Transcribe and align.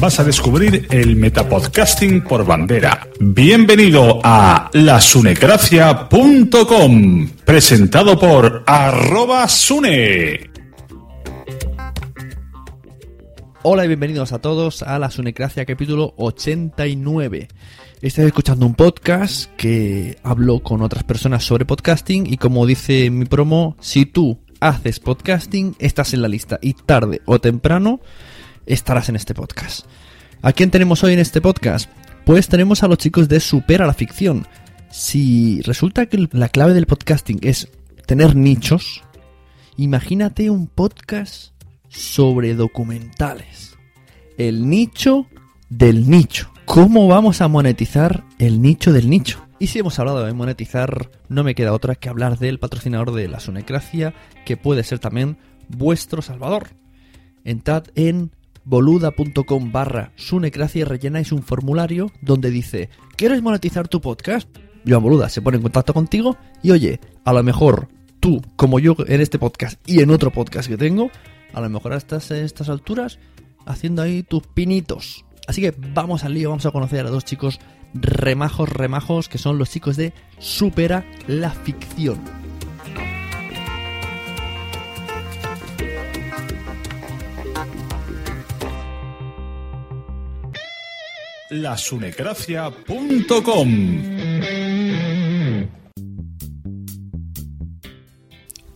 Vas 0.00 0.18
a 0.18 0.24
descubrir 0.24 0.88
el 0.90 1.14
metapodcasting 1.14 2.22
por 2.22 2.44
bandera. 2.46 3.06
Bienvenido 3.20 4.18
a 4.24 4.70
lasunecracia.com, 4.72 7.28
presentado 7.44 8.18
por 8.18 8.64
arroba 8.66 9.46
sune. 9.46 10.50
Hola 13.62 13.84
y 13.84 13.88
bienvenidos 13.88 14.32
a 14.32 14.38
todos 14.38 14.82
a 14.82 14.98
la 14.98 15.10
Sunecracia 15.10 15.66
capítulo 15.66 16.14
89. 16.16 17.48
Estáis 18.00 18.28
escuchando 18.28 18.64
un 18.64 18.74
podcast 18.74 19.54
que 19.56 20.16
hablo 20.22 20.60
con 20.60 20.80
otras 20.80 21.04
personas 21.04 21.44
sobre 21.44 21.66
podcasting 21.66 22.26
y 22.26 22.38
como 22.38 22.64
dice 22.64 23.10
mi 23.10 23.26
promo, 23.26 23.76
si 23.80 24.06
tú 24.06 24.38
haces 24.60 24.98
podcasting, 24.98 25.76
estás 25.78 26.14
en 26.14 26.22
la 26.22 26.28
lista 26.28 26.58
y 26.62 26.72
tarde 26.72 27.20
o 27.26 27.38
temprano 27.38 28.00
estarás 28.66 29.08
en 29.08 29.16
este 29.16 29.34
podcast. 29.34 29.86
¿A 30.42 30.52
quién 30.52 30.70
tenemos 30.70 31.04
hoy 31.04 31.12
en 31.12 31.18
este 31.18 31.40
podcast? 31.40 31.90
Pues 32.24 32.48
tenemos 32.48 32.82
a 32.82 32.88
los 32.88 32.98
chicos 32.98 33.28
de 33.28 33.40
Supera 33.40 33.86
la 33.86 33.94
Ficción. 33.94 34.46
Si 34.90 35.60
resulta 35.62 36.06
que 36.06 36.28
la 36.32 36.48
clave 36.48 36.74
del 36.74 36.86
podcasting 36.86 37.38
es 37.42 37.68
tener 38.06 38.36
nichos, 38.36 39.02
imagínate 39.76 40.50
un 40.50 40.66
podcast 40.66 41.52
sobre 41.88 42.54
documentales. 42.54 43.76
El 44.38 44.68
nicho 44.68 45.26
del 45.68 46.08
nicho. 46.08 46.52
¿Cómo 46.64 47.08
vamos 47.08 47.40
a 47.40 47.48
monetizar 47.48 48.24
el 48.38 48.62
nicho 48.62 48.92
del 48.92 49.10
nicho? 49.10 49.46
Y 49.58 49.66
si 49.66 49.80
hemos 49.80 49.98
hablado 49.98 50.24
de 50.24 50.32
monetizar, 50.32 51.10
no 51.28 51.44
me 51.44 51.54
queda 51.54 51.74
otra 51.74 51.94
que 51.94 52.08
hablar 52.08 52.38
del 52.38 52.58
patrocinador 52.58 53.12
de 53.12 53.28
la 53.28 53.40
Sunecracia, 53.40 54.14
que 54.46 54.56
puede 54.56 54.84
ser 54.84 54.98
también 54.98 55.36
vuestro 55.68 56.22
salvador. 56.22 56.68
Entrad 57.44 57.84
en 57.94 58.30
boluda.com 58.70 59.72
barra 59.72 60.12
sunecracia 60.14 60.84
rellenáis 60.84 61.32
un 61.32 61.42
formulario 61.42 62.12
donde 62.22 62.50
dice 62.50 62.88
¿Quieres 63.16 63.42
monetizar 63.42 63.88
tu 63.88 64.00
podcast? 64.00 64.48
Joan 64.86 65.02
Boluda 65.02 65.28
se 65.28 65.42
pone 65.42 65.56
en 65.56 65.62
contacto 65.64 65.92
contigo 65.92 66.36
y 66.62 66.70
oye, 66.70 67.00
a 67.24 67.32
lo 67.32 67.42
mejor 67.42 67.88
tú, 68.20 68.40
como 68.54 68.78
yo 68.78 68.94
en 69.08 69.20
este 69.20 69.40
podcast 69.40 69.78
y 69.86 70.00
en 70.00 70.10
otro 70.10 70.30
podcast 70.30 70.68
que 70.68 70.76
tengo, 70.76 71.10
a 71.52 71.60
lo 71.60 71.68
mejor 71.68 71.92
estás 71.94 72.30
en 72.30 72.44
estas 72.44 72.68
alturas 72.68 73.18
haciendo 73.66 74.02
ahí 74.02 74.22
tus 74.22 74.46
pinitos. 74.46 75.24
Así 75.48 75.60
que 75.60 75.74
vamos 75.76 76.22
al 76.22 76.34
lío, 76.34 76.50
vamos 76.50 76.64
a 76.64 76.70
conocer 76.70 77.04
a 77.04 77.10
dos 77.10 77.24
chicos 77.24 77.58
remajos, 77.92 78.68
remajos, 78.68 79.28
que 79.28 79.38
son 79.38 79.58
los 79.58 79.70
chicos 79.70 79.96
de 79.96 80.12
Supera 80.38 81.04
la 81.26 81.50
Ficción. 81.50 82.39
lasunecracia.com. 91.50 93.68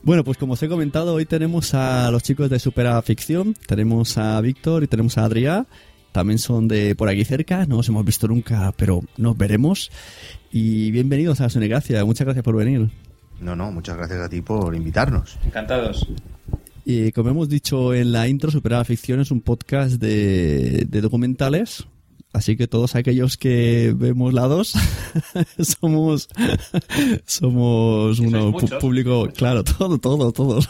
Bueno, 0.02 0.22
pues 0.22 0.36
como 0.36 0.52
os 0.52 0.62
he 0.62 0.68
comentado, 0.68 1.14
hoy 1.14 1.24
tenemos 1.24 1.72
a 1.72 2.10
los 2.10 2.22
chicos 2.22 2.50
de 2.50 2.58
Supera 2.58 3.00
Ficción, 3.00 3.54
tenemos 3.66 4.18
a 4.18 4.38
Víctor 4.40 4.84
y 4.84 4.86
tenemos 4.86 5.16
a 5.16 5.24
Adrián. 5.24 5.66
También 6.12 6.38
son 6.38 6.68
de 6.68 6.94
por 6.94 7.08
aquí 7.08 7.24
cerca, 7.24 7.64
no 7.66 7.78
os 7.78 7.88
hemos 7.88 8.04
visto 8.04 8.28
nunca, 8.28 8.72
pero 8.76 9.00
nos 9.16 9.36
veremos. 9.36 9.90
Y 10.52 10.90
bienvenidos 10.90 11.40
a 11.40 11.48
Sunegracia, 11.48 12.04
muchas 12.04 12.26
gracias 12.26 12.44
por 12.44 12.56
venir. 12.56 12.90
No, 13.40 13.56
no, 13.56 13.72
muchas 13.72 13.96
gracias 13.96 14.20
a 14.20 14.28
ti 14.28 14.42
por 14.42 14.74
invitarnos. 14.74 15.38
Encantados. 15.44 16.06
Y 16.84 17.10
como 17.12 17.30
hemos 17.30 17.48
dicho 17.48 17.94
en 17.94 18.12
la 18.12 18.28
intro, 18.28 18.50
Supera 18.50 18.78
la 18.78 18.84
Ficción 18.84 19.20
es 19.20 19.30
un 19.30 19.40
podcast 19.40 19.94
de, 19.94 20.86
de 20.86 21.00
documentales. 21.00 21.86
Así 22.34 22.56
que 22.56 22.66
todos 22.66 22.96
aquellos 22.96 23.36
que 23.36 23.94
vemos 23.96 24.34
la 24.34 24.48
2 24.48 24.74
somos 25.60 26.28
somos 27.26 28.18
un 28.18 28.52
público, 28.80 29.28
claro, 29.34 29.62
todo, 29.62 29.98
todo, 30.00 30.32
todos. 30.32 30.68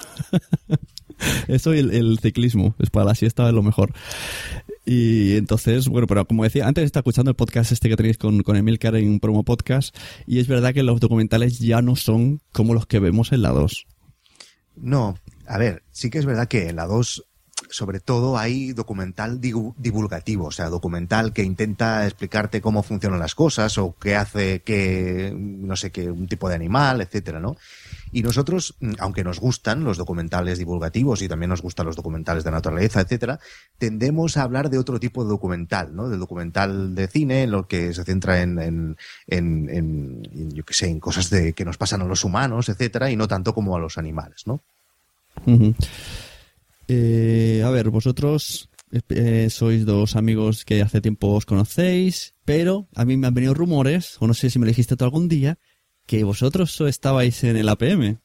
Eso 1.49 1.75
y 1.75 1.79
el, 1.79 1.91
el 1.95 2.19
ciclismo, 2.19 2.75
es 2.79 2.91
para 2.91 3.07
la 3.07 3.15
siesta 3.15 3.49
es 3.49 3.55
lo 3.55 3.63
mejor. 3.63 3.95
Y 4.85 5.37
entonces, 5.37 5.89
bueno, 5.89 6.07
pero 6.07 6.27
como 6.27 6.45
decía, 6.45 6.69
antes 6.69 6.85
está 6.85 6.99
escuchando 6.99 7.31
el 7.31 7.37
podcast 7.37 7.73
este 7.73 7.89
que 7.89 7.97
tenéis 7.97 8.19
con, 8.19 8.43
con 8.43 8.57
Emilcar 8.57 8.95
en 8.97 9.19
Promo 9.19 9.43
Podcast, 9.43 9.97
y 10.27 10.41
es 10.41 10.49
verdad 10.49 10.75
que 10.75 10.83
los 10.83 11.01
documentales 11.01 11.61
ya 11.61 11.81
no 11.81 11.97
son 11.97 12.43
como 12.53 12.75
los 12.75 12.87
que 12.87 12.99
vemos 12.99 13.33
en 13.33 13.41
la 13.41 13.51
2. 13.51 13.87
No, 14.77 15.15
a 15.47 15.57
ver, 15.57 15.83
sí 15.93 16.11
que 16.11 16.19
es 16.19 16.27
verdad 16.27 16.47
que 16.47 16.69
en 16.69 16.77
la 16.77 16.85
2 16.85 17.25
sobre 17.75 17.99
todo 17.99 18.39
hay 18.39 18.73
documental 18.73 19.41
divulgativo, 19.41 20.47
o 20.47 20.51
sea, 20.53 20.69
documental 20.69 21.33
que 21.33 21.43
intenta 21.43 22.05
explicarte 22.05 22.61
cómo 22.61 22.85
funcionan 22.85 23.19
las 23.19 23.35
cosas 23.35 23.79
o 23.79 23.97
qué 23.99 24.15
hace 24.15 24.61
que, 24.63 25.33
no 25.37 25.75
sé, 25.75 25.91
qué 25.91 26.09
un 26.09 26.29
tipo 26.29 26.49
de 26.49 26.55
animal, 26.55 27.01
etcétera, 27.01 27.41
¿no? 27.41 27.57
Y 28.13 28.23
nosotros, 28.23 28.77
mm, 28.79 28.93
aunque 29.01 29.25
nos 29.25 29.41
gustan 29.41 29.83
los 29.83 29.97
documentales 29.97 30.59
divulgativos 30.59 31.21
y 31.21 31.27
también 31.29 31.51
nos 31.51 31.63
gustan 31.63 31.87
los 31.87 31.97
documentales 31.97 32.45
de 32.45 32.53
naturaleza, 32.53 33.01
etcétera, 33.01 33.41
tendemos 33.77 34.37
a 34.37 34.43
hablar 34.43 34.71
de 34.71 34.79
otro 34.79 35.01
tipo 35.01 35.25
de 35.25 35.31
documental, 35.31 35.97
¿no? 35.97 36.09
Del 36.09 36.21
documental 36.21 36.95
de 36.95 37.09
cine, 37.09 37.43
en 37.43 37.51
lo 37.51 37.67
que 37.67 37.93
se 37.93 38.05
centra 38.05 38.41
en, 38.41 38.61
en, 38.61 38.97
en, 39.27 39.69
en- 39.69 40.51
yo 40.55 40.65
qué 40.65 40.75
sé, 40.75 40.87
en 40.89 41.01
cosas 41.01 41.29
de, 41.29 41.55
que 41.55 41.65
nos 41.65 41.77
pasan 41.77 42.03
a 42.03 42.05
los 42.05 42.23
humanos, 42.23 42.69
etcétera, 42.69 43.11
y 43.11 43.17
no 43.17 43.27
tanto 43.27 43.53
como 43.53 43.75
a 43.75 43.81
los 43.81 43.99
animales, 43.99 44.43
¿no? 44.47 44.63
Eh, 46.89 47.63
a 47.65 47.71
ver, 47.71 47.91
vosotros 47.91 48.69
eh, 49.09 49.49
sois 49.51 49.85
dos 49.85 50.17
amigos 50.17 50.65
que 50.65 50.83
hace 50.83 51.01
tiempo 51.01 51.35
os 51.35 51.47
conocéis, 51.47 52.35
pero 52.45 52.89
a 52.95 53.05
mí 53.05 53.17
me 53.17 53.27
han 53.27 53.35
venido 53.35 53.55
rumores, 53.55 54.17
o 54.21 54.27
no 54.27 54.35
sé 54.35 54.51
si 54.51 54.59
me 54.59 54.67
lo 54.67 54.71
dijiste 54.71 54.97
tú 54.97 55.05
algún 55.05 55.29
día, 55.29 55.59
que 56.07 56.25
vosotros 56.25 56.81
estabais 56.83 57.43
en 57.45 57.57
el 57.57 57.69
APM. 57.69 58.21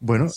Bueno, 0.00 0.28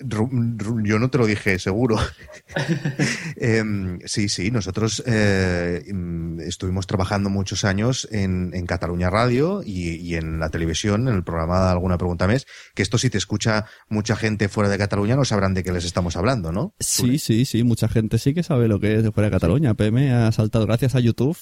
ru- 0.00 0.82
yo 0.86 0.98
no 0.98 1.08
te 1.10 1.18
lo 1.18 1.26
dije 1.26 1.58
seguro. 1.58 1.96
Em, 3.36 3.98
sí, 4.04 4.28
sí, 4.28 4.50
nosotros 4.50 5.02
eh, 5.06 5.82
em, 5.86 6.40
estuvimos 6.40 6.86
trabajando 6.86 7.28
muchos 7.30 7.64
años 7.64 8.08
en, 8.10 8.50
en 8.54 8.66
Cataluña 8.66 9.10
Radio 9.10 9.62
y, 9.64 9.94
y 9.96 10.14
en 10.14 10.38
la 10.40 10.50
televisión, 10.50 11.08
en 11.08 11.14
el 11.14 11.24
programa 11.24 11.70
Alguna 11.70 11.98
Pregunta 11.98 12.26
Mes, 12.26 12.46
que 12.74 12.82
esto 12.82 12.98
si 12.98 13.10
te 13.10 13.18
escucha 13.18 13.66
mucha 13.88 14.16
gente 14.16 14.48
fuera 14.48 14.70
de 14.70 14.78
Cataluña 14.78 15.16
no 15.16 15.24
sabrán 15.24 15.54
de 15.54 15.62
qué 15.64 15.72
les 15.72 15.84
estamos 15.84 16.16
hablando, 16.16 16.52
¿no? 16.52 16.74
Sí, 16.80 17.18
sí, 17.18 17.44
sí, 17.44 17.62
mucha 17.62 17.88
gente 17.88 18.18
sí 18.18 18.34
que 18.34 18.42
sabe 18.42 18.68
lo 18.68 18.80
que 18.80 18.96
es 18.96 19.02
de 19.02 19.12
fuera 19.12 19.28
de 19.28 19.36
Cataluña. 19.36 19.70
APM 19.70 20.12
ha 20.12 20.32
saltado 20.32 20.66
gracias 20.66 20.94
a 20.94 21.00
YouTube. 21.00 21.36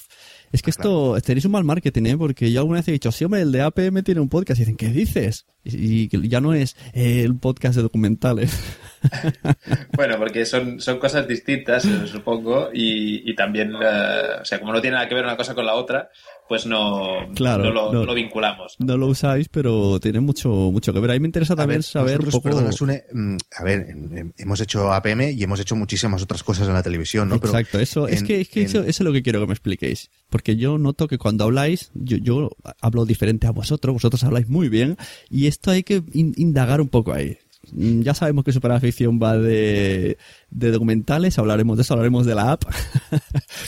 Es 0.55 0.61
que 0.61 0.71
Ah, 0.71 0.75
esto, 0.77 1.17
tenéis 1.21 1.43
un 1.43 1.51
mal 1.51 1.65
marketing, 1.65 2.03
¿eh? 2.05 2.17
Porque 2.17 2.49
yo 2.49 2.61
alguna 2.61 2.79
vez 2.79 2.87
he 2.87 2.93
dicho, 2.93 3.11
sí, 3.11 3.25
hombre, 3.25 3.41
el 3.41 3.51
de 3.51 3.61
APM 3.61 4.03
tiene 4.03 4.21
un 4.21 4.29
podcast. 4.29 4.57
Y 4.57 4.61
dicen, 4.61 4.77
¿qué 4.77 4.87
dices? 4.87 5.45
Y, 5.65 6.07
y 6.15 6.29
ya 6.29 6.39
no 6.39 6.53
es 6.53 6.77
eh, 6.93 7.23
el 7.23 7.35
podcast 7.35 7.75
de 7.75 7.81
documentales. 7.81 8.57
Bueno, 9.95 10.17
porque 10.17 10.45
son, 10.45 10.79
son 10.79 10.99
cosas 10.99 11.27
distintas, 11.27 11.85
eh, 11.85 12.07
supongo, 12.07 12.69
y, 12.73 13.29
y 13.29 13.35
también, 13.35 13.73
eh, 13.73 14.41
o 14.41 14.45
sea, 14.45 14.59
como 14.59 14.73
no 14.73 14.81
tiene 14.81 14.95
nada 14.95 15.07
que 15.07 15.15
ver 15.15 15.23
una 15.23 15.37
cosa 15.37 15.55
con 15.55 15.65
la 15.65 15.73
otra, 15.75 16.09
pues 16.47 16.65
no, 16.65 17.27
Claro, 17.33 17.63
no, 17.63 17.71
lo, 17.71 17.85
no. 17.93 17.99
no 17.99 18.05
lo 18.05 18.13
vinculamos. 18.13 18.75
No 18.79 18.97
lo 18.97 19.07
usáis, 19.07 19.49
pero 19.49 19.99
tiene 19.99 20.19
mucho, 20.19 20.49
mucho 20.49 20.93
que 20.93 20.99
ver. 20.99 21.11
Ahí 21.11 21.19
me 21.19 21.27
interesa 21.27 21.55
también 21.55 21.81
saber 21.81 22.19
un 22.19 22.25
nosotros, 22.25 22.33
poco... 22.35 22.43
perdona, 22.55 22.71
Sune, 22.71 23.03
mm, 23.11 23.37
a 23.57 23.63
ver, 23.63 23.87
em, 23.89 24.17
em, 24.17 24.31
hemos 24.37 24.59
hecho 24.61 24.91
APM 24.93 25.31
y 25.31 25.41
hemos 25.43 25.59
hecho 25.59 25.75
muchísimas 25.75 26.21
otras 26.21 26.43
cosas 26.43 26.67
en 26.67 26.73
la 26.73 26.83
televisión, 26.83 27.29
¿no? 27.29 27.39
Pero 27.39 27.53
Exacto, 27.53 27.79
eso, 27.79 28.07
es 28.07 28.21
que, 28.23 28.41
es 28.41 28.49
que 28.49 28.61
en- 28.61 28.65
eso, 28.67 28.79
eso 28.81 28.87
es 28.89 28.99
lo 29.01 29.11
que 29.13 29.23
quiero 29.23 29.39
que 29.39 29.47
me 29.47 29.53
expliquéis. 29.53 30.11
Porque 30.29 30.55
yo 30.55 30.77
noto 30.77 31.07
que 31.07 31.17
cuando 31.17 31.45
habláis, 31.45 31.91
yo, 31.95 32.17
yo 32.17 32.49
hablo 32.81 33.05
diferente 33.05 33.47
a 33.47 33.51
vosotros, 33.51 33.93
vosotros 33.93 34.23
habláis 34.23 34.47
muy 34.47 34.69
bien, 34.69 34.97
y 35.29 35.47
esto 35.47 35.71
hay 35.71 35.83
que 35.83 36.03
in- 36.13 36.33
indagar 36.37 36.79
un 36.81 36.89
poco 36.89 37.13
ahí. 37.13 37.37
Mm, 37.71 38.01
Ya 38.01 38.13
sabemos 38.13 38.43
que 38.43 38.51
Superaficción 38.51 39.19
va 39.21 39.37
de, 39.37 40.17
de 40.49 40.71
documentales, 40.71 41.37
hablaremos 41.39 41.77
de 41.77 41.81
eso, 41.83 41.93
hablaremos 41.93 42.25
de 42.25 42.35
la 42.35 42.51
app. 42.53 42.63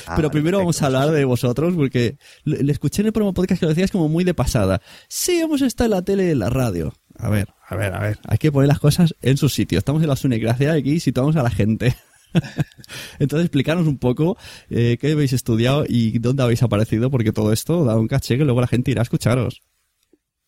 Ah, 0.06 0.14
Pero 0.16 0.32
primero 0.32 0.58
vamos 0.60 0.82
a 0.82 0.86
hablar 0.88 1.12
de 1.12 1.26
vosotros, 1.26 1.74
porque 1.76 2.18
le, 2.44 2.64
le 2.64 2.72
escuché 2.72 3.02
en 3.02 3.08
el 3.08 3.14
promo 3.14 3.34
podcast 3.34 3.60
que 3.60 3.66
lo 3.66 3.70
decías 3.70 3.92
como 3.92 4.10
muy 4.10 4.24
de 4.24 4.34
pasada. 4.34 4.82
Sí, 5.08 5.40
hemos 5.40 5.62
estado 5.62 5.86
en 5.88 5.92
la 5.92 6.02
tele 6.02 6.28
y 6.28 6.32
en 6.32 6.40
la 6.40 6.50
radio. 6.50 6.94
A 7.20 7.30
ver, 7.30 7.50
a 7.68 7.76
ver, 7.76 7.94
a 7.94 8.00
ver. 8.00 8.20
Hay 8.28 8.38
que 8.38 8.52
poner 8.52 8.68
las 8.68 8.80
cosas 8.80 9.16
en 9.22 9.38
su 9.38 9.50
sitio. 9.50 9.80
Estamos 9.80 10.02
en 10.04 10.10
la 10.10 10.16
Sunegracia 10.16 10.76
y 10.78 10.80
aquí 10.82 11.00
situamos 11.00 11.36
a 11.36 11.44
la 11.44 11.50
gente. 11.50 11.96
Entonces, 13.20 13.46
explicaros 13.46 13.88
un 13.88 13.98
poco 13.98 14.38
eh, 14.70 14.98
qué 15.00 15.12
habéis 15.14 15.34
estudiado 15.34 15.86
y 15.88 16.20
dónde 16.20 16.44
habéis 16.44 16.62
aparecido, 16.64 17.10
porque 17.10 17.32
todo 17.32 17.52
esto 17.52 17.86
da 17.86 17.96
un 17.98 18.08
caché 18.08 18.38
que 18.38 18.46
luego 18.46 18.62
la 18.62 18.68
gente 18.68 18.92
irá 18.92 19.02
a 19.02 19.04
escucharos. 19.04 19.62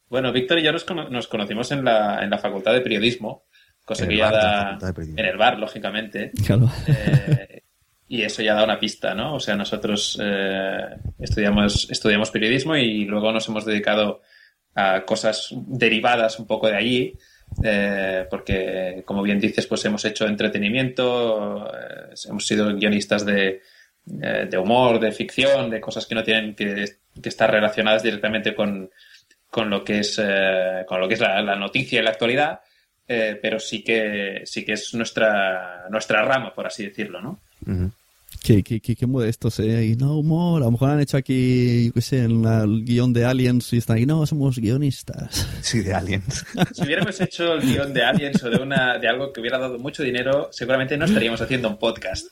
Bueno, 0.09 0.31
Víctor 0.31 0.59
y 0.59 0.63
yo 0.63 0.71
nos, 0.71 0.83
cono- 0.85 1.09
nos 1.09 1.27
conocimos 1.27 1.71
en 1.71 1.83
la, 1.85 2.23
en 2.23 2.29
la 2.29 2.37
Facultad 2.37 2.73
de 2.73 2.81
Periodismo, 2.81 3.45
cosa 3.85 4.03
En 4.03 4.09
que 4.09 4.15
el 4.15 4.19
ya 4.19 4.31
da... 4.31 4.77
En 5.17 5.25
el 5.25 5.37
bar, 5.37 5.59
lógicamente. 5.59 6.31
Claro. 6.45 6.69
Eh, 6.87 7.61
y 8.07 8.23
eso 8.23 8.41
ya 8.41 8.55
da 8.55 8.63
una 8.63 8.79
pista, 8.79 9.13
¿no? 9.13 9.35
O 9.35 9.39
sea, 9.39 9.55
nosotros 9.55 10.19
eh, 10.19 10.81
estudiamos, 11.19 11.87
estudiamos 11.91 12.31
periodismo 12.31 12.75
y 12.75 13.05
luego 13.05 13.31
nos 13.31 13.47
hemos 13.49 13.65
dedicado 13.65 14.21
a 14.73 15.03
cosas 15.05 15.49
derivadas 15.67 16.39
un 16.39 16.47
poco 16.47 16.67
de 16.67 16.75
allí, 16.75 17.13
eh, 17.63 18.25
porque, 18.29 19.03
como 19.05 19.21
bien 19.21 19.39
dices, 19.39 19.67
pues 19.67 19.85
hemos 19.85 20.03
hecho 20.05 20.25
entretenimiento, 20.27 21.67
eh, 21.67 22.13
hemos 22.27 22.47
sido 22.47 22.73
guionistas 22.75 23.25
de, 23.25 23.61
eh, 24.21 24.47
de 24.49 24.57
humor, 24.57 24.99
de 24.99 25.11
ficción, 25.11 25.69
de 25.69 25.79
cosas 25.79 26.05
que 26.07 26.15
no 26.15 26.23
tienen 26.23 26.55
que, 26.55 26.85
que 27.21 27.29
estar 27.29 27.51
relacionadas 27.51 28.01
directamente 28.03 28.55
con, 28.55 28.89
con 29.49 29.69
lo 29.69 29.83
que 29.83 29.99
es, 29.99 30.19
eh, 30.23 30.83
con 30.87 30.99
lo 31.01 31.07
que 31.07 31.15
es 31.15 31.19
la, 31.19 31.41
la 31.41 31.55
noticia 31.55 31.99
y 31.99 32.03
la 32.03 32.11
actualidad. 32.11 32.59
eh, 33.07 33.39
pero 33.41 33.59
sí 33.59 33.83
que 33.83 34.43
sí 34.45 34.63
que 34.63 34.73
es 34.73 34.93
nuestra 34.93 35.87
nuestra 35.89 36.21
rama 36.23 36.53
por 36.53 36.67
así 36.67 36.85
decirlo 36.85 37.19
no 37.21 37.39
Ujú. 37.65 37.91
Qué, 38.43 38.61
qué, 38.63 38.79
qué, 38.79 38.95
qué 38.95 39.05
modestos, 39.07 39.59
¿eh? 39.59 39.85
Y 39.87 39.95
no 39.95 40.15
humor. 40.19 40.61
A 40.61 40.65
lo 40.65 40.71
mejor 40.71 40.91
han 40.91 40.99
hecho 41.01 41.17
aquí, 41.17 41.87
yo 41.87 41.93
qué 41.93 42.01
sé, 42.01 42.19
en 42.23 42.43
la- 42.43 42.61
el 42.63 42.85
guion 42.85 43.11
de 43.11 43.25
Aliens 43.25 43.73
y 43.73 43.77
están 43.79 43.97
aquí, 43.97 44.05
no, 44.05 44.23
somos 44.27 44.59
guionistas. 44.59 45.47
Sí, 45.61 45.79
de 45.81 45.93
Aliens. 45.95 46.45
Si 46.73 46.83
hubiéramos 46.83 47.19
hecho 47.19 47.53
el 47.55 47.61
guion 47.61 47.91
de 47.91 48.03
Aliens 48.03 48.41
o 48.43 48.49
de, 48.51 48.57
una, 48.61 48.97
de 48.99 49.07
algo 49.09 49.33
que 49.33 49.41
hubiera 49.41 49.57
dado 49.57 49.77
mucho 49.79 50.03
dinero, 50.03 50.47
seguramente 50.51 50.95
no 50.95 51.05
estaríamos 51.05 51.41
haciendo 51.41 51.67
un 51.69 51.77
podcast. 51.79 52.27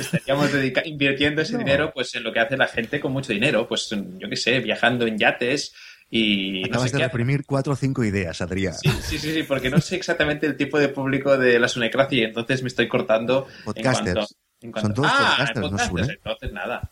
Estaríamos 0.00 0.48
invirtiendo 0.86 1.42
ese 1.42 1.58
dinero 1.58 1.90
pues 1.92 2.14
en 2.14 2.22
lo 2.22 2.32
que 2.32 2.38
hace 2.40 2.56
la 2.56 2.68
gente 2.68 3.00
con 3.00 3.12
mucho 3.12 3.32
dinero, 3.32 3.66
pues 3.68 3.90
en, 3.92 4.18
yo 4.20 4.28
qué 4.30 4.36
sé, 4.36 4.60
viajando 4.60 5.06
en 5.06 5.18
yates 5.18 5.74
y 6.14 6.60
no 6.60 6.66
Acabas 6.66 6.90
sé 6.90 6.96
de 6.98 7.02
qué. 7.02 7.08
reprimir 7.08 7.44
cuatro 7.46 7.72
o 7.72 7.76
cinco 7.76 8.04
ideas, 8.04 8.40
Adrián. 8.42 8.74
Sí, 8.74 8.90
sí, 9.02 9.18
sí, 9.18 9.32
sí, 9.32 9.42
porque 9.44 9.70
no 9.70 9.80
sé 9.80 9.96
exactamente 9.96 10.46
el 10.46 10.58
tipo 10.58 10.78
de 10.78 10.90
público 10.90 11.38
de 11.38 11.58
la 11.58 11.68
Sunecracia 11.68 12.18
y 12.18 12.24
entonces 12.24 12.60
me 12.62 12.68
estoy 12.68 12.86
cortando 12.86 13.46
en 13.58 13.64
Podcasters. 13.64 14.14
cuanto... 14.14 14.34
en 14.60 14.72
cuanto- 14.72 14.86
Son 14.88 14.94
todos 14.94 15.10
ah, 15.10 15.18
podcasters, 15.30 15.56
¿no, 15.60 15.70
podcasters, 15.70 16.02
Sune? 16.06 16.12
entonces 16.14 16.52
nada. 16.52 16.90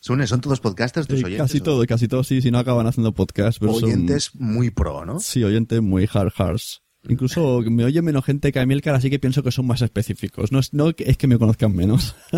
Sune, 0.00 0.26
¿son 0.26 0.40
todos 0.40 0.58
podcasters 0.60 1.06
tus 1.06 1.20
Eh, 1.20 1.24
oyentes? 1.26 1.46
casi 1.46 1.58
o- 1.58 1.62
todo, 1.62 1.86
casi 1.86 2.08
todo, 2.08 2.24
sí, 2.24 2.42
si 2.42 2.50
no 2.50 2.58
acaban 2.58 2.86
haciendo 2.88 3.12
podcast. 3.12 3.58
Pero 3.60 3.74
son- 3.74 3.84
Oyentes 3.84 4.34
muy 4.34 4.70
pro, 4.70 5.04
¿no? 5.06 5.20
Sí, 5.20 5.44
oyentes 5.44 5.80
muy 5.80 6.08
hard 6.12 6.32
hards. 6.36 6.82
Incluso 7.08 7.60
me 7.62 7.84
oye 7.84 8.02
menos 8.02 8.24
gente 8.24 8.50
que 8.50 8.58
a 8.58 8.66
Milcar, 8.66 8.96
así 8.96 9.08
que 9.10 9.20
pienso 9.20 9.44
que 9.44 9.52
son 9.52 9.64
más 9.68 9.80
específicos. 9.82 10.50
No 10.50 10.58
es, 10.58 10.74
no 10.74 10.92
es 10.98 11.16
que 11.16 11.28
me 11.28 11.38
conozcan 11.38 11.72
menos. 11.76 12.16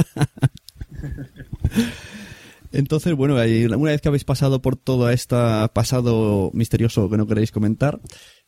Entonces, 2.72 3.14
bueno, 3.14 3.34
una 3.34 3.90
vez 3.90 4.00
que 4.00 4.08
habéis 4.08 4.24
pasado 4.24 4.60
por 4.60 4.76
todo 4.76 5.08
este 5.10 5.36
pasado 5.72 6.50
misterioso 6.52 7.08
que 7.08 7.16
no 7.16 7.26
queréis 7.26 7.50
comentar, 7.50 7.98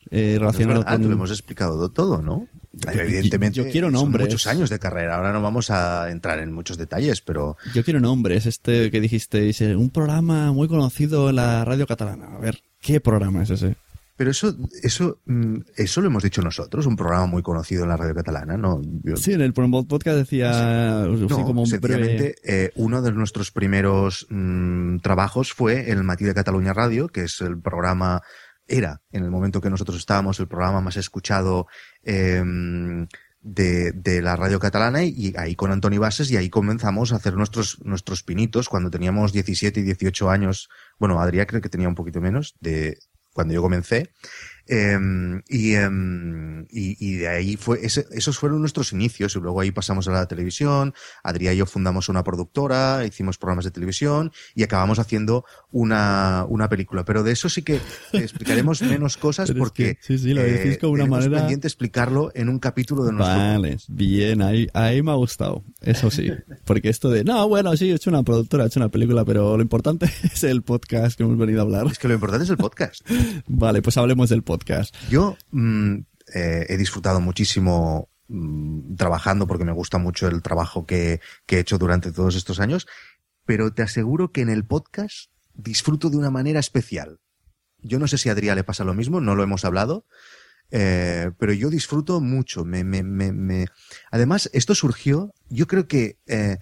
eh, 0.09 0.35
relacionado 0.39 0.81
verdad, 0.81 0.97
con... 0.99 1.07
lo 1.07 1.13
hemos 1.13 1.31
explicado 1.31 1.89
todo, 1.89 2.21
¿no? 2.21 2.47
Yo- 2.73 2.91
Evidentemente, 3.01 3.57
yo 3.57 3.69
quiero 3.69 3.87
son 3.87 3.93
nombres. 3.93 4.27
muchos 4.27 4.47
años 4.47 4.69
de 4.69 4.79
carrera. 4.79 5.17
Ahora 5.17 5.33
no 5.33 5.41
vamos 5.41 5.71
a 5.71 6.09
entrar 6.11 6.39
en 6.39 6.53
muchos 6.53 6.77
detalles, 6.77 7.21
pero 7.21 7.57
Yo 7.73 7.83
quiero 7.83 7.99
nombres, 7.99 8.45
este 8.45 8.91
que 8.91 9.01
dijisteis, 9.01 9.59
eh, 9.61 9.75
un 9.75 9.89
programa 9.89 10.51
muy 10.53 10.67
conocido 10.67 11.29
en 11.29 11.35
la 11.37 11.65
radio 11.65 11.85
catalana. 11.87 12.35
A 12.35 12.39
ver, 12.39 12.61
¿qué 12.79 12.99
programa 13.01 13.43
es 13.43 13.49
ese? 13.49 13.75
Pero 14.21 14.29
eso 14.29 14.55
eso 14.83 15.19
mm, 15.25 15.55
eso 15.77 15.99
lo 15.99 16.05
hemos 16.05 16.21
dicho 16.21 16.43
nosotros, 16.43 16.85
un 16.85 16.95
programa 16.95 17.25
muy 17.25 17.41
conocido 17.41 17.81
en 17.81 17.89
la 17.89 17.97
radio 17.97 18.13
catalana, 18.13 18.55
¿no? 18.55 18.79
Yo- 19.03 19.17
Sí, 19.17 19.33
en 19.33 19.41
el 19.41 19.51
Podcast 19.51 20.15
decía, 20.15 20.51
así 21.01 21.25
No, 21.27 21.43
como 21.43 21.61
un 21.61 21.67
sencillamente, 21.67 22.35
breve... 22.43 22.65
eh, 22.65 22.71
uno 22.75 23.01
de 23.01 23.11
nuestros 23.13 23.49
primeros 23.49 24.27
mm, 24.29 24.97
trabajos 24.97 25.53
fue 25.53 25.89
el 25.89 26.03
Matí 26.03 26.23
de 26.23 26.35
Cataluña 26.35 26.71
Radio, 26.71 27.07
que 27.07 27.23
es 27.23 27.41
el 27.41 27.59
programa, 27.59 28.21
era 28.67 29.01
en 29.11 29.23
el 29.23 29.31
momento 29.31 29.59
que 29.59 29.71
nosotros 29.71 29.97
estábamos, 29.97 30.39
el 30.39 30.47
programa 30.47 30.81
más 30.81 30.97
escuchado 30.97 31.65
eh, 32.03 32.43
de, 33.43 33.91
de 33.93 34.21
la 34.21 34.35
radio 34.35 34.59
catalana 34.59 35.03
y 35.03 35.33
ahí 35.35 35.55
con 35.55 35.71
Antoni 35.71 35.97
Bases 35.97 36.29
y 36.29 36.37
ahí 36.37 36.51
comenzamos 36.51 37.11
a 37.11 37.15
hacer 37.15 37.35
nuestros, 37.35 37.79
nuestros 37.83 38.21
pinitos 38.21 38.69
cuando 38.69 38.91
teníamos 38.91 39.33
17 39.33 39.79
y 39.79 39.83
18 39.83 40.29
años. 40.29 40.69
Bueno, 40.99 41.19
Adrián 41.19 41.47
creo 41.47 41.59
que 41.59 41.69
tenía 41.69 41.87
un 41.87 41.95
poquito 41.95 42.21
menos 42.21 42.53
de 42.59 42.99
cuando 43.33 43.53
yo 43.53 43.61
comencé. 43.61 44.09
Eh, 44.73 44.97
y, 45.49 45.73
eh, 45.75 45.89
y, 46.69 46.95
y 47.05 47.15
de 47.17 47.27
ahí 47.27 47.57
fue, 47.57 47.85
ese- 47.85 48.05
esos 48.11 48.37
fueron 48.39 48.61
nuestros 48.61 48.93
inicios 48.93 49.35
y 49.35 49.39
luego 49.39 49.59
ahí 49.59 49.71
pasamos 49.71 50.07
a 50.07 50.11
la 50.13 50.27
televisión. 50.27 50.93
Adrián 51.23 51.55
y 51.55 51.57
yo 51.57 51.65
fundamos 51.65 52.07
una 52.07 52.23
productora, 52.23 53.05
hicimos 53.05 53.37
programas 53.37 53.65
de 53.65 53.71
televisión 53.71 54.31
y 54.55 54.63
acabamos 54.63 54.97
haciendo 54.99 55.43
una, 55.71 56.45
una 56.47 56.69
película. 56.69 57.03
Pero 57.03 57.21
de 57.23 57.33
eso 57.33 57.49
sí 57.49 57.63
que 57.63 57.81
explicaremos 58.13 58.81
menos 58.81 59.17
cosas 59.17 59.49
Pero 59.49 59.59
es 59.59 59.61
porque 59.69 59.95
que, 59.95 59.99
sí, 60.03 60.17
sí, 60.17 60.33
lo 60.33 60.41
decís 60.41 60.77
con 60.77 60.91
una 60.91 61.05
manera- 61.05 61.39
pendiente 61.39 61.67
explicarlo 61.67 62.31
en 62.33 62.47
un 62.47 62.59
capítulo 62.59 63.03
de 63.03 63.11
nuestro 63.11 63.35
Vale, 63.37 63.77
bien, 63.89 64.41
ahí, 64.41 64.67
ahí 64.73 65.01
me 65.01 65.11
ha 65.11 65.15
gustado, 65.15 65.63
eso 65.81 66.09
sí. 66.09 66.29
Porque 66.63 66.87
esto 66.89 67.09
de, 67.09 67.25
no, 67.25 67.45
bueno, 67.49 67.75
sí, 67.75 67.91
he 67.91 67.95
hecho 67.95 68.09
una 68.09 68.23
productora, 68.23 68.63
he 68.63 68.67
hecho 68.67 68.79
una 68.79 68.89
película, 68.89 69.25
pero 69.25 69.57
lo 69.57 69.61
importante 69.63 70.05
es 70.23 70.43
el 70.45 70.61
podcast 70.61 71.17
que 71.17 71.23
hemos 71.23 71.37
venido 71.37 71.59
a 71.59 71.63
hablar. 71.63 71.87
Es 71.87 71.99
que 71.99 72.07
lo 72.07 72.13
importante 72.13 72.45
es 72.45 72.49
el 72.49 72.57
podcast. 72.57 73.01
Vale, 73.47 73.81
pues 73.81 73.97
hablemos 73.97 74.29
del 74.29 74.43
podcast. 74.43 74.60
Yo 75.09 75.37
mm, 75.51 75.95
eh, 76.33 76.65
he 76.69 76.77
disfrutado 76.77 77.19
muchísimo 77.19 78.09
mm, 78.27 78.95
trabajando 78.95 79.47
porque 79.47 79.65
me 79.65 79.71
gusta 79.71 79.97
mucho 79.97 80.27
el 80.27 80.41
trabajo 80.41 80.85
que, 80.85 81.19
he 81.47 81.59
hecho 81.59 81.77
durante 81.77 82.11
todos 82.11 82.35
estos 82.35 82.59
años, 82.59 82.87
pero 83.45 83.73
te 83.73 83.83
aseguro 83.83 84.31
que 84.31 84.41
en 84.41 84.49
el 84.49 84.65
podcast 84.65 85.31
disfruto 85.53 86.09
de 86.09 86.17
una 86.17 86.31
manera 86.31 86.59
especial. 86.59 87.19
Yo 87.79 87.99
no 87.99 88.07
sé 88.07 88.17
si 88.17 88.29
a 88.29 88.33
Adrián 88.33 88.55
le 88.55 88.63
pasa 88.63 88.83
lo 88.83 88.93
mismo, 88.93 89.21
no 89.21 89.35
lo 89.35 89.43
hemos 89.43 89.65
hablado, 89.65 90.05
eh, 90.69 91.31
pero 91.37 91.51
yo 91.51 91.69
disfruto 91.69 92.21
mucho. 92.21 92.63
Me, 92.63 92.83
me, 92.83 93.03
me, 93.03 93.31
me... 93.31 93.67
Además, 94.11 94.49
esto 94.53 94.75
surgió, 94.75 95.33
yo 95.49 95.67
creo 95.67 95.87
que 95.87 96.17
eh, 96.27 96.59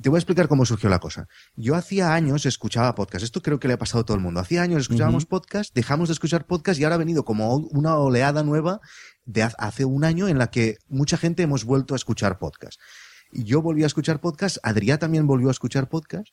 te 0.00 0.08
voy 0.08 0.18
a 0.18 0.20
explicar 0.20 0.48
cómo 0.48 0.64
surgió 0.64 0.88
la 0.88 0.98
cosa. 0.98 1.28
Yo 1.56 1.74
hacía 1.74 2.14
años 2.14 2.46
escuchaba 2.46 2.94
podcast. 2.94 3.24
Esto 3.24 3.42
creo 3.42 3.58
que 3.58 3.68
le 3.68 3.74
ha 3.74 3.78
pasado 3.78 4.02
a 4.02 4.04
todo 4.04 4.16
el 4.16 4.22
mundo. 4.22 4.40
Hacía 4.40 4.62
años 4.62 4.82
escuchábamos 4.82 5.26
podcast, 5.26 5.74
dejamos 5.74 6.08
de 6.08 6.12
escuchar 6.12 6.46
podcast 6.46 6.80
y 6.80 6.84
ahora 6.84 6.96
ha 6.96 6.98
venido 6.98 7.24
como 7.24 7.56
una 7.56 7.96
oleada 7.96 8.42
nueva 8.42 8.80
de 9.24 9.42
hace 9.42 9.84
un 9.84 10.04
año 10.04 10.28
en 10.28 10.38
la 10.38 10.48
que 10.48 10.78
mucha 10.88 11.16
gente 11.16 11.42
hemos 11.42 11.64
vuelto 11.64 11.94
a 11.94 11.96
escuchar 11.96 12.38
podcast. 12.38 12.80
Y 13.32 13.44
yo 13.44 13.62
volví 13.62 13.82
a 13.82 13.86
escuchar 13.86 14.20
podcast, 14.20 14.58
Adrián 14.62 14.98
también 14.98 15.26
volvió 15.26 15.48
a 15.48 15.52
escuchar 15.52 15.88
podcast 15.88 16.28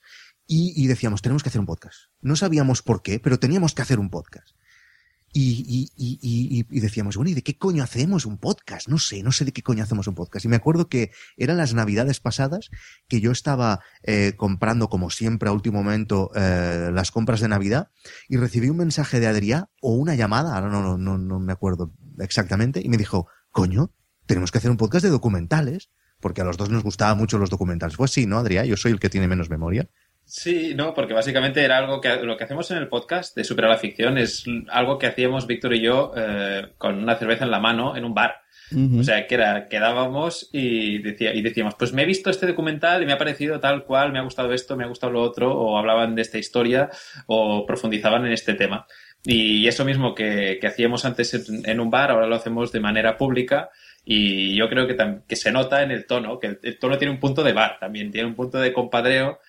y, 0.46 0.74
y 0.76 0.88
decíamos, 0.88 1.22
tenemos 1.22 1.42
que 1.42 1.50
hacer 1.50 1.60
un 1.60 1.66
podcast. 1.66 1.98
No 2.22 2.36
sabíamos 2.36 2.82
por 2.82 3.02
qué, 3.02 3.20
pero 3.20 3.40
teníamos 3.40 3.74
que 3.74 3.82
hacer 3.82 4.00
un 4.00 4.10
podcast. 4.10 4.50
Y, 5.34 5.90
y, 5.96 6.20
y, 6.22 6.66
y, 6.70 6.80
decíamos, 6.82 7.16
bueno, 7.16 7.32
¿y 7.32 7.34
de 7.34 7.42
qué 7.42 7.58
coño 7.58 7.84
hacemos 7.84 8.26
un 8.26 8.38
podcast? 8.38 8.90
No 8.90 8.98
sé, 8.98 9.24
no 9.24 9.32
sé 9.32 9.46
de 9.46 9.54
qué 9.54 9.64
coño 9.64 9.84
hacemos 9.84 10.08
un 10.08 10.16
podcast. 10.16 10.44
Y 10.44 10.50
me 10.50 10.58
acuerdo 10.58 10.90
que 10.90 11.12
eran 11.38 11.58
las 11.58 11.74
navidades 11.74 12.20
pasadas 12.20 12.70
que 13.08 13.22
yo 13.22 13.32
estaba 13.32 13.80
eh, 14.04 14.34
comprando, 14.36 14.90
como 14.90 15.10
siempre, 15.10 15.48
a 15.48 15.54
último 15.54 15.84
momento, 15.84 16.32
eh, 16.36 16.90
las 16.94 17.12
compras 17.12 17.40
de 17.40 17.48
Navidad 17.48 17.92
y 18.28 18.38
recibí 18.38 18.70
un 18.70 18.78
mensaje 18.78 19.22
de 19.22 19.28
Adrián 19.28 19.68
o 19.82 19.94
una 19.94 20.16
llamada, 20.16 20.56
ahora 20.56 20.70
no, 20.70 20.82
no, 20.82 20.98
no, 20.98 21.18
no 21.18 21.40
me 21.40 21.54
acuerdo 21.54 21.94
exactamente, 22.20 22.82
y 22.84 22.90
me 22.90 22.98
dijo, 22.98 23.28
coño, 23.52 23.94
tenemos 24.26 24.52
que 24.52 24.58
hacer 24.58 24.72
un 24.72 24.78
podcast 24.78 25.04
de 25.06 25.12
documentales, 25.12 25.90
porque 26.20 26.42
a 26.42 26.44
los 26.44 26.58
dos 26.58 26.70
nos 26.70 26.84
gustaban 26.84 27.18
mucho 27.18 27.38
los 27.38 27.50
documentales. 27.50 27.98
Pues 27.98 28.12
sí, 28.12 28.26
¿no, 28.26 28.38
Adrián? 28.38 28.66
Yo 28.66 28.78
soy 28.78 28.92
el 28.92 29.00
que 29.00 29.10
tiene 29.10 29.28
menos 29.28 29.50
memoria. 29.50 29.90
Sí, 30.26 30.74
no, 30.76 30.94
porque 30.94 31.14
básicamente 31.14 31.64
era 31.64 31.78
algo 31.78 32.00
que 32.00 32.16
lo 32.24 32.38
que 32.38 32.46
hacemos 32.46 32.72
en 32.72 32.78
el 32.78 32.88
podcast 32.88 33.36
de 33.36 33.44
Superar 33.44 33.72
la 33.72 33.78
Ficción 33.78 34.18
es 34.18 34.46
algo 34.70 34.98
que 34.98 35.08
hacíamos 35.08 35.46
Víctor 35.46 35.74
y 35.74 35.82
yo 35.82 36.14
eh, 36.16 36.70
con 36.78 37.04
una 37.04 37.18
cerveza 37.18 37.44
en 37.44 37.52
la 37.52 37.60
mano 37.60 37.98
en 37.98 38.06
un 38.06 38.14
bar. 38.14 38.42
O 38.98 39.04
sea, 39.04 39.28
que 39.28 39.36
era, 39.36 39.68
quedábamos 39.68 40.50
y, 40.54 41.00
decía, 41.00 41.34
y 41.34 41.42
decíamos, 41.42 41.76
pues 41.76 41.92
me 41.92 42.04
he 42.04 42.06
visto 42.06 42.30
este 42.30 42.48
documental 42.48 43.04
y 43.04 43.06
me 43.06 43.12
ha 43.12 43.18
parecido 43.18 43.60
tal 43.60 43.84
cual, 43.84 44.14
me 44.14 44.20
ha 44.20 44.24
gustado 44.24 44.54
esto, 44.54 44.78
me 44.78 44.86
ha 44.86 44.88
gustado 44.88 45.12
lo 45.12 45.22
otro, 45.22 45.54
o 45.54 45.78
hablaban 45.78 46.16
de 46.16 46.22
esta 46.22 46.38
historia, 46.38 46.90
o 47.26 47.66
profundizaban 47.66 48.26
en 48.26 48.32
este 48.32 48.54
tema. 48.54 48.88
Y 49.26 49.68
eso 49.68 49.84
mismo 49.84 50.16
que, 50.16 50.58
que 50.62 50.68
hacíamos 50.68 51.04
antes 51.04 51.34
en, 51.34 51.70
en, 51.70 51.80
un 51.82 51.90
bar, 51.90 52.12
ahora 52.12 52.28
lo 52.28 52.36
hacemos 52.36 52.72
de 52.72 52.80
manera 52.80 53.18
pública. 53.18 53.70
Y 54.06 54.56
yo 54.56 54.70
creo 54.70 54.88
que, 54.88 54.96
que 55.28 55.36
se 55.36 55.52
nota 55.52 55.84
en 55.84 55.92
el 55.92 56.06
tono, 56.06 56.40
que 56.40 56.48
el, 56.48 56.60
el 56.64 56.80
tono 56.80 56.98
tiene 56.98 57.14
un 57.14 57.20
punto 57.20 57.44
de 57.44 57.52
bar 57.52 57.78
también, 57.78 58.10
tiene 58.10 58.30
un 58.30 58.36
punto 58.36 58.58
de 58.58 58.72
compadreo 58.72 59.40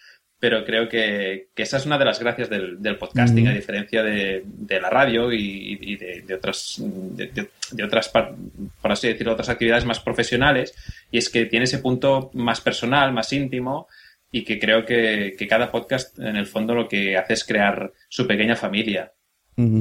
pero 0.43 0.65
creo 0.65 0.89
que, 0.89 1.51
que, 1.55 1.63
esa 1.63 1.77
es 1.77 1.87
una 1.87 1.99
de 1.99 2.05
las 2.05 2.19
gracias 2.19 2.51
del, 2.51 2.83
del 2.83 2.99
podcasting, 2.99 3.45
mm. 3.45 3.47
a 3.47 3.53
diferencia 3.53 4.03
de, 4.03 4.43
de, 4.45 4.81
la 4.81 4.91
radio 4.91 5.33
y, 5.33 5.79
y 5.81 5.97
de, 5.97 6.23
de, 6.23 6.35
otras, 6.35 6.83
de, 6.83 7.85
otras, 7.85 8.09
por 8.09 8.91
así 8.91 9.07
decirlo, 9.07 9.35
otras 9.35 9.51
actividades 9.51 9.85
más 9.85 10.01
profesionales, 10.01 10.75
y 11.13 11.19
es 11.19 11.31
que 11.31 11.47
tiene 11.47 11.67
ese 11.67 11.79
punto 11.79 12.33
más 12.35 12.61
personal, 12.61 13.13
más 13.13 13.33
íntimo, 13.33 13.87
y 14.33 14.43
que 14.43 14.59
creo 14.59 14.85
que, 14.85 15.37
que 15.39 15.47
cada 15.47 15.71
podcast, 15.71 16.19
en 16.19 16.35
el 16.35 16.47
fondo, 16.47 16.75
lo 16.75 16.89
que 16.89 17.17
hace 17.17 17.35
es 17.35 17.45
crear 17.45 17.93
su 18.09 18.27
pequeña 18.27 18.57
familia. 18.57 19.13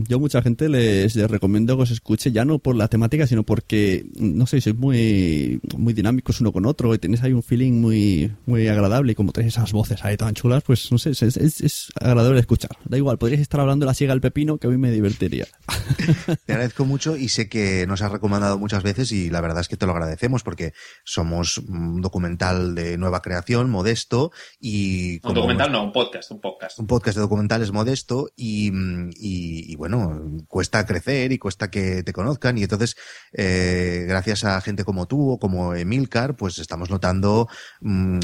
Yo 0.07 0.19
mucha 0.19 0.41
gente 0.41 0.69
les, 0.69 1.15
les, 1.15 1.29
recomiendo 1.29 1.75
que 1.77 1.83
os 1.83 1.91
escuche 1.91 2.31
ya 2.31 2.45
no 2.45 2.59
por 2.59 2.75
la 2.75 2.87
temática, 2.87 3.27
sino 3.27 3.43
porque, 3.43 4.05
no 4.19 4.45
sé, 4.47 4.61
sois 4.61 4.75
muy, 4.75 5.59
muy 5.77 5.93
dinámicos 5.93 6.41
uno 6.41 6.51
con 6.51 6.65
otro 6.65 6.93
y 6.93 6.99
tenéis 6.99 7.23
ahí 7.23 7.33
un 7.33 7.43
feeling 7.43 7.73
muy, 7.73 8.31
muy 8.45 8.67
agradable 8.67 9.11
y 9.11 9.15
como 9.15 9.31
tenéis 9.31 9.55
esas 9.55 9.71
voces 9.71 10.03
ahí 10.03 10.17
tan 10.17 10.33
chulas, 10.33 10.63
pues 10.63 10.91
no 10.91 10.97
sé, 10.97 11.11
es, 11.11 11.21
es, 11.21 11.61
es 11.61 11.91
agradable 11.99 12.35
de 12.35 12.41
escuchar. 12.41 12.71
Da 12.85 12.97
igual, 12.97 13.17
podríais 13.17 13.41
estar 13.41 13.59
hablando 13.59 13.85
de 13.85 13.87
la 13.87 13.93
siega 13.93 14.13
al 14.13 14.21
pepino 14.21 14.57
que 14.57 14.67
a 14.67 14.69
mí 14.69 14.77
me 14.77 14.91
divertiría. 14.91 15.47
Te 16.45 16.53
agradezco 16.53 16.85
mucho 16.85 17.17
y 17.17 17.29
sé 17.29 17.49
que 17.49 17.85
nos 17.87 18.01
has 18.01 18.11
recomendado 18.11 18.57
muchas 18.57 18.83
veces 18.83 19.11
y 19.11 19.29
la 19.29 19.41
verdad 19.41 19.61
es 19.61 19.67
que 19.67 19.77
te 19.77 19.85
lo 19.85 19.91
agradecemos 19.93 20.43
porque 20.43 20.73
somos 21.03 21.57
un 21.57 22.01
documental 22.01 22.75
de 22.75 22.97
nueva 22.97 23.21
creación, 23.21 23.69
modesto 23.69 24.31
y... 24.59 25.25
Un 25.25 25.33
documental 25.33 25.71
no, 25.71 25.83
un 25.83 25.91
podcast, 25.91 26.31
un 26.31 26.41
podcast. 26.41 26.79
Un 26.79 26.87
podcast 26.87 27.17
de 27.17 27.21
documentales 27.21 27.71
modesto 27.71 28.29
y, 28.35 28.71
y 29.15 29.70
y, 29.71 29.75
bueno, 29.75 30.43
cuesta 30.47 30.85
crecer 30.85 31.31
y 31.31 31.37
cuesta 31.37 31.71
que 31.71 32.03
te 32.03 32.11
conozcan 32.11 32.57
y 32.57 32.63
entonces 32.63 32.97
eh, 33.31 34.05
gracias 34.07 34.43
a 34.43 34.59
gente 34.59 34.83
como 34.83 35.07
tú 35.07 35.31
o 35.31 35.39
como 35.39 35.75
Emilcar, 35.75 36.35
pues 36.35 36.59
estamos 36.59 36.89
notando 36.89 37.47
mmm, 37.79 38.19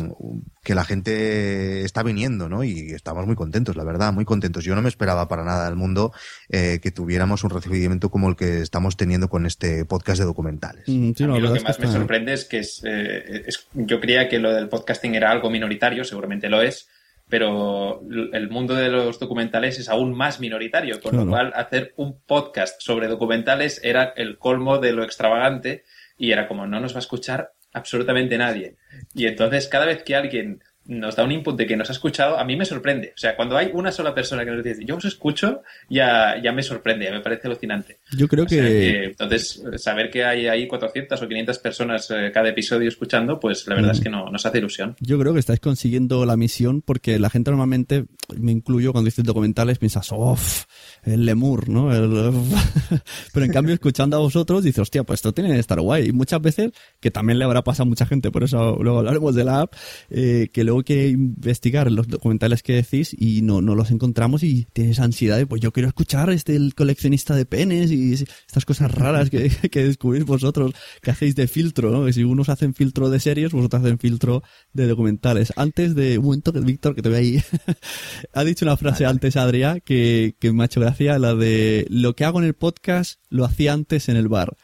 que 0.64 0.76
la 0.76 0.84
gente 0.84 1.86
está 1.86 2.04
viniendo, 2.04 2.50
¿no? 2.50 2.64
Y 2.64 2.92
estamos 2.92 3.26
muy 3.26 3.36
contentos, 3.36 3.78
la 3.78 3.86
verdad, 3.86 4.12
muy 4.12 4.26
contentos. 4.26 4.66
Yo 4.66 4.76
no 4.76 4.82
me 4.82 4.90
esperaba 4.90 5.30
para 5.30 5.46
nada 5.46 5.66
del 5.66 5.76
mundo 5.76 6.12
eh, 6.50 6.80
que 6.82 6.92
tuviéramos 6.92 7.46
un 7.46 7.50
recibimiento 7.52 8.10
como 8.10 8.28
el 8.28 8.36
que 8.36 8.62
estamos 8.62 8.98
teniendo 8.98 9.30
con 9.30 9.46
este 9.46 9.86
podcast 9.86 10.20
de 10.20 10.26
documentales. 10.26 10.84
Mm, 10.88 11.12
sí, 11.16 11.24
no, 11.26 11.34
a 11.34 11.38
mí 11.38 11.42
lo 11.42 11.54
que 11.54 11.62
más 11.62 11.78
que 11.78 11.88
me 11.88 11.94
sorprende 11.94 12.34
es 12.34 12.44
que 12.44 12.60
es, 12.60 12.82
eh, 12.84 13.44
es, 13.48 13.68
yo 13.74 14.02
creía 14.02 14.28
que 14.28 14.40
lo 14.40 14.54
del 14.54 14.68
podcasting 14.68 15.16
era 15.16 15.32
algo 15.32 15.50
minoritario, 15.50 16.04
seguramente 16.04 16.50
lo 16.50 16.62
es, 16.62 16.90
pero 17.30 18.02
el 18.32 18.50
mundo 18.50 18.74
de 18.74 18.90
los 18.90 19.20
documentales 19.20 19.80
es 19.80 19.90
aún 19.90 20.16
más 20.16 20.40
minoritario, 20.40 21.02
con 21.02 21.12
claro. 21.12 21.26
lo 21.26 21.32
cual 21.32 21.54
hacer 21.56 21.94
un 21.98 22.22
podcast 22.22 22.82
sobre 22.82 23.08
documentales 23.08 23.82
era 23.84 24.14
el 24.16 24.38
colmo 24.38 24.78
de 24.78 24.94
lo 24.94 25.04
extravagante 25.04 25.84
y 26.18 26.32
era 26.32 26.48
como 26.48 26.66
no 26.68 26.80
nos 26.80 26.94
va 26.94 26.98
a 26.98 27.00
escuchar 27.00 27.52
absolutamente 27.74 28.38
nadie. 28.38 28.78
Y 29.14 29.28
entonces 29.28 29.68
cada 29.68 29.86
vez 29.86 30.04
que 30.04 30.16
alguien 30.16 30.64
nos 30.88 31.16
da 31.16 31.24
un 31.24 31.32
input 31.32 31.58
de 31.58 31.66
que 31.66 31.76
nos 31.76 31.90
ha 31.90 31.94
escuchado, 31.94 32.40
a 32.40 32.44
mí 32.44 32.56
me 32.56 32.66
sorprende. 32.66 33.14
O 33.16 33.18
sea, 33.18 33.36
cuando 33.36 33.58
hay 33.58 33.70
una 33.74 33.92
sola 33.92 34.16
persona 34.16 34.46
que 34.46 34.52
nos 34.52 34.64
dice, 34.64 34.84
yo 34.86 34.96
os 34.96 35.06
escucho, 35.06 35.62
ya, 35.90 36.42
ya 36.42 36.52
me 36.52 36.64
sorprende, 36.64 37.06
ya 37.06 37.12
me 37.12 37.22
parece 37.22 37.48
alucinante. 37.48 38.00
Yo 38.12 38.28
creo 38.28 38.46
o 38.46 38.50
sea, 38.50 38.64
que... 38.64 38.70
que... 38.70 39.04
Entonces, 39.06 39.64
saber 39.78 40.10
que 40.10 40.24
hay 40.24 40.48
ahí 40.48 40.68
400 40.68 41.22
o 41.22 41.28
500 41.28 41.60
personas 41.60 42.12
eh, 42.12 42.32
cada 42.34 42.50
episodio 42.50 42.88
escuchando, 42.88 43.40
pues 43.40 43.68
la 43.68 43.76
verdad 43.76 43.90
mm. 43.90 43.96
es 43.96 44.02
que 44.02 44.10
no, 44.10 44.30
nos 44.30 44.46
hace 44.46 44.58
ilusión. 44.60 44.96
Yo 45.00 45.20
creo 45.20 45.34
que 45.34 45.40
estáis 45.40 45.60
consiguiendo 45.60 46.26
la 46.26 46.38
misión 46.38 46.82
porque 46.82 47.20
la 47.20 47.30
gente 47.30 47.52
normalmente, 47.52 48.06
me 48.38 48.52
incluyo 48.52 48.92
cuando 48.92 49.08
dices 49.08 49.26
documentales, 49.26 49.80
piensas, 49.80 50.12
uff, 50.12 50.64
el 51.04 51.26
lemur, 51.26 51.70
¿no? 51.70 51.94
El... 51.94 52.08
Pero 53.34 53.46
en 53.46 53.52
cambio, 53.52 53.74
escuchando 53.74 54.18
a 54.18 54.20
vosotros, 54.20 54.64
dices, 54.64 54.80
hostia, 54.80 55.04
pues 55.04 55.20
esto 55.20 55.34
tiene 55.34 55.52
que 55.54 55.60
estar 55.60 55.80
guay. 55.80 56.08
Y 56.08 56.12
muchas 56.14 56.42
veces, 56.42 56.72
que 57.00 57.12
también 57.12 57.40
le 57.40 57.46
habrá 57.46 57.64
pasado 57.64 57.84
a 57.84 57.90
mucha 57.90 58.06
gente, 58.06 58.32
por 58.32 58.44
eso 58.44 58.78
luego 58.82 59.00
hablaremos 59.00 59.36
de 59.36 59.44
la 59.44 59.62
app, 59.62 59.74
eh, 60.10 60.50
que 60.52 60.64
luego 60.64 60.77
que 60.84 61.10
investigar 61.10 61.92
los 61.92 62.08
documentales 62.08 62.64
que 62.64 62.74
decís 62.74 63.16
y 63.18 63.42
no, 63.42 63.62
no 63.62 63.76
los 63.76 63.92
encontramos 63.92 64.44
y 64.44 64.68
tienes 64.74 65.00
ansiedad 65.00 65.38
de, 65.38 65.46
pues 65.46 65.62
yo 65.62 65.72
quiero 65.72 65.90
escuchar 65.90 66.30
este 66.30 66.56
el 66.56 66.76
coleccionista 66.76 67.36
de 67.36 67.46
penes 67.46 67.92
y 67.92 68.14
estas 68.14 68.66
cosas 68.66 68.92
raras 68.92 69.30
que, 69.30 69.50
que 69.72 69.86
descubrís 69.86 70.26
vosotros, 70.26 70.74
que 71.02 71.12
hacéis 71.12 71.36
de 71.36 71.48
filtro, 71.48 71.92
¿no? 71.92 72.06
Que 72.06 72.14
si 72.14 72.24
unos 72.24 72.50
hacen 72.50 72.74
filtro 72.74 73.10
de 73.10 73.20
series, 73.20 73.52
vosotros 73.52 73.84
hacen 73.84 74.00
filtro 74.00 74.44
de 74.74 74.88
documentales. 74.88 75.54
Antes 75.56 75.96
de, 75.96 76.18
un 76.18 76.26
momento, 76.26 76.52
Víctor, 76.54 76.96
que 76.96 77.02
te 77.02 77.10
veo 77.10 77.20
ahí, 77.20 77.42
ha 78.34 78.44
dicho 78.44 78.66
una 78.66 78.78
frase 78.78 79.04
vale, 79.04 79.16
antes, 79.16 79.36
Adrián, 79.36 79.82
que, 79.84 80.36
que 80.40 80.52
me 80.52 80.64
ha 80.64 80.66
hecho 80.66 80.82
gracia, 80.82 81.20
la 81.20 81.36
de, 81.36 81.86
lo 81.90 82.16
que 82.16 82.26
hago 82.26 82.40
en 82.40 82.46
el 82.46 82.54
podcast 82.54 83.20
lo 83.30 83.46
hacía 83.46 83.74
antes 83.74 84.10
en 84.10 84.18
el 84.18 84.28
bar. 84.28 84.58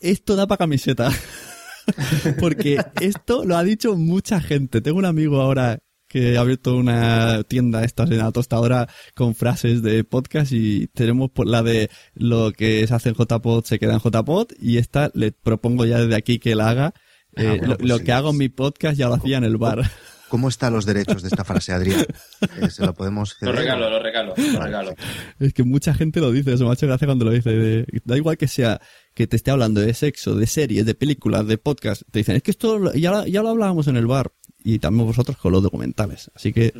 Esto 0.00 0.36
da 0.36 0.46
para 0.46 0.58
camiseta. 0.58 1.10
Porque 2.40 2.80
esto 3.00 3.44
lo 3.44 3.56
ha 3.56 3.64
dicho 3.64 3.96
mucha 3.96 4.40
gente. 4.40 4.80
Tengo 4.80 4.98
un 4.98 5.04
amigo 5.04 5.40
ahora 5.40 5.78
que 6.10 6.36
ha 6.36 6.40
abierto 6.40 6.76
una 6.76 7.44
tienda 7.44 7.84
esta 7.84 8.02
en 8.02 8.18
la 8.18 8.32
tostadora 8.32 8.88
con 9.14 9.36
frases 9.36 9.80
de 9.80 10.02
podcast 10.02 10.50
y 10.50 10.88
tenemos 10.88 11.30
por 11.30 11.46
la 11.46 11.62
de 11.62 11.88
lo 12.14 12.50
que 12.52 12.84
se 12.84 12.92
hace 12.92 13.10
en 13.10 13.14
JPod 13.14 13.64
se 13.64 13.78
queda 13.78 13.94
en 13.94 14.00
JPod 14.00 14.48
y 14.58 14.78
esta 14.78 15.12
le 15.14 15.30
propongo 15.30 15.86
ya 15.86 16.00
desde 16.00 16.16
aquí 16.16 16.40
que 16.40 16.56
la 16.56 16.68
haga. 16.68 16.94
Ah, 17.36 17.42
eh, 17.42 17.46
bueno, 17.58 17.76
pues 17.76 17.88
lo, 17.88 17.98
sí, 17.98 18.04
que 18.04 18.12
hago 18.12 18.30
en 18.30 18.38
mi 18.38 18.48
podcast 18.48 18.98
ya 18.98 19.06
lo 19.06 19.14
hacía 19.14 19.38
en 19.38 19.44
el 19.44 19.56
bar. 19.56 19.88
¿Cómo 20.30 20.48
están 20.48 20.72
los 20.72 20.86
derechos 20.86 21.22
de 21.22 21.28
esta 21.28 21.44
frase, 21.44 21.72
Adrián? 21.72 22.06
Eh, 22.60 22.70
se 22.70 22.84
lo 22.84 22.94
podemos 22.94 23.36
ceder? 23.36 23.54
Lo 23.54 23.60
regalo, 23.60 23.90
lo 23.90 24.02
regalo, 24.02 24.34
lo 24.36 24.60
regalo. 24.60 24.94
Es 25.38 25.52
que 25.52 25.62
mucha 25.62 25.92
gente 25.92 26.20
lo 26.20 26.32
dice, 26.32 26.54
eso 26.54 26.64
me 26.64 26.70
ha 26.70 26.72
hecho 26.74 26.86
gracia 26.86 27.06
cuando 27.06 27.24
lo 27.24 27.32
dice. 27.32 27.50
De, 27.50 27.86
da 28.04 28.16
igual 28.16 28.38
que 28.38 28.48
sea 28.48 28.80
que 29.20 29.26
te 29.26 29.36
esté 29.36 29.50
hablando 29.50 29.82
de 29.82 29.92
sexo, 29.92 30.34
de 30.34 30.46
series, 30.46 30.86
de 30.86 30.94
películas, 30.94 31.46
de 31.46 31.58
podcast. 31.58 32.04
Te 32.10 32.20
dicen, 32.20 32.36
es 32.36 32.42
que 32.42 32.52
esto 32.52 32.90
ya, 32.94 33.26
ya 33.26 33.42
lo 33.42 33.50
hablábamos 33.50 33.86
en 33.86 33.98
el 33.98 34.06
bar. 34.06 34.32
Y 34.64 34.78
también 34.78 35.06
vosotros 35.06 35.36
con 35.36 35.52
los 35.52 35.62
documentales. 35.62 36.30
Así 36.34 36.54
que, 36.54 36.72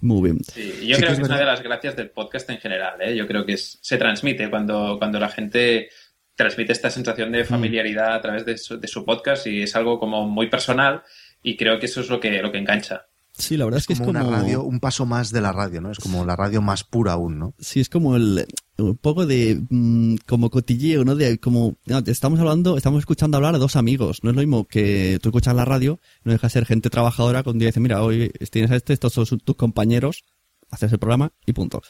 muy 0.00 0.22
bien. 0.22 0.42
Sí, 0.42 0.86
yo 0.86 0.96
sí 0.96 1.02
creo 1.02 1.08
que 1.08 1.12
es, 1.12 1.18
que 1.18 1.22
es 1.22 1.28
una 1.28 1.38
de 1.38 1.44
las 1.44 1.62
gracias 1.62 1.94
del 1.94 2.08
podcast 2.08 2.48
en 2.48 2.56
general. 2.56 2.94
¿eh? 3.02 3.14
Yo 3.14 3.26
creo 3.26 3.44
que 3.44 3.52
es, 3.52 3.78
se 3.82 3.98
transmite 3.98 4.48
cuando, 4.48 4.96
cuando 4.98 5.20
la 5.20 5.28
gente 5.28 5.90
transmite 6.34 6.72
esta 6.72 6.88
sensación 6.88 7.30
de 7.30 7.44
familiaridad 7.44 8.14
a 8.14 8.22
través 8.22 8.46
de 8.46 8.56
su, 8.56 8.80
de 8.80 8.88
su 8.88 9.04
podcast 9.04 9.46
y 9.46 9.60
es 9.60 9.76
algo 9.76 9.98
como 9.98 10.26
muy 10.26 10.48
personal 10.48 11.02
y 11.42 11.58
creo 11.58 11.78
que 11.78 11.84
eso 11.84 12.00
es 12.00 12.08
lo 12.08 12.18
que, 12.20 12.40
lo 12.40 12.50
que 12.50 12.56
engancha. 12.56 13.06
Sí, 13.36 13.56
la 13.56 13.64
verdad 13.64 13.78
es, 13.78 13.86
que 13.86 13.94
es 13.94 13.98
como 13.98 14.12
como 14.12 14.28
una 14.28 14.38
radio, 14.38 14.62
un 14.62 14.78
paso 14.78 15.06
más 15.06 15.32
de 15.32 15.40
la 15.40 15.52
radio, 15.52 15.80
¿no? 15.80 15.90
Es 15.90 15.98
como 15.98 16.24
la 16.24 16.36
radio 16.36 16.60
más 16.60 16.84
pura 16.84 17.12
aún, 17.12 17.38
¿no? 17.38 17.54
Sí, 17.58 17.80
es 17.80 17.88
como 17.88 18.14
el 18.14 18.46
un 18.76 18.96
poco 18.96 19.26
de 19.26 19.60
mm, 19.70 20.16
como 20.26 20.50
cotilleo, 20.50 21.04
¿no? 21.04 21.14
De 21.14 21.38
como 21.38 21.76
no, 21.86 21.98
estamos 22.06 22.40
hablando, 22.40 22.76
estamos 22.76 23.00
escuchando 23.00 23.38
hablar 23.38 23.54
a 23.54 23.58
dos 23.58 23.76
amigos. 23.76 24.22
No 24.22 24.30
es 24.30 24.36
lo 24.36 24.42
mismo 24.42 24.66
que 24.66 25.18
tú 25.22 25.30
escuchas 25.30 25.54
la 25.54 25.64
radio, 25.64 25.98
no 26.24 26.32
deja 26.32 26.46
de 26.46 26.52
ser 26.52 26.66
gente 26.66 26.90
trabajadora 26.90 27.42
con 27.42 27.58
día 27.58 27.68
dice, 27.68 27.80
mira, 27.80 28.02
hoy 28.02 28.30
tienes 28.50 28.70
a 28.70 28.76
este, 28.76 28.92
estos 28.92 29.12
son 29.14 29.40
tus 29.40 29.56
compañeros, 29.56 30.24
haces 30.70 30.92
el 30.92 30.98
programa 30.98 31.32
y 31.46 31.52
punto. 31.52 31.82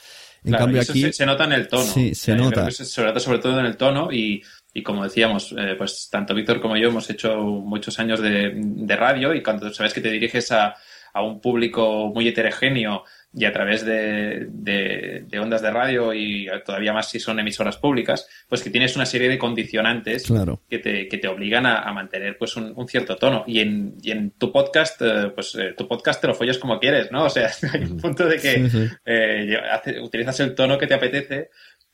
En 0.44 0.50
Claro, 0.50 0.64
cambio 0.66 0.82
aquí 0.82 1.02
se, 1.02 1.12
se 1.12 1.26
nota 1.26 1.44
en 1.44 1.52
el 1.52 1.68
tono. 1.68 1.82
Sí, 1.82 2.14
se 2.14 2.36
nota. 2.36 2.70
se 2.70 3.02
nota 3.02 3.20
sobre 3.20 3.38
todo 3.38 3.58
en 3.58 3.66
el 3.66 3.76
tono 3.76 4.12
y, 4.12 4.42
y 4.72 4.82
como 4.82 5.02
decíamos, 5.04 5.54
eh, 5.58 5.74
pues 5.76 6.08
tanto 6.10 6.34
Víctor 6.34 6.60
como 6.60 6.76
yo 6.76 6.88
hemos 6.88 7.08
hecho 7.10 7.36
muchos 7.36 7.98
años 7.98 8.20
de, 8.20 8.52
de 8.54 8.96
radio 8.96 9.34
y 9.34 9.42
cuando 9.42 9.72
sabes 9.72 9.92
que 9.92 10.00
te 10.00 10.10
diriges 10.10 10.50
a, 10.52 10.76
a 11.12 11.22
un 11.22 11.40
público 11.40 12.10
muy 12.14 12.28
heterogéneo 12.28 13.04
y 13.34 13.46
a 13.46 13.52
través 13.52 13.84
de, 13.86 14.46
de- 14.50 15.24
de 15.26 15.38
ondas 15.38 15.62
de 15.62 15.70
radio 15.70 16.12
y 16.12 16.48
todavía 16.66 16.92
más 16.92 17.08
si 17.08 17.18
son 17.18 17.40
emisoras 17.40 17.78
públicas, 17.78 18.28
pues 18.46 18.62
que 18.62 18.68
tienes 18.68 18.94
una 18.94 19.06
serie 19.06 19.28
de 19.30 19.38
condicionantes 19.38 20.24
Claro. 20.26 20.60
que 20.68 20.78
te, 20.78 21.08
que 21.08 21.16
te 21.18 21.28
obligan 21.28 21.64
a, 21.64 21.78
a 21.80 21.92
mantener 21.94 22.36
pues 22.36 22.56
un, 22.56 22.72
un 22.76 22.86
cierto 22.88 23.16
tono. 23.16 23.44
Y 23.46 23.60
en, 23.60 23.94
y 24.02 24.10
en 24.10 24.32
tu 24.32 24.52
podcast, 24.52 25.00
eh, 25.00 25.30
pues 25.34 25.54
eh, 25.54 25.72
tu 25.76 25.88
podcast 25.88 26.20
te 26.20 26.26
lo 26.26 26.34
follas 26.34 26.58
como 26.58 26.78
quieres, 26.78 27.10
¿no? 27.10 27.24
O 27.24 27.30
sea, 27.30 27.50
hay 27.72 27.82
un 27.84 27.96
punto 27.98 28.26
de 28.26 28.36
que 28.36 28.54
Sí, 28.54 28.70
sí. 28.70 28.88
eh, 29.06 29.56
hace- 29.70 30.00
utilizas 30.00 30.38
el 30.40 30.54
tono 30.54 30.76
que 30.76 30.86
te 30.86 30.94
apetece 30.94 31.48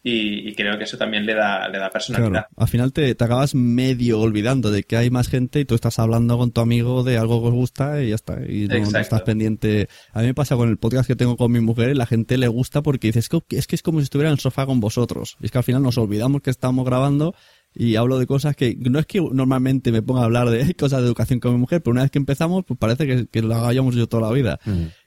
y, 0.08 0.48
y 0.48 0.54
creo 0.54 0.78
que 0.78 0.84
eso 0.84 0.96
también 0.96 1.26
le 1.26 1.34
da, 1.34 1.68
le 1.68 1.78
da 1.78 1.90
personalidad. 1.90 2.30
Claro, 2.30 2.48
al 2.56 2.68
final 2.68 2.92
te, 2.92 3.14
te 3.14 3.24
acabas 3.24 3.54
medio 3.54 4.20
olvidando 4.20 4.70
de 4.70 4.82
que 4.82 4.96
hay 4.96 5.10
más 5.10 5.28
gente 5.28 5.60
y 5.60 5.64
tú 5.64 5.74
estás 5.74 5.98
hablando 5.98 6.38
con 6.38 6.50
tu 6.50 6.60
amigo 6.60 7.02
de 7.02 7.18
algo 7.18 7.42
que 7.42 7.48
os 7.48 7.54
gusta 7.54 8.02
y 8.02 8.10
ya 8.10 8.14
está. 8.14 8.40
Y 8.42 8.68
no, 8.68 8.98
estás 8.98 9.22
pendiente. 9.22 9.88
A 10.12 10.20
mí 10.20 10.26
me 10.26 10.34
pasa 10.34 10.56
con 10.56 10.68
el 10.68 10.78
podcast 10.78 11.06
que 11.06 11.16
tengo 11.16 11.36
con 11.36 11.52
mi 11.52 11.60
mujer 11.60 11.90
y 11.90 11.94
la 11.94 12.06
gente 12.06 12.38
le 12.38 12.48
gusta 12.48 12.82
porque 12.82 13.08
dice, 13.08 13.18
es 13.18 13.28
que 13.28 13.42
es, 13.50 13.66
que 13.66 13.76
es 13.76 13.82
como 13.82 13.98
si 14.00 14.04
estuviera 14.04 14.30
en 14.30 14.34
el 14.34 14.40
sofá 14.40 14.66
con 14.66 14.80
vosotros. 14.80 15.36
Y 15.40 15.46
es 15.46 15.50
que 15.52 15.58
al 15.58 15.64
final 15.64 15.82
nos 15.82 15.98
olvidamos 15.98 16.40
que 16.40 16.50
estamos 16.50 16.84
grabando 16.86 17.34
y 17.74 17.96
hablo 17.96 18.18
de 18.18 18.26
cosas 18.26 18.56
que 18.56 18.76
no 18.78 18.98
es 18.98 19.06
que 19.06 19.20
normalmente 19.20 19.92
me 19.92 20.00
ponga 20.00 20.22
a 20.22 20.24
hablar 20.24 20.48
de 20.48 20.74
cosas 20.78 21.00
de 21.00 21.06
educación 21.06 21.38
con 21.38 21.52
mi 21.52 21.58
mujer, 21.58 21.82
pero 21.82 21.92
una 21.92 22.02
vez 22.02 22.10
que 22.10 22.18
empezamos, 22.18 22.64
pues 22.64 22.78
parece 22.78 23.06
que, 23.06 23.26
que 23.26 23.42
lo 23.42 23.54
hayamos 23.66 23.94
yo 23.94 24.08
toda 24.08 24.28
la 24.28 24.32
vida. 24.32 24.58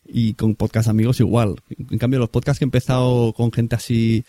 Y 0.05 0.33
con 0.33 0.55
podcast 0.55 0.89
amigos 0.89 1.19
igual. 1.19 1.55
En 1.69 1.97
cambio, 1.97 2.19
los 2.19 2.29
podcasts 2.29 2.59
que 2.59 2.65
he 2.65 2.67
empezado 2.67 3.33
con 3.33 3.51
gente 3.51 3.75
así 3.75 4.25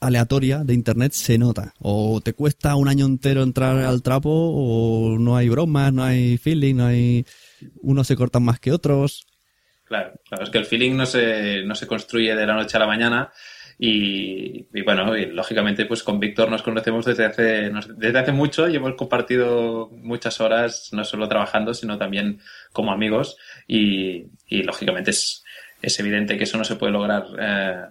aleatoria 0.00 0.64
de 0.64 0.74
internet 0.74 1.12
se 1.12 1.38
nota. 1.38 1.74
O 1.78 2.20
te 2.20 2.32
cuesta 2.32 2.76
un 2.76 2.88
año 2.88 3.06
entero 3.06 3.42
entrar 3.42 3.78
al 3.78 4.02
trapo, 4.02 4.30
o 4.30 5.18
no 5.18 5.36
hay 5.36 5.48
bromas, 5.48 5.92
no 5.92 6.04
hay 6.04 6.38
feeling, 6.38 6.76
no 6.76 6.86
hay. 6.86 7.24
Unos 7.80 8.06
se 8.06 8.16
cortan 8.16 8.42
más 8.42 8.60
que 8.60 8.72
otros. 8.72 9.26
Claro, 9.84 10.14
claro, 10.28 10.44
es 10.44 10.50
que 10.50 10.58
el 10.58 10.66
feeling 10.66 10.96
no 10.96 11.06
se, 11.06 11.62
no 11.62 11.74
se 11.74 11.86
construye 11.86 12.34
de 12.34 12.46
la 12.46 12.54
noche 12.54 12.76
a 12.76 12.80
la 12.80 12.88
mañana 12.88 13.30
y, 13.78 14.66
bueno, 14.82 15.16
y 15.16 15.26
lógicamente 15.26 15.84
pues 15.84 16.02
con 16.02 16.18
Víctor 16.18 16.50
nos 16.50 16.62
conocemos 16.62 17.04
desde 17.04 17.26
hace, 17.26 17.70
desde 17.96 18.18
hace 18.18 18.32
mucho 18.32 18.68
y 18.68 18.76
hemos 18.76 18.94
compartido 18.94 19.90
muchas 19.92 20.40
horas, 20.40 20.88
no 20.92 21.04
solo 21.04 21.28
trabajando, 21.28 21.74
sino 21.74 21.98
también 21.98 22.40
como 22.72 22.90
amigos 22.90 23.36
y, 23.66 24.24
y 24.46 24.62
lógicamente 24.62 25.10
es, 25.10 25.44
es 25.82 26.00
evidente 26.00 26.38
que 26.38 26.44
eso 26.44 26.56
no 26.56 26.64
se 26.64 26.76
puede 26.76 26.92
lograr 26.92 27.26
eh, 27.38 27.84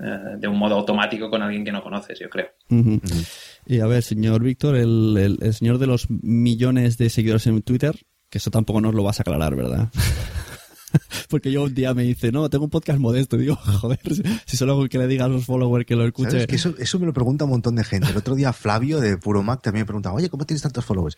eh, 0.00 0.36
de 0.38 0.48
un 0.48 0.58
modo 0.58 0.76
automático 0.76 1.30
con 1.30 1.42
alguien 1.42 1.64
que 1.64 1.72
no 1.72 1.82
conoces, 1.82 2.18
yo 2.18 2.28
creo. 2.28 2.48
Y 3.66 3.80
a 3.80 3.86
ver, 3.86 4.02
señor 4.02 4.42
Víctor, 4.42 4.76
el, 4.76 5.16
el- 5.18 5.38
el 5.40 5.54
señor 5.54 5.78
de 5.78 5.86
los 5.86 6.08
millones 6.10 6.98
de 6.98 7.10
seguidores 7.10 7.46
en 7.46 7.62
Twitter, 7.62 7.94
que 8.30 8.38
eso 8.38 8.50
tampoco 8.50 8.80
nos 8.80 8.94
lo 8.94 9.02
vas 9.04 9.20
a 9.20 9.22
aclarar, 9.22 9.54
¿verdad? 9.56 9.90
Porque 11.28 11.50
yo 11.50 11.64
un 11.64 11.74
día 11.74 11.92
me 11.92 12.04
dice, 12.04 12.30
no, 12.30 12.48
tengo 12.48 12.64
un 12.64 12.70
podcast 12.70 13.00
modesto. 13.00 13.36
Y 13.36 13.40
digo, 13.40 13.56
joder, 13.80 13.98
si- 14.14 14.22
si 14.46 14.56
solo 14.56 14.76
con 14.76 14.88
que 14.88 14.98
le 14.98 15.08
diga 15.08 15.24
a 15.24 15.28
los 15.28 15.44
followers 15.44 15.86
que 15.86 15.96
lo 15.96 16.06
escuche. 16.06 16.30
¿Sabes? 16.30 16.46
Que 16.46 16.56
eso, 16.56 16.74
eso 16.78 16.98
me 17.00 17.06
lo 17.06 17.12
pregunta 17.12 17.44
un 17.44 17.50
montón 17.50 17.74
de 17.76 17.84
gente. 17.84 18.10
El 18.10 18.16
otro 18.16 18.34
día 18.34 18.52
Flavio 18.52 19.00
de 19.00 19.16
Puro 19.18 19.42
Mac 19.42 19.60
también 19.62 19.82
me 19.82 19.86
preguntaba, 19.86 20.14
oye, 20.16 20.28
¿cómo 20.28 20.44
tienes 20.46 20.62
tantos 20.62 20.84
followers? 20.84 21.16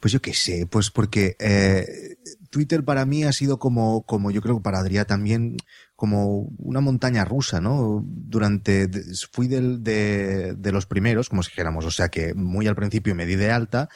Pues 0.00 0.12
yo 0.12 0.20
qué 0.20 0.34
sé, 0.34 0.66
pues 0.66 0.90
porque 0.90 1.36
eh, 1.40 1.86
Twitter 2.50 2.84
para 2.84 3.06
mí 3.06 3.24
ha 3.24 3.32
sido 3.32 3.58
como, 3.58 4.02
como 4.02 4.30
yo 4.30 4.42
creo 4.42 4.56
que 4.58 4.62
para 4.62 4.80
Adrián 4.80 5.06
también, 5.06 5.56
como 5.96 6.50
una 6.58 6.80
montaña 6.80 7.24
rusa, 7.24 7.60
¿no? 7.60 8.04
Durante, 8.06 8.88
fui 9.32 9.48
del, 9.48 9.82
de, 9.82 10.54
de 10.54 10.72
los 10.72 10.86
primeros, 10.86 11.28
como 11.28 11.42
si 11.42 11.50
dijéramos, 11.50 11.84
o 11.84 11.90
sea 11.90 12.08
que 12.08 12.34
muy 12.34 12.66
al 12.66 12.76
principio 12.76 13.14
me 13.14 13.26
di 13.26 13.34
de 13.34 13.50
alta 13.50 13.88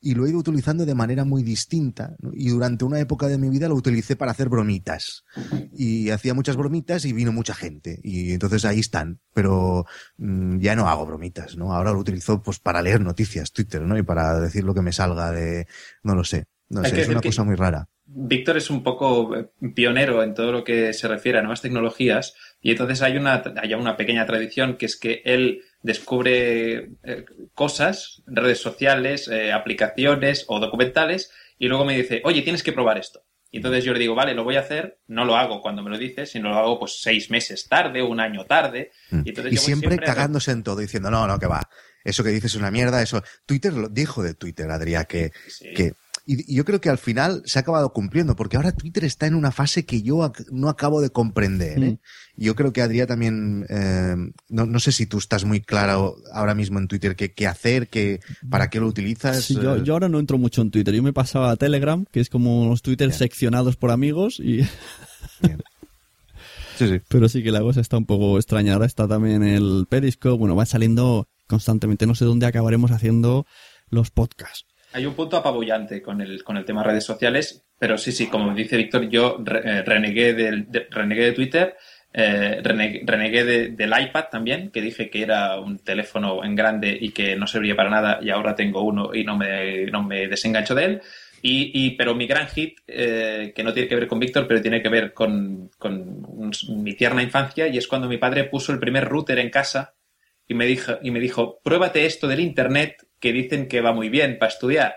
y 0.00 0.14
lo 0.14 0.26
he 0.26 0.30
ido 0.30 0.38
utilizando 0.38 0.86
de 0.86 0.94
manera 0.94 1.24
muy 1.24 1.42
distinta. 1.42 2.14
¿no? 2.20 2.30
Y 2.32 2.50
durante 2.50 2.84
una 2.84 3.00
época 3.00 3.26
de 3.26 3.38
mi 3.38 3.48
vida 3.48 3.68
lo 3.68 3.74
utilicé 3.74 4.16
para 4.16 4.30
hacer 4.30 4.48
bromitas. 4.48 5.24
Y 5.72 6.10
hacía 6.10 6.34
muchas 6.34 6.56
bromitas 6.56 7.04
y 7.04 7.12
vino 7.12 7.32
mucha 7.32 7.54
gente. 7.54 7.98
Y 8.02 8.32
entonces 8.32 8.64
ahí 8.64 8.78
están. 8.78 9.20
Pero 9.34 9.86
mm, 10.18 10.58
ya 10.58 10.76
no 10.76 10.88
hago 10.88 11.06
bromitas, 11.06 11.56
¿no? 11.56 11.72
Ahora 11.72 11.92
lo 11.92 11.98
utilizo 11.98 12.42
pues 12.42 12.60
para 12.60 12.82
leer 12.82 13.00
noticias, 13.00 13.52
Twitter, 13.52 13.82
¿no? 13.82 13.98
Y 13.98 14.02
para 14.02 14.38
decir 14.40 14.64
lo 14.64 14.74
que 14.74 14.82
me 14.82 14.92
salga 14.92 15.32
de... 15.32 15.66
No 16.02 16.14
lo 16.14 16.22
sé. 16.22 16.46
No 16.68 16.82
Hay 16.82 16.90
sé, 16.90 17.00
es 17.00 17.08
una 17.08 17.20
cosa 17.20 17.42
muy 17.42 17.56
rara. 17.56 17.88
Víctor 18.20 18.56
es 18.56 18.68
un 18.70 18.82
poco 18.82 19.36
eh, 19.36 19.46
pionero 19.74 20.22
en 20.24 20.34
todo 20.34 20.50
lo 20.50 20.64
que 20.64 20.92
se 20.92 21.06
refiere 21.06 21.38
a 21.38 21.42
nuevas 21.42 21.62
tecnologías 21.62 22.34
y 22.60 22.72
entonces 22.72 23.00
hay 23.02 23.16
una, 23.16 23.42
hay 23.62 23.74
una 23.74 23.96
pequeña 23.96 24.26
tradición 24.26 24.76
que 24.76 24.86
es 24.86 24.96
que 24.96 25.22
él 25.24 25.62
descubre 25.82 26.90
eh, 27.04 27.24
cosas, 27.54 28.22
redes 28.26 28.60
sociales, 28.60 29.28
eh, 29.28 29.52
aplicaciones 29.52 30.44
o 30.48 30.58
documentales 30.58 31.30
y 31.58 31.68
luego 31.68 31.84
me 31.84 31.96
dice, 31.96 32.20
oye, 32.24 32.42
tienes 32.42 32.62
que 32.62 32.72
probar 32.72 32.98
esto. 32.98 33.22
Y 33.50 33.58
entonces 33.58 33.82
yo 33.84 33.92
le 33.94 33.98
digo, 33.98 34.14
vale, 34.14 34.34
lo 34.34 34.44
voy 34.44 34.56
a 34.56 34.60
hacer, 34.60 34.98
no 35.06 35.24
lo 35.24 35.36
hago 35.36 35.62
cuando 35.62 35.82
me 35.82 35.88
lo 35.90 35.96
dices, 35.96 36.30
sino 36.30 36.50
lo 36.50 36.56
hago 36.58 36.78
pues 36.78 37.00
seis 37.00 37.30
meses 37.30 37.66
tarde, 37.68 38.02
un 38.02 38.20
año 38.20 38.44
tarde. 38.44 38.90
Mm. 39.10 39.22
Y, 39.24 39.28
entonces 39.30 39.52
Y 39.52 39.56
yo 39.56 39.60
voy 39.62 39.66
siempre 39.80 39.94
a- 39.94 40.06
cagándose 40.06 40.50
en 40.50 40.62
todo, 40.62 40.76
diciendo, 40.80 41.10
no, 41.10 41.26
no, 41.26 41.38
que 41.38 41.46
va. 41.46 41.68
Eso 42.04 42.22
que 42.22 42.30
dices 42.30 42.52
es 42.52 42.56
una 42.60 42.70
mierda, 42.70 43.00
eso. 43.02 43.22
Twitter 43.46 43.72
lo 43.72 43.88
dijo 43.88 44.22
de 44.22 44.34
Twitter, 44.34 44.70
Adrián, 44.70 45.06
que, 45.08 45.32
Sí. 45.48 45.72
que 45.74 45.92
y, 46.30 46.52
y 46.52 46.56
yo 46.56 46.64
creo 46.64 46.80
que 46.80 46.90
al 46.90 46.98
final 46.98 47.42
se 47.46 47.58
ha 47.58 47.62
acabado 47.62 47.92
cumpliendo, 47.92 48.36
porque 48.36 48.56
ahora 48.56 48.72
Twitter 48.72 49.04
está 49.04 49.26
en 49.26 49.34
una 49.34 49.50
fase 49.50 49.84
que 49.86 50.02
yo 50.02 50.18
ac- 50.18 50.46
no 50.52 50.68
acabo 50.68 51.00
de 51.00 51.10
comprender. 51.10 51.82
¿eh? 51.82 51.90
Mm. 51.92 51.98
Y 52.40 52.44
Yo 52.44 52.54
creo 52.54 52.72
que 52.72 52.82
Adrián 52.82 53.06
también, 53.08 53.66
eh, 53.70 54.14
no, 54.48 54.66
no 54.66 54.78
sé 54.78 54.92
si 54.92 55.06
tú 55.06 55.18
estás 55.18 55.44
muy 55.44 55.60
claro 55.60 56.16
ahora 56.32 56.54
mismo 56.54 56.78
en 56.78 56.86
Twitter 56.86 57.16
qué, 57.16 57.32
qué 57.32 57.46
hacer, 57.46 57.88
qué, 57.88 58.20
para 58.50 58.68
qué 58.70 58.78
lo 58.78 58.86
utilizas. 58.86 59.42
Sí, 59.44 59.54
yo, 59.54 59.76
eh, 59.76 59.82
yo 59.84 59.94
ahora 59.94 60.08
no 60.08 60.18
entro 60.20 60.38
mucho 60.38 60.60
en 60.62 60.70
Twitter. 60.70 60.94
Yo 60.94 61.02
me 61.02 61.12
pasaba 61.14 61.50
a 61.50 61.56
Telegram, 61.56 62.04
que 62.12 62.20
es 62.20 62.28
como 62.30 62.68
los 62.68 62.82
Twitter 62.82 63.12
seccionados 63.12 63.76
por 63.76 63.90
amigos, 63.90 64.38
y 64.38 64.58
bien. 65.42 65.62
Sí, 66.78 66.86
sí. 66.88 67.00
pero 67.08 67.28
sí 67.28 67.42
que 67.42 67.50
la 67.50 67.60
cosa 67.60 67.80
está 67.80 67.96
un 67.96 68.06
poco 68.06 68.36
extraña. 68.38 68.74
Ahora 68.74 68.86
está 68.86 69.08
también 69.08 69.42
el 69.42 69.86
Periscope. 69.88 70.38
Bueno, 70.38 70.54
va 70.54 70.64
saliendo 70.66 71.26
constantemente. 71.48 72.06
No 72.06 72.14
sé 72.14 72.24
dónde 72.24 72.46
acabaremos 72.46 72.92
haciendo 72.92 73.46
los 73.90 74.10
podcasts. 74.10 74.64
Hay 74.98 75.06
un 75.06 75.14
punto 75.14 75.36
apabullante 75.36 76.02
con 76.02 76.20
el, 76.20 76.42
con 76.42 76.56
el 76.56 76.64
tema 76.64 76.82
redes 76.82 77.04
sociales, 77.04 77.64
pero 77.78 77.96
sí, 77.96 78.10
sí, 78.10 78.26
como 78.26 78.52
dice 78.52 78.76
Víctor, 78.76 79.08
yo 79.08 79.38
eh, 79.64 79.82
renegué, 79.86 80.34
del, 80.34 80.68
de, 80.68 80.88
renegué 80.90 81.26
de 81.26 81.32
Twitter, 81.34 81.76
eh, 82.12 82.60
renegué, 82.64 83.44
de- 83.44 83.68
del 83.68 83.92
iPad 83.96 84.24
también, 84.28 84.72
que 84.72 84.80
dije 84.82 85.08
que 85.08 85.22
era 85.22 85.60
un 85.60 85.78
teléfono 85.78 86.42
en 86.42 86.56
grande 86.56 86.98
y 87.00 87.10
que 87.10 87.36
no 87.36 87.46
servía 87.46 87.76
para 87.76 87.90
nada 87.90 88.18
y 88.20 88.30
ahora 88.30 88.56
tengo 88.56 88.82
uno 88.82 89.14
y 89.14 89.22
no 89.22 89.36
me, 89.36 89.86
no 89.86 90.02
me 90.02 90.26
desengancho 90.26 90.74
de 90.74 90.84
él. 90.84 91.00
Y, 91.42 91.90
pero 91.90 92.16
mi 92.16 92.26
gran 92.26 92.48
hit, 92.48 92.80
eh, 92.88 93.52
que 93.54 93.62
no 93.62 93.72
tiene 93.72 93.88
que 93.88 93.94
ver 93.94 94.08
con 94.08 94.18
Víctor, 94.18 94.48
pero 94.48 94.60
tiene 94.60 94.82
que 94.82 94.88
ver 94.88 95.12
con, 95.12 95.70
con 95.78 96.22
mi 96.70 96.94
tierna 96.94 97.22
infancia, 97.22 97.68
y 97.68 97.78
es 97.78 97.86
cuando 97.86 98.08
mi 98.08 98.16
padre 98.18 98.42
puso 98.50 98.72
el 98.72 98.80
primer 98.80 99.04
router 99.04 99.38
en 99.38 99.50
casa 99.50 99.94
y 100.48 100.54
me 100.54 100.66
dijo, 100.66 100.98
y 101.00 101.12
me 101.12 101.20
dijo, 101.20 101.60
pruébate 101.62 102.04
esto 102.04 102.26
del 102.26 102.40
internet 102.40 103.06
que 103.20 103.32
dicen 103.32 103.68
que 103.68 103.80
va 103.80 103.92
muy 103.92 104.08
bien 104.08 104.38
para 104.38 104.52
estudiar. 104.52 104.94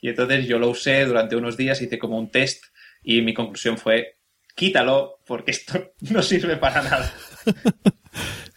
Y 0.00 0.08
entonces 0.08 0.46
yo 0.46 0.58
lo 0.58 0.68
usé 0.70 1.04
durante 1.06 1.36
unos 1.36 1.56
días, 1.56 1.80
hice 1.82 1.98
como 1.98 2.18
un 2.18 2.30
test 2.30 2.64
y 3.02 3.22
mi 3.22 3.32
conclusión 3.34 3.78
fue, 3.78 4.16
quítalo 4.54 5.20
porque 5.26 5.50
esto 5.52 5.92
no 6.10 6.22
sirve 6.22 6.56
para 6.56 6.82
nada. 6.82 7.12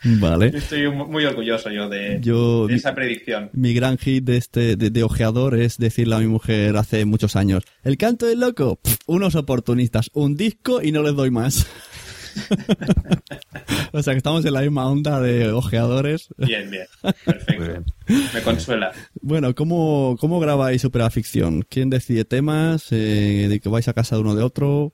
Vale. 0.03 0.47
Estoy 0.55 0.89
mu- 0.89 1.07
muy 1.07 1.25
orgulloso 1.25 1.69
yo 1.69 1.89
de, 1.89 2.19
Yo- 2.21 2.67
de 2.67 2.75
esa 2.75 2.95
predicción. 2.95 3.49
Mi 3.53 3.73
gran 3.73 3.97
hit 3.97 4.23
de 4.23 4.37
este 4.37 4.77
de, 4.77 4.89
de 4.89 5.03
ojeador 5.03 5.59
es 5.59 5.77
decirle 5.77 6.15
a 6.15 6.19
mi 6.19 6.27
mujer 6.27 6.77
hace 6.77 7.03
muchos 7.03 7.35
años, 7.35 7.63
el 7.83 7.97
canto 7.97 8.25
del 8.25 8.39
loco, 8.39 8.77
Pff, 8.81 8.95
unos 9.07 9.35
oportunistas, 9.35 10.09
un 10.13 10.35
disco 10.37 10.81
y 10.81 10.93
no 10.93 11.03
les 11.03 11.15
doy 11.15 11.31
más. 11.31 11.67
o 13.91 14.03
sea 14.03 14.13
que 14.13 14.17
estamos 14.17 14.45
en 14.45 14.53
la 14.53 14.61
misma 14.61 14.89
onda 14.89 15.19
de 15.21 15.51
ojeadores. 15.51 16.29
Bien, 16.37 16.69
bien. 16.69 16.85
Muy 17.03 17.13
Perfecto. 17.25 17.63
bien. 17.63 17.85
Me 18.33 18.41
consuela. 18.41 18.91
Bueno, 19.21 19.53
¿cómo, 19.55 20.17
cómo 20.19 20.39
grabáis 20.39 20.81
Superaficción? 20.81 21.63
¿Quién 21.63 21.89
decide 21.89 22.25
temas? 22.25 22.87
Eh, 22.91 23.47
¿De 23.49 23.59
que 23.59 23.69
vais 23.69 23.87
a 23.87 23.93
casa 23.93 24.15
de 24.15 24.21
uno 24.21 24.35
de 24.35 24.43
otro? 24.43 24.93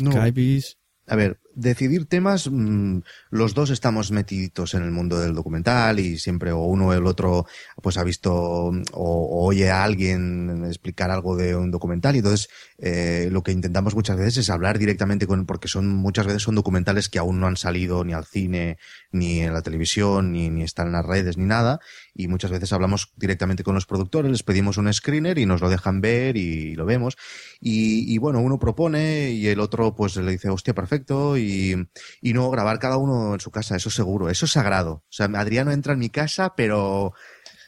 No. 0.00 0.12
¿Skypeis? 0.12 0.78
A 1.06 1.16
ver, 1.16 1.40
decidir 1.54 2.06
temas, 2.06 2.48
mm, 2.50 3.00
los 3.30 3.54
dos 3.54 3.70
estamos 3.70 4.10
metiditos 4.10 4.74
en 4.74 4.82
el 4.82 4.90
mundo 4.90 5.18
del 5.18 5.34
documental 5.34 6.00
y 6.00 6.18
siempre 6.18 6.52
o 6.52 6.62
uno 6.64 6.88
o 6.88 6.92
el 6.92 7.06
otro 7.06 7.46
pues 7.82 7.96
ha 7.98 8.04
visto 8.04 8.32
o, 8.34 8.72
o 8.92 9.46
oye 9.46 9.70
a 9.70 9.84
alguien 9.84 10.64
explicar 10.66 11.10
algo 11.10 11.36
de 11.36 11.56
un 11.56 11.70
documental. 11.70 12.14
Y 12.14 12.18
entonces 12.18 12.48
eh, 12.78 13.28
lo 13.30 13.42
que 13.42 13.52
intentamos 13.52 13.94
muchas 13.94 14.16
veces 14.16 14.38
es 14.38 14.50
hablar 14.50 14.78
directamente 14.78 15.26
con, 15.26 15.46
porque 15.46 15.68
son 15.68 15.88
muchas 15.88 16.26
veces 16.26 16.42
son 16.42 16.54
documentales 16.54 17.08
que 17.08 17.18
aún 17.18 17.40
no 17.40 17.46
han 17.46 17.56
salido 17.56 18.04
ni 18.04 18.12
al 18.12 18.24
cine, 18.24 18.78
ni 19.12 19.40
en 19.40 19.52
la 19.52 19.62
televisión, 19.62 20.32
ni, 20.32 20.50
ni 20.50 20.62
están 20.62 20.88
en 20.88 20.94
las 20.94 21.06
redes, 21.06 21.36
ni 21.36 21.44
nada. 21.44 21.80
Y 22.14 22.28
muchas 22.28 22.50
veces 22.50 22.72
hablamos 22.72 23.12
directamente 23.16 23.62
con 23.62 23.74
los 23.74 23.86
productores, 23.86 24.30
les 24.30 24.42
pedimos 24.42 24.78
un 24.78 24.92
screener 24.92 25.38
y 25.38 25.46
nos 25.46 25.60
lo 25.60 25.70
dejan 25.70 26.00
ver 26.00 26.36
y 26.36 26.74
lo 26.74 26.84
vemos. 26.84 27.16
Y, 27.60 28.12
y 28.12 28.18
bueno, 28.18 28.40
uno 28.40 28.58
propone 28.58 29.30
y 29.30 29.46
el 29.46 29.60
otro 29.60 29.94
pues 29.94 30.16
le 30.16 30.32
dice, 30.32 30.48
hostia, 30.48 30.74
perfecto 30.74 31.36
y, 31.42 31.74
y 32.20 32.32
no 32.32 32.50
grabar 32.50 32.78
cada 32.78 32.96
uno 32.96 33.34
en 33.34 33.40
su 33.40 33.50
casa, 33.50 33.76
eso 33.76 33.90
seguro, 33.90 34.30
eso 34.30 34.46
es 34.46 34.52
sagrado. 34.52 34.92
O 34.92 35.12
sea, 35.12 35.26
Adriano 35.26 35.72
entra 35.72 35.92
en 35.92 35.98
mi 35.98 36.10
casa, 36.10 36.54
pero... 36.56 37.12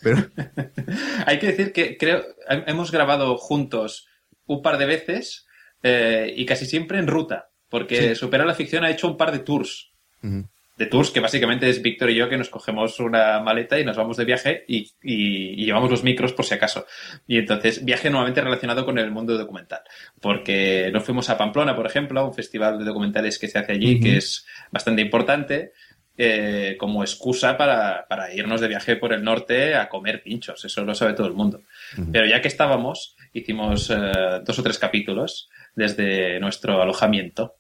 pero... 0.03 0.19
Hay 1.27 1.39
que 1.39 1.49
decir 1.49 1.73
que 1.73 1.97
creo, 1.97 2.23
hemos 2.49 2.91
grabado 2.91 3.37
juntos 3.37 4.07
un 4.47 4.63
par 4.63 4.79
de 4.79 4.87
veces 4.87 5.47
eh, 5.83 6.33
y 6.37 6.47
casi 6.47 6.67
siempre 6.67 6.99
en 6.99 7.07
ruta, 7.07 7.51
porque 7.69 8.11
Sí. 8.11 8.15
Supera 8.15 8.45
la 8.45 8.55
Ficción 8.55 8.85
ha 8.85 8.91
hecho 8.91 9.09
un 9.09 9.17
par 9.17 9.33
de 9.33 9.41
tours. 9.41 9.93
De 10.77 10.87
tours 10.87 11.11
que 11.13 11.21
básicamente 11.21 11.69
es 11.71 11.81
Víctor 11.83 12.11
y 12.11 12.17
yo 12.17 12.29
que 12.29 12.37
nos 12.37 12.49
cogemos 12.49 12.99
una 12.99 13.39
maleta 13.41 13.79
y 13.79 13.85
nos 13.85 13.97
vamos 13.97 14.17
de 14.17 14.25
viaje 14.25 14.65
y, 14.67 14.79
y- 15.03 15.63
y 15.63 15.67
llevamos 15.67 15.89
los 15.91 16.03
micros 16.03 16.33
por 16.33 16.45
si 16.45 16.55
acaso. 16.55 16.85
Y 17.29 17.39
entonces, 17.39 17.85
viaje 17.85 18.11
nuevamente 18.11 18.41
relacionado 18.41 18.85
con 18.85 18.99
el 18.99 19.11
mundo 19.13 19.39
documental. 19.39 19.83
Porque 20.21 20.91
nos 20.93 21.05
fuimos 21.05 21.31
a 21.31 21.39
Pamplona, 21.39 21.77
por 21.77 21.87
ejemplo, 21.87 22.19
a 22.21 22.25
un 22.27 22.35
festival 22.35 22.79
de 22.79 22.85
documentales 22.85 23.39
que 23.39 23.47
se 23.49 23.59
hace 23.59 23.73
allí, 23.73 24.01
que 24.01 24.17
es 24.17 24.47
bastante 24.73 25.03
importante, 25.03 25.73
eh, 26.17 26.77
como 26.79 27.03
excusa 27.03 27.57
para, 27.57 28.07
para 28.09 28.33
irnos 28.35 28.61
de 28.61 28.69
viaje 28.69 28.97
por 28.97 29.13
el 29.13 29.23
norte 29.25 29.75
a 29.75 29.89
comer 29.89 30.23
pinchos. 30.23 30.65
Eso 30.65 30.85
lo 30.85 30.95
sabe 30.95 31.13
todo 31.15 31.27
el 31.27 31.35
mundo. 31.35 31.63
Pero 32.13 32.27
ya 32.27 32.41
que 32.41 32.49
estábamos, 32.49 33.17
hicimos 33.33 33.91
eh, 33.91 33.97
dos 34.45 34.59
o 34.59 34.63
tres 34.63 34.79
capítulos 34.79 35.49
desde 35.75 36.39
nuestro 36.41 36.81
alojamiento. 36.81 37.57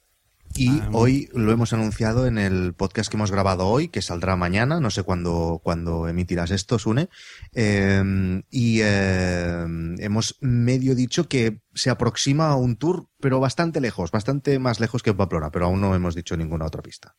Y 0.56 0.68
Ah, 0.68 0.88
hoy 0.92 1.28
lo 1.34 1.50
hemos 1.50 1.72
anunciado 1.72 2.26
en 2.26 2.38
el 2.38 2.74
podcast 2.74 3.10
que 3.10 3.16
hemos 3.16 3.32
grabado 3.32 3.66
hoy, 3.66 3.88
que 3.88 4.02
saldrá 4.02 4.36
mañana, 4.36 4.78
no 4.78 4.90
sé 4.90 5.02
cuándo, 5.02 5.60
cuándo 5.64 6.06
emitirás 6.06 6.52
esto, 6.52 6.78
Sune. 6.78 7.08
Eh, 7.54 8.40
y 8.50 8.78
eh, 8.82 9.64
hemos 9.98 10.36
medio 10.40 10.94
dicho 10.94 11.28
que 11.28 11.60
se 11.74 11.90
aproxima 11.90 12.48
a 12.50 12.56
un 12.56 12.76
tour, 12.76 13.08
pero 13.20 13.40
bastante 13.40 13.80
lejos, 13.80 14.10
bastante 14.12 14.58
más 14.60 14.78
lejos 14.78 15.02
que 15.02 15.12
Pamplona, 15.12 15.50
pero 15.50 15.66
aún 15.66 15.80
no 15.80 15.94
hemos 15.94 16.14
dicho 16.14 16.36
ninguna 16.36 16.66
otra 16.66 16.82
pista. 16.82 17.16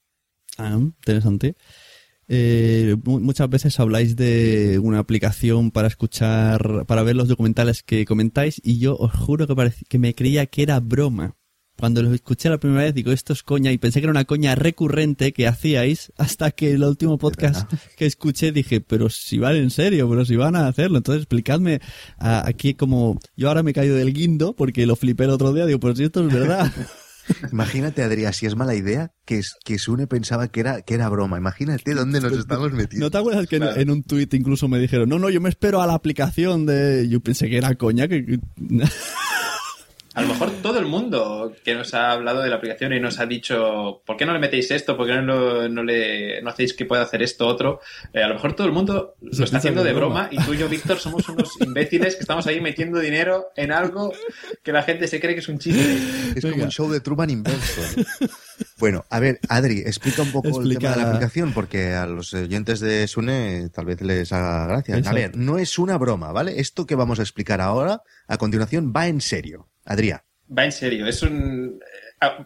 Ah, 0.57 0.77
interesante. 0.79 1.55
Eh, 2.27 2.95
mu- 3.03 3.19
muchas 3.19 3.49
veces 3.49 3.79
habláis 3.79 4.15
de 4.15 4.79
una 4.81 4.99
aplicación 4.99 5.71
para 5.71 5.87
escuchar, 5.89 6.85
para 6.87 7.03
ver 7.03 7.15
los 7.15 7.27
documentales 7.27 7.83
que 7.83 8.05
comentáis 8.05 8.59
y 8.63 8.79
yo 8.79 8.95
os 8.97 9.11
juro 9.13 9.45
que 9.89 9.99
me 9.99 10.15
creía 10.15 10.45
que 10.45 10.63
era 10.63 10.79
broma. 10.79 11.35
Cuando 11.77 12.01
los 12.01 12.13
escuché 12.13 12.49
la 12.49 12.57
primera 12.57 12.83
vez 12.83 12.93
digo 12.93 13.11
esto 13.11 13.33
es 13.33 13.43
coña 13.43 13.71
y 13.71 13.77
pensé 13.77 13.99
que 13.99 14.05
era 14.05 14.11
una 14.11 14.25
coña 14.25 14.55
recurrente 14.55 15.33
que 15.33 15.45
hacíais 15.47 16.11
hasta 16.17 16.51
que 16.51 16.71
el 16.71 16.83
último 16.83 17.17
podcast 17.17 17.71
que 17.97 18.05
escuché 18.05 18.51
dije 18.51 18.79
pero 18.81 19.09
si 19.09 19.39
van 19.39 19.55
en 19.57 19.69
serio, 19.69 20.09
pero 20.09 20.23
si 20.25 20.35
van 20.35 20.55
a 20.55 20.67
hacerlo. 20.67 20.97
Entonces 20.97 21.23
explicadme 21.23 21.81
ah, 22.17 22.43
aquí 22.45 22.73
como 22.75 23.19
yo 23.35 23.49
ahora 23.49 23.61
me 23.63 23.71
he 23.71 23.73
caído 23.73 23.95
del 23.95 24.13
guindo 24.13 24.55
porque 24.55 24.85
lo 24.85 24.95
flipé 24.95 25.25
el 25.25 25.31
otro 25.31 25.51
día 25.53 25.65
digo 25.65 25.79
pues 25.79 25.97
si 25.97 26.05
esto 26.05 26.25
es 26.25 26.33
verdad. 26.33 26.71
Imagínate, 27.51 28.03
Adrián, 28.03 28.33
si 28.33 28.45
es 28.45 28.55
mala 28.55 28.75
idea, 28.75 29.11
que, 29.25 29.41
que 29.63 29.79
Sune 29.79 30.05
pensaba 30.05 30.47
que 30.47 30.59
era, 30.59 30.83
que 30.83 30.93
era 30.93 31.09
broma. 31.09 31.39
Imagínate 31.39 31.95
dónde 31.95 32.21
nos 32.21 32.33
estamos 32.33 32.71
metidos. 32.71 32.99
¿No 33.01 33.09
te 33.09 33.17
acuerdas 33.17 33.47
que 33.47 33.55
en- 33.55 33.63
en, 33.63 33.89
un 33.89 34.03
tuit 34.03 34.31
incluso 34.35 34.67
me 34.67 34.77
dijeron, 34.77 35.09
no, 35.09 35.17
no, 35.17 35.31
yo 35.31 35.41
me 35.41 35.49
espero 35.49 35.81
a 35.81 35.87
la 35.87 35.95
aplicación 35.95 36.67
de... 36.67 37.07
Yo 37.09 37.21
pensé 37.21 37.49
que 37.49 37.57
era 37.57 37.73
coña, 37.73 38.07
que... 38.07 38.39
A 40.15 40.21
lo 40.21 40.29
mejor 40.29 40.49
todo 40.63 40.79
el 40.79 40.85
mundo 40.85 41.53
que 41.63 41.75
nos 41.75 41.93
ha 41.93 42.11
hablado 42.11 42.41
de 42.41 42.49
la 42.49 42.55
aplicación 42.55 42.93
y 42.93 42.99
nos 43.01 43.19
ha 43.19 43.25
dicho, 43.25 44.01
¿por 44.05 44.15
qué 44.15 44.25
no 44.25 44.31
le 44.33 44.39
metéis 44.39 44.71
esto? 44.71 44.95
¿Por 44.95 45.07
qué 45.07 45.13
no, 45.15 45.21
lo- 45.21 45.69
no 45.69 45.83
le, 45.83 46.41
no 46.41 46.49
hacéis 46.49 46.73
que 46.73 46.85
pueda 46.85 47.01
hacer 47.03 47.21
esto 47.21 47.45
otro? 47.45 47.81
Eh, 48.13 48.23
a 48.23 48.27
lo 48.29 48.35
mejor 48.35 48.53
todo 48.53 48.65
el 48.65 48.73
mundo 48.73 49.15
lo 49.21 49.43
está 49.43 49.57
haciendo 49.57 49.83
de 49.83 49.91
broma. 49.93 50.29
broma 50.29 50.29
y 50.31 50.45
tú 50.45 50.53
y 50.53 50.57
yo, 50.57 50.69
Víctor, 50.69 50.97
somos 50.99 51.27
unos 51.29 51.49
imbéciles 51.59 52.15
que 52.15 52.21
estamos 52.21 52.47
ahí 52.47 52.61
metiendo 52.61 52.99
dinero 52.99 53.47
en 53.57 53.71
algo 53.71 54.13
que 54.63 54.71
la 54.71 54.83
gente 54.83 55.07
se 55.07 55.19
cree 55.19 55.33
que 55.33 55.41
es 55.41 55.49
un 55.49 55.59
chiste. 55.59 55.97
Es 56.35 56.45
como 56.45 56.63
un 56.63 56.71
show 56.71 56.89
de 56.89 57.01
Truman 57.01 57.29
inverso. 57.29 57.81
¿no? 57.97 58.27
bueno, 58.79 59.05
a 59.09 59.19
ver, 59.19 59.39
Adri, 59.49 59.79
explica 59.79 60.21
un 60.21 60.31
poco 60.31 60.61
el 60.61 60.77
tema 60.77 60.91
de 60.91 60.95
la 61.01 61.09
aplicación, 61.09 61.51
porque 61.53 61.93
a 61.93 62.05
los 62.05 62.33
oyentes 62.33 62.79
de 62.79 63.05
Sune 63.07 63.69
tal 63.69 63.85
vez 63.85 64.01
les 64.01 64.31
haga 64.31 64.65
gracia. 64.67 64.95
A 65.05 65.13
ver, 65.13 65.35
no 65.35 65.57
es 65.57 65.77
una 65.77 65.97
broma, 65.97 66.31
¿vale? 66.31 66.59
Esto 66.61 66.85
que 66.85 66.95
vamos 66.95 67.19
a 67.19 67.23
explicar 67.23 67.59
ahora, 67.59 68.01
a 68.27 68.37
continuación, 68.37 68.93
va 68.95 69.07
en 69.07 69.19
serio. 69.21 69.67
Adrián. 69.85 70.21
Va 70.55 70.65
en 70.65 70.71
serio, 70.71 71.07
es 71.07 71.23
un... 71.23 71.79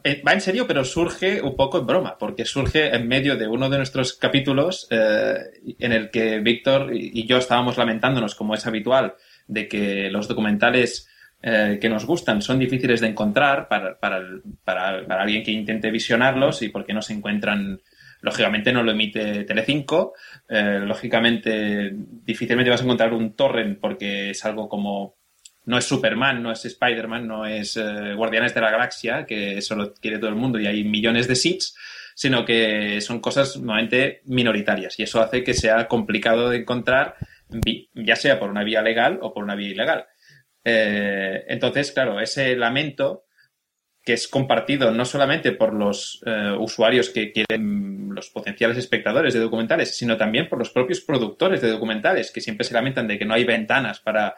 eh, 0.04 0.21
Va 0.25 0.34
en 0.34 0.41
serio, 0.41 0.65
pero 0.67 0.84
surge 0.86 1.41
un 1.41 1.56
poco 1.56 1.80
en 1.80 1.86
broma, 1.88 2.17
porque 2.17 2.45
surge 2.45 2.95
en 2.95 3.08
medio 3.08 3.36
de 3.36 3.47
uno 3.47 3.69
de 3.69 3.78
nuestros 3.78 4.13
capítulos 4.13 4.88
eh, 4.89 5.36
en 5.80 5.91
el 5.91 6.10
que 6.10 6.39
Víctor 6.39 6.91
y 6.93 7.25
yo 7.28 7.38
estábamos 7.38 7.78
lamentándonos, 7.78 8.36
como 8.36 8.54
es 8.56 8.65
habitual, 8.65 9.15
de 9.47 9.67
que 9.67 10.10
los 10.10 10.28
documentales 10.28 11.10
eh, 11.41 11.78
que 11.82 11.89
nos 11.89 12.06
gustan 12.06 12.41
son 12.41 12.60
difíciles 12.60 13.02
de 13.02 13.08
encontrar 13.08 13.67
para, 13.67 13.99
para, 13.99 14.21
para- 14.63 14.99
alguien 15.21 15.43
que 15.43 15.52
intente 15.52 15.91
visionarlos 15.91 16.62
y 16.62 16.69
porque 16.69 16.93
no 16.93 17.02
se 17.02 17.13
encuentran 17.13 17.82
Lógicamente 18.21 18.73
no 18.73 18.84
lo 18.84 18.91
emite 18.91 19.45
Telecinco, 19.45 20.13
eh, 20.49 20.82
lógicamente 20.84 21.91
difícilmente 21.93 22.69
vas 22.69 22.82
a 22.82 22.84
encontrar 22.84 23.13
un 23.13 23.34
torrent 23.34 23.80
porque 23.80 24.32
es 24.32 24.43
algo 24.43 24.67
como 24.67 25.15
no 25.65 25.77
es 25.77 25.85
Superman, 25.85 26.41
no 26.41 26.51
es 26.51 26.65
Spider-Man, 26.65 27.27
no 27.27 27.45
es 27.45 27.77
eh, 27.77 28.13
Guardianes 28.15 28.53
de 28.53 28.61
la 28.61 28.71
Galaxia, 28.71 29.25
que 29.25 29.57
eso 29.57 29.75
lo 29.75 29.93
quiere 29.93 30.17
todo 30.17 30.29
el 30.29 30.35
mundo 30.35 30.59
y 30.59 30.67
hay 30.67 30.83
millones 30.83 31.27
de 31.27 31.35
seats, 31.35 31.75
sino 32.15 32.45
que 32.45 33.01
son 33.01 33.19
cosas 33.19 33.57
normalmente 33.57 34.21
minoritarias 34.25 34.99
y 34.99 35.03
eso 35.03 35.21
hace 35.21 35.43
que 35.43 35.53
sea 35.53 35.87
complicado 35.87 36.49
de 36.49 36.57
encontrar, 36.57 37.15
ya 37.93 38.15
sea 38.15 38.39
por 38.39 38.49
una 38.49 38.63
vía 38.63 38.81
legal 38.81 39.19
o 39.21 39.33
por 39.33 39.43
una 39.43 39.55
vía 39.55 39.69
ilegal. 39.69 40.05
Eh, 40.63 41.45
entonces, 41.47 41.91
claro, 41.91 42.19
ese 42.19 42.55
lamento 42.55 43.25
que 44.03 44.13
es 44.13 44.27
compartido 44.27 44.91
no 44.91 45.05
solamente 45.05 45.51
por 45.51 45.73
los 45.73 46.21
eh, 46.25 46.55
usuarios 46.57 47.09
que 47.09 47.31
quieren, 47.31 48.09
los 48.13 48.29
potenciales 48.29 48.77
espectadores 48.77 49.33
de 49.33 49.39
documentales, 49.39 49.95
sino 49.95 50.17
también 50.17 50.49
por 50.49 50.57
los 50.57 50.71
propios 50.71 51.01
productores 51.01 51.61
de 51.61 51.69
documentales, 51.69 52.31
que 52.31 52.41
siempre 52.41 52.65
se 52.65 52.73
lamentan 52.73 53.07
de 53.07 53.19
que 53.19 53.25
no 53.25 53.33
hay 53.33 53.43
ventanas 53.43 53.99
para, 53.99 54.35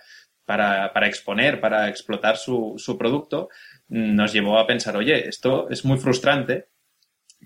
para, 0.94 1.08
exponer, 1.08 1.62
para 1.62 1.88
explotar 1.88 2.36
su, 2.36 2.76
su 2.78 2.98
producto, 2.98 3.50
nos 3.88 4.34
llevó 4.34 4.60
a 4.60 4.68
pensar, 4.68 4.98
oye, 4.98 5.30
esto 5.30 5.70
es 5.70 5.86
muy 5.86 5.98
frustrante 5.98 6.68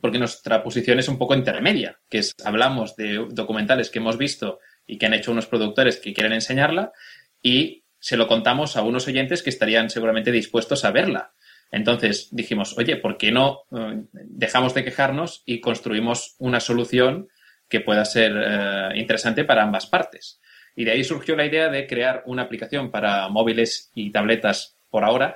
porque 0.02 0.18
nuestra 0.18 0.64
posición 0.64 0.98
es 0.98 1.08
un 1.08 1.18
poco 1.18 1.36
intermedia, 1.36 2.00
que 2.10 2.18
es 2.18 2.34
hablamos 2.44 2.96
de 2.96 3.28
documentales 3.30 3.92
que 3.92 4.00
hemos 4.00 4.18
visto 4.18 4.60
y 4.88 4.98
que 4.98 5.06
han 5.06 5.14
hecho 5.14 5.32
unos 5.32 5.46
productores 5.46 5.98
que 5.98 6.14
quieren 6.14 6.34
enseñarla 6.34 6.94
y 7.42 7.84
se 8.00 8.18
lo 8.18 8.28
contamos 8.28 8.76
a 8.76 8.82
unos 8.82 9.08
oyentes 9.08 9.44
que 9.44 9.52
estarían 9.52 9.90
seguramente 9.90 10.32
dispuestos 10.32 10.84
a 10.84 10.92
verla. 10.92 11.34
Entonces 11.72 12.30
dijimos, 12.32 12.76
oye, 12.78 12.98
¿por 12.98 13.18
qué 13.18 13.32
no 13.32 13.62
eh, 13.72 14.04
dejamos 14.12 14.74
de 14.74 14.84
quejarnos 14.84 15.44
y 15.46 15.62
construimos 15.62 16.36
una 16.40 16.60
solución 16.60 17.28
que 17.70 17.82
pueda 17.82 18.04
ser 18.04 18.34
eh, 18.36 18.90
interesante 18.96 19.44
para 19.44 19.64
ambas 19.64 19.86
partes? 19.86 20.40
Y 20.76 20.84
de 20.86 20.92
ahí 20.92 21.04
surgió 21.04 21.36
la 21.36 21.46
idea 21.46 21.70
de 21.70 21.88
crear 21.88 22.24
una 22.26 22.44
aplicación 22.44 22.92
para 22.92 23.28
móviles 23.30 23.92
y 23.96 24.12
tabletas 24.12 24.78
por 24.90 25.04
ahora 25.04 25.34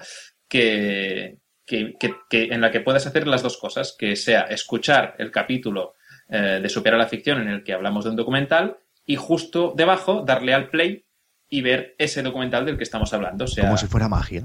que, 0.47 1.37
que- 1.65 1.95
que- 1.99 2.15
que- 2.29 2.43
en 2.53 2.61
la 2.61 2.71
que 2.71 2.81
puedas 2.81 3.05
hacer 3.07 3.27
las 3.27 3.43
dos 3.43 3.57
cosas, 3.57 3.95
que 3.97 4.15
sea 4.15 4.41
escuchar 4.41 5.15
el 5.19 5.31
capítulo 5.31 5.93
eh, 6.29 6.59
de 6.61 6.69
Supera 6.69 6.97
la 6.97 7.07
Ficción 7.07 7.41
en 7.41 7.47
el 7.49 7.63
que 7.63 7.73
hablamos 7.73 8.03
de 8.03 8.11
un 8.11 8.15
documental 8.15 8.77
y 9.05 9.15
justo 9.15 9.73
debajo 9.75 10.23
darle 10.25 10.53
al 10.53 10.69
play 10.69 11.05
y 11.49 11.61
ver 11.61 11.95
ese 11.97 12.21
documental 12.21 12.65
del 12.65 12.77
que 12.77 12.83
estamos 12.83 13.11
hablando. 13.13 13.45
O 13.45 13.47
sea, 13.47 13.63
Como 13.65 13.77
si 13.77 13.87
fuera 13.87 14.07
magia. 14.07 14.43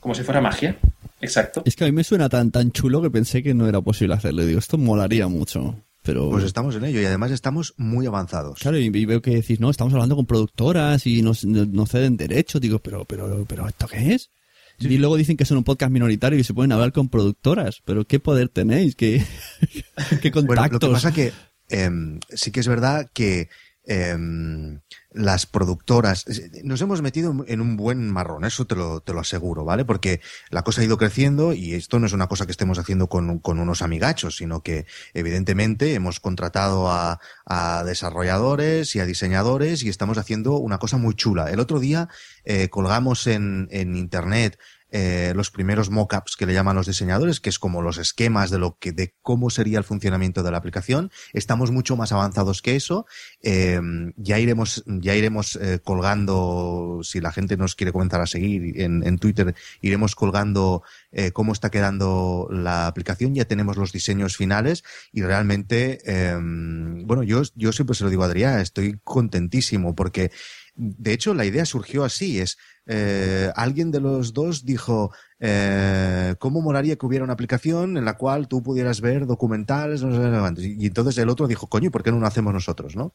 como 0.00 0.14
si 0.14 0.22
fuera 0.22 0.40
magia. 0.40 0.76
Exacto. 1.20 1.62
Es 1.66 1.74
que 1.76 1.84
a 1.84 1.86
mí 1.88 1.92
me 1.92 2.04
suena 2.04 2.28
tan, 2.28 2.50
tan 2.50 2.70
chulo 2.72 3.02
que 3.02 3.10
pensé 3.10 3.42
que 3.42 3.52
no 3.52 3.68
era 3.68 3.80
posible 3.82 4.14
hacerlo. 4.14 4.44
Digo, 4.46 4.58
esto 4.60 4.78
molaría 4.78 5.26
mucho. 5.28 5.74
Pero... 6.08 6.30
Pues 6.30 6.44
estamos 6.44 6.74
en 6.74 6.86
ello 6.86 7.02
y 7.02 7.04
además 7.04 7.30
estamos 7.32 7.74
muy 7.76 8.06
avanzados. 8.06 8.60
Claro, 8.60 8.78
y, 8.78 8.86
y 8.86 9.04
veo 9.04 9.20
que 9.20 9.32
decís, 9.32 9.60
no, 9.60 9.68
estamos 9.68 9.92
hablando 9.92 10.16
con 10.16 10.24
productoras 10.24 11.06
y 11.06 11.20
nos, 11.20 11.44
nos, 11.44 11.68
nos 11.68 11.90
ceden 11.90 12.16
derechos. 12.16 12.62
Digo, 12.62 12.78
pero, 12.78 13.04
pero, 13.04 13.44
pero, 13.46 13.68
¿esto 13.68 13.86
qué 13.86 14.14
es? 14.14 14.30
Y 14.78 14.96
luego 14.96 15.18
dicen 15.18 15.36
que 15.36 15.44
son 15.44 15.58
un 15.58 15.64
podcast 15.64 15.92
minoritario 15.92 16.38
y 16.38 16.44
se 16.44 16.54
pueden 16.54 16.72
hablar 16.72 16.92
con 16.92 17.10
productoras. 17.10 17.82
Pero 17.84 18.06
¿qué 18.06 18.20
poder 18.20 18.48
tenéis? 18.48 18.96
¿Qué, 18.96 19.22
qué 20.22 20.30
Bueno, 20.30 20.46
contactos? 20.46 20.80
lo 20.80 20.88
que 20.88 20.92
pasa 20.94 21.12
que 21.12 21.32
em, 21.68 22.20
sí 22.30 22.52
que 22.52 22.60
es 22.60 22.68
verdad 22.68 23.10
que 23.12 23.50
em, 23.84 24.80
las 25.10 25.46
productoras, 25.46 26.26
nos 26.64 26.82
hemos 26.82 27.00
metido 27.00 27.34
en 27.46 27.60
un 27.60 27.76
buen 27.76 28.10
marrón, 28.10 28.44
eso 28.44 28.66
te 28.66 28.74
lo, 28.74 29.00
te 29.00 29.14
lo 29.14 29.20
aseguro, 29.20 29.64
¿vale? 29.64 29.84
Porque 29.84 30.20
la 30.50 30.62
cosa 30.62 30.82
ha 30.82 30.84
ido 30.84 30.98
creciendo 30.98 31.54
y 31.54 31.74
esto 31.74 31.98
no 31.98 32.06
es 32.06 32.12
una 32.12 32.26
cosa 32.26 32.44
que 32.44 32.52
estemos 32.52 32.78
haciendo 32.78 33.08
con, 33.08 33.38
con 33.38 33.58
unos 33.58 33.80
amigachos, 33.80 34.36
sino 34.36 34.62
que 34.62 34.86
evidentemente 35.14 35.94
hemos 35.94 36.20
contratado 36.20 36.90
a, 36.90 37.20
a, 37.46 37.84
desarrolladores 37.84 38.94
y 38.96 39.00
a 39.00 39.06
diseñadores 39.06 39.82
y 39.82 39.88
estamos 39.88 40.18
haciendo 40.18 40.56
una 40.58 40.78
cosa 40.78 40.98
muy 40.98 41.14
chula. 41.14 41.50
El 41.50 41.60
otro 41.60 41.80
día 41.80 42.08
eh, 42.44 42.68
colgamos 42.68 43.26
en, 43.26 43.68
en 43.70 43.96
internet 43.96 44.58
eh, 44.90 45.32
los 45.34 45.50
primeros 45.50 45.90
mockups 45.90 46.36
que 46.36 46.46
le 46.46 46.54
llaman 46.54 46.76
los 46.76 46.86
diseñadores, 46.86 47.40
que 47.40 47.50
es 47.50 47.58
como 47.58 47.82
los 47.82 47.98
esquemas 47.98 48.50
de 48.50 48.58
lo 48.58 48.78
que, 48.78 48.92
de 48.92 49.14
cómo 49.22 49.50
sería 49.50 49.78
el 49.78 49.84
funcionamiento 49.84 50.42
de 50.42 50.50
la 50.50 50.58
aplicación. 50.58 51.10
Estamos 51.32 51.70
mucho 51.70 51.96
más 51.96 52.12
avanzados 52.12 52.62
que 52.62 52.76
eso. 52.76 53.06
Eh, 53.42 53.80
ya 54.16 54.38
iremos, 54.38 54.84
ya 54.86 55.14
iremos 55.14 55.56
eh, 55.56 55.80
colgando, 55.82 57.00
si 57.02 57.20
la 57.20 57.32
gente 57.32 57.56
nos 57.56 57.74
quiere 57.74 57.92
comenzar 57.92 58.20
a 58.20 58.26
seguir 58.26 58.80
en, 58.80 59.18
Twitter, 59.18 59.54
iremos 59.80 60.14
colgando 60.14 60.82
eh, 61.12 61.32
cómo 61.32 61.52
está 61.52 61.70
quedando 61.70 62.48
la 62.50 62.86
aplicación. 62.86 63.34
Ya 63.34 63.44
tenemos 63.44 63.76
los 63.76 63.92
diseños 63.92 64.36
finales 64.36 64.84
y 65.12 65.22
realmente, 65.22 65.98
em, 66.04 67.06
bueno, 67.06 67.22
yo, 67.22 67.42
yo 67.54 67.72
siempre 67.72 67.96
se 67.96 68.04
lo 68.04 68.10
digo 68.10 68.22
a 68.22 68.26
Adrián, 68.26 68.60
estoy 68.60 69.00
contentísimo 69.04 69.94
porque 69.94 70.30
de 70.78 71.12
hecho, 71.12 71.34
la 71.34 71.44
idea 71.44 71.64
surgió 71.64 72.04
así, 72.04 72.38
es 72.38 72.56
eh, 72.90 73.52
alguien 73.54 73.90
de 73.90 74.00
los 74.00 74.32
dos 74.32 74.64
dijo, 74.64 75.12
eh, 75.38 76.34
¿cómo 76.38 76.62
molaría 76.62 76.96
que 76.96 77.04
hubiera 77.04 77.22
una 77.22 77.34
aplicación 77.34 77.98
en 77.98 78.06
la 78.06 78.16
cual 78.16 78.48
tú 78.48 78.62
pudieras 78.62 79.02
ver 79.02 79.26
documentales? 79.26 80.02
No 80.02 80.56
sé, 80.56 80.76
y 80.78 80.86
entonces 80.86 81.18
el 81.18 81.28
otro 81.28 81.46
dijo, 81.46 81.66
coño, 81.66 81.90
¿por 81.90 82.02
qué 82.02 82.10
no 82.10 82.18
lo 82.18 82.26
hacemos 82.26 82.54
nosotros, 82.54 82.96
no? 82.96 83.12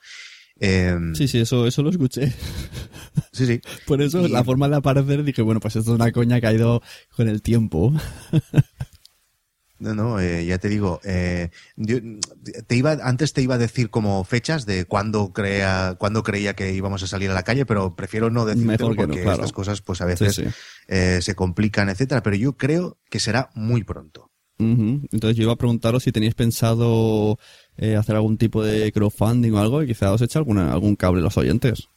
Eh, 0.59 0.95
sí, 1.15 1.27
sí, 1.27 1.39
eso, 1.39 1.65
eso 1.65 1.81
lo 1.81 1.89
escuché. 1.89 2.31
Sí, 3.31 3.47
sí. 3.47 3.61
Por 3.87 4.01
eso, 4.01 4.25
y... 4.27 4.29
la 4.29 4.43
forma 4.43 4.69
de 4.69 4.75
aparecer, 4.75 5.23
dije, 5.23 5.41
bueno, 5.41 5.59
pues 5.59 5.75
esto 5.75 5.91
es 5.91 5.95
una 5.95 6.11
coña 6.11 6.39
que 6.39 6.47
ha 6.47 6.53
ido 6.53 6.81
con 7.15 7.27
el 7.27 7.41
tiempo. 7.41 7.91
No, 9.83 9.93
no, 9.93 10.19
eh, 10.21 10.45
ya 10.45 10.59
te 10.59 10.69
digo, 10.69 11.01
eh, 11.03 11.49
yo, 11.75 11.97
te 12.67 12.75
iba, 12.77 12.93
antes 13.03 13.33
te 13.33 13.41
iba 13.41 13.55
a 13.55 13.57
decir 13.57 13.89
como 13.89 14.23
fechas 14.23 14.65
de 14.65 14.85
cuándo 14.85 15.33
crea, 15.33 15.97
cuándo 15.99 16.23
creía 16.23 16.53
que 16.53 16.73
íbamos 16.73 17.03
a 17.03 17.07
salir 17.07 17.29
a 17.29 17.33
la 17.33 17.43
calle, 17.43 17.65
pero 17.65 17.93
prefiero 17.93 18.29
no 18.29 18.45
decirlo 18.45 18.77
porque 18.77 19.07
no, 19.07 19.13
claro. 19.15 19.33
estas 19.33 19.51
cosas, 19.51 19.81
pues 19.81 19.99
a 19.99 20.05
veces 20.05 20.35
sí, 20.35 20.45
sí. 20.45 20.49
Eh, 20.87 21.19
se 21.21 21.35
complican, 21.35 21.89
etcétera. 21.89 22.23
Pero 22.23 22.37
yo 22.37 22.55
creo 22.55 22.97
que 23.09 23.19
será 23.19 23.49
muy 23.55 23.83
pronto. 23.83 24.31
Uh 24.57 24.63
-huh. 24.63 25.07
Entonces 25.11 25.35
yo 25.35 25.43
iba 25.43 25.53
a 25.53 25.57
preguntaros 25.57 26.03
si 26.03 26.13
tenéis 26.13 26.33
pensado 26.33 27.37
eh, 27.75 27.97
hacer 27.97 28.15
algún 28.15 28.37
tipo 28.37 28.63
de 28.63 28.89
crowdfunding 28.93 29.51
o 29.51 29.59
algo 29.59 29.83
y 29.83 29.87
quizá 29.87 30.13
os 30.13 30.21
eche 30.21 30.39
alguna, 30.39 30.71
algún 30.71 30.95
cable 30.95 31.21
los 31.21 31.35
oyentes. 31.35 31.89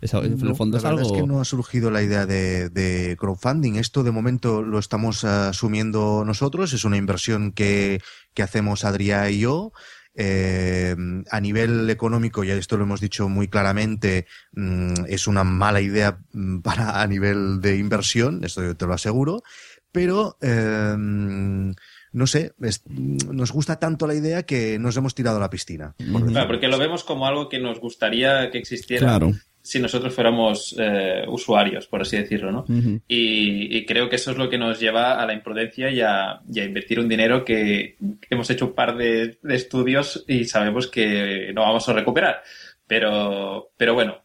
Es, 0.00 0.14
en 0.14 0.24
el 0.24 0.54
fondo 0.54 0.76
no, 0.76 0.78
es 0.78 0.84
algo... 0.84 1.00
es 1.02 1.12
que 1.12 1.26
no 1.26 1.40
ha 1.40 1.44
surgido 1.44 1.90
la 1.90 2.02
idea 2.02 2.26
de, 2.26 2.68
de, 2.70 3.16
crowdfunding. 3.18 3.76
Esto 3.76 4.02
de 4.02 4.10
momento 4.10 4.62
lo 4.62 4.78
estamos 4.78 5.24
asumiendo 5.24 6.24
nosotros. 6.24 6.72
Es 6.72 6.84
una 6.84 6.96
inversión 6.96 7.52
que, 7.52 8.00
que 8.34 8.42
hacemos 8.42 8.84
Adrián 8.84 9.30
y 9.32 9.40
yo. 9.40 9.72
Eh, 10.20 10.96
a 11.30 11.40
nivel 11.40 11.88
económico, 11.90 12.42
ya 12.42 12.54
esto 12.54 12.76
lo 12.76 12.82
hemos 12.82 13.00
dicho 13.00 13.28
muy 13.28 13.46
claramente, 13.46 14.26
mmm, 14.50 15.04
es 15.06 15.28
una 15.28 15.44
mala 15.44 15.80
idea 15.80 16.18
mm, 16.32 16.58
para 16.58 17.00
a 17.00 17.06
nivel 17.06 17.60
de 17.60 17.76
inversión, 17.76 18.42
esto 18.42 18.64
yo 18.64 18.76
te 18.76 18.84
lo 18.86 18.94
aseguro, 18.94 19.44
pero 19.92 20.36
eh, 20.40 20.96
no 20.96 22.26
sé, 22.26 22.52
es, 22.60 22.82
nos 22.88 23.52
gusta 23.52 23.78
tanto 23.78 24.08
la 24.08 24.14
idea 24.14 24.42
que 24.42 24.80
nos 24.80 24.96
hemos 24.96 25.14
tirado 25.14 25.36
a 25.36 25.40
la 25.40 25.50
piscina. 25.50 25.94
Por 26.10 26.26
claro, 26.26 26.48
porque 26.48 26.66
lo 26.66 26.78
vemos 26.78 27.04
como 27.04 27.24
algo 27.24 27.48
que 27.48 27.60
nos 27.60 27.78
gustaría 27.78 28.50
que 28.50 28.58
existiera. 28.58 29.06
Claro 29.06 29.34
si 29.68 29.80
nosotros 29.80 30.14
fuéramos 30.14 30.74
eh, 30.78 31.24
usuarios, 31.28 31.86
por 31.86 32.00
así 32.00 32.16
decirlo, 32.16 32.50
¿no? 32.50 32.60
Uh 32.60 32.72
-huh. 32.72 33.00
y, 33.06 33.76
y, 33.76 33.84
creo 33.84 34.08
que 34.08 34.16
eso 34.16 34.30
es 34.30 34.38
lo 34.38 34.48
que 34.48 34.56
nos 34.56 34.80
lleva 34.80 35.20
a 35.20 35.26
la 35.26 35.34
imprudencia 35.34 35.90
y 35.90 36.00
a, 36.00 36.40
y 36.50 36.60
a 36.60 36.64
invertir 36.64 36.98
un 37.00 37.08
dinero 37.08 37.44
que 37.44 37.96
hemos 38.30 38.48
hecho 38.48 38.66
un 38.66 38.74
par 38.74 38.96
de, 38.96 39.38
de, 39.42 39.54
estudios 39.54 40.24
y 40.26 40.44
sabemos 40.44 40.86
que 40.88 41.52
no 41.54 41.62
vamos 41.62 41.86
a 41.88 41.92
recuperar. 41.92 42.42
Pero, 42.86 43.70
pero 43.76 43.92
bueno, 43.92 44.22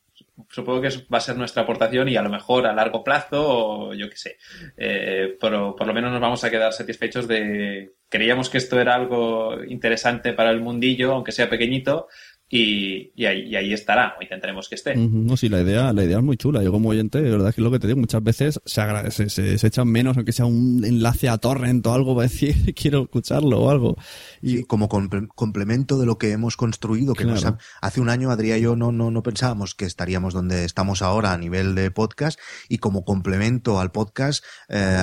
supongo 0.50 0.82
que 0.82 0.90
va 1.14 1.18
a 1.18 1.22
ser 1.22 1.38
nuestra 1.38 1.64
aportación 1.64 2.10
y 2.10 2.16
a 2.16 2.22
lo 2.22 2.30
mejor 2.30 2.66
a 2.66 2.74
largo 2.74 3.04
plazo 3.04 3.44
o 3.46 3.94
yo 3.94 4.10
qué 4.10 4.16
sé. 4.16 4.38
Eh, 4.78 5.38
pero 5.40 5.76
por 5.76 5.86
lo 5.88 5.94
menos 5.94 6.12
nos 6.12 6.22
vamos 6.22 6.44
a 6.44 6.50
quedar 6.50 6.74
satisfechos 6.74 7.28
de... 7.28 7.92
Creíamos 8.10 8.50
que 8.50 8.60
esto 8.60 8.80
era 8.80 8.96
algo 8.96 9.64
interesante 9.64 10.34
para 10.34 10.52
el 10.52 10.62
mundillo, 10.62 11.14
aunque 11.14 11.32
sea 11.32 11.50
pequeñito, 11.50 12.08
y, 12.56 13.12
y, 13.16 13.26
ahí, 13.26 13.48
y, 13.48 13.56
ahí, 13.56 13.74
estará, 13.74 14.14
o 14.20 14.22
intentaremos 14.22 14.70
que 14.70 14.76
esté. 14.76 14.92
Uh 14.92 15.10
-huh. 15.10 15.24
No, 15.26 15.36
sí, 15.38 15.50
la 15.50 15.62
idea, 15.62 15.92
la 15.92 16.04
idea 16.04 16.20
es 16.20 16.24
muy 16.24 16.38
chula. 16.38 16.62
Yo 16.62 16.72
como 16.72 16.90
oyente, 16.90 17.20
de 17.20 17.32
verdad 17.32 17.52
que 17.52 17.62
es 17.62 17.64
lo 17.64 17.72
que 17.72 17.80
te 17.80 17.88
digo, 17.88 18.00
muchas 18.00 18.24
veces 18.24 18.62
se, 18.64 18.84
se, 19.10 19.30
se, 19.32 19.58
se 19.58 19.68
echan 19.68 19.88
menos, 19.88 20.18
aunque 20.18 20.34
sea 20.34 20.46
un 20.46 20.86
enlace 20.86 21.30
a 21.30 21.40
torrent 21.40 21.84
o 21.88 21.94
algo, 21.94 22.16
para 22.16 22.28
decir, 22.28 22.54
quiero 22.76 23.02
escucharlo 23.06 23.60
o 23.60 23.72
algo. 23.72 23.98
Y 24.40 24.58
sí, 24.58 24.64
como 24.66 24.88
comple 24.88 25.28
complemento 25.34 25.98
de 25.98 26.06
lo 26.06 26.20
que 26.20 26.30
hemos 26.30 26.56
construido, 26.56 27.16
que 27.16 27.24
claro. 27.24 27.42
nos 27.42 27.46
ha, 27.46 27.58
hace 27.82 28.02
un 28.02 28.10
año 28.10 28.30
Adrián 28.30 28.60
y 28.60 28.62
yo 28.62 28.76
no, 28.76 28.92
no, 28.92 29.10
no 29.10 29.24
pensábamos 29.24 29.74
que 29.74 29.86
estaríamos 29.86 30.36
donde 30.36 30.64
estamos 30.64 31.02
ahora 31.02 31.34
a 31.34 31.38
nivel 31.40 31.74
de 31.74 31.90
podcast, 31.90 32.40
y 32.70 32.78
como 32.78 33.04
complemento 33.04 33.80
al 33.80 33.92
podcast, 33.92 34.46
eh, 34.70 34.96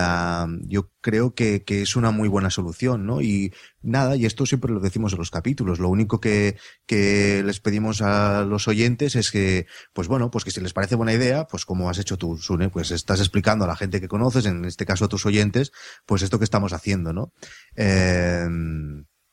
yo 0.68 0.92
creo 1.00 1.34
que, 1.34 1.64
que, 1.64 1.82
es 1.82 1.96
una 1.96 2.10
muy 2.10 2.28
buena 2.28 2.50
solución, 2.50 3.06
¿no? 3.06 3.22
Y 3.22 3.52
nada, 3.82 4.16
y 4.16 4.26
esto 4.26 4.46
siempre 4.46 4.72
lo 4.72 4.80
decimos 4.80 5.12
en 5.12 5.18
los 5.18 5.30
capítulos, 5.30 5.78
lo 5.78 5.88
único 5.88 6.20
que, 6.20 6.56
les 7.42 7.60
pedimos 7.60 8.02
a 8.02 8.44
los 8.44 8.68
oyentes 8.68 9.16
es 9.16 9.30
que, 9.30 9.66
pues 9.92 10.08
bueno, 10.08 10.30
pues 10.30 10.44
que 10.44 10.50
si 10.50 10.60
les 10.60 10.72
parece 10.72 10.96
buena 10.96 11.12
idea, 11.12 11.46
pues 11.46 11.64
como 11.64 11.88
has 11.90 11.98
hecho 11.98 12.16
tú, 12.16 12.36
Sune, 12.36 12.68
pues 12.68 12.90
estás 12.90 13.20
explicando 13.20 13.64
a 13.64 13.68
la 13.68 13.76
gente 13.76 14.00
que 14.00 14.08
conoces, 14.08 14.46
en 14.46 14.64
este 14.64 14.86
caso 14.86 15.04
a 15.04 15.08
tus 15.08 15.26
oyentes, 15.26 15.72
pues 16.06 16.22
esto 16.22 16.38
que 16.38 16.44
estamos 16.44 16.72
haciendo, 16.72 17.12
¿no? 17.12 17.32
Eh, 17.76 18.46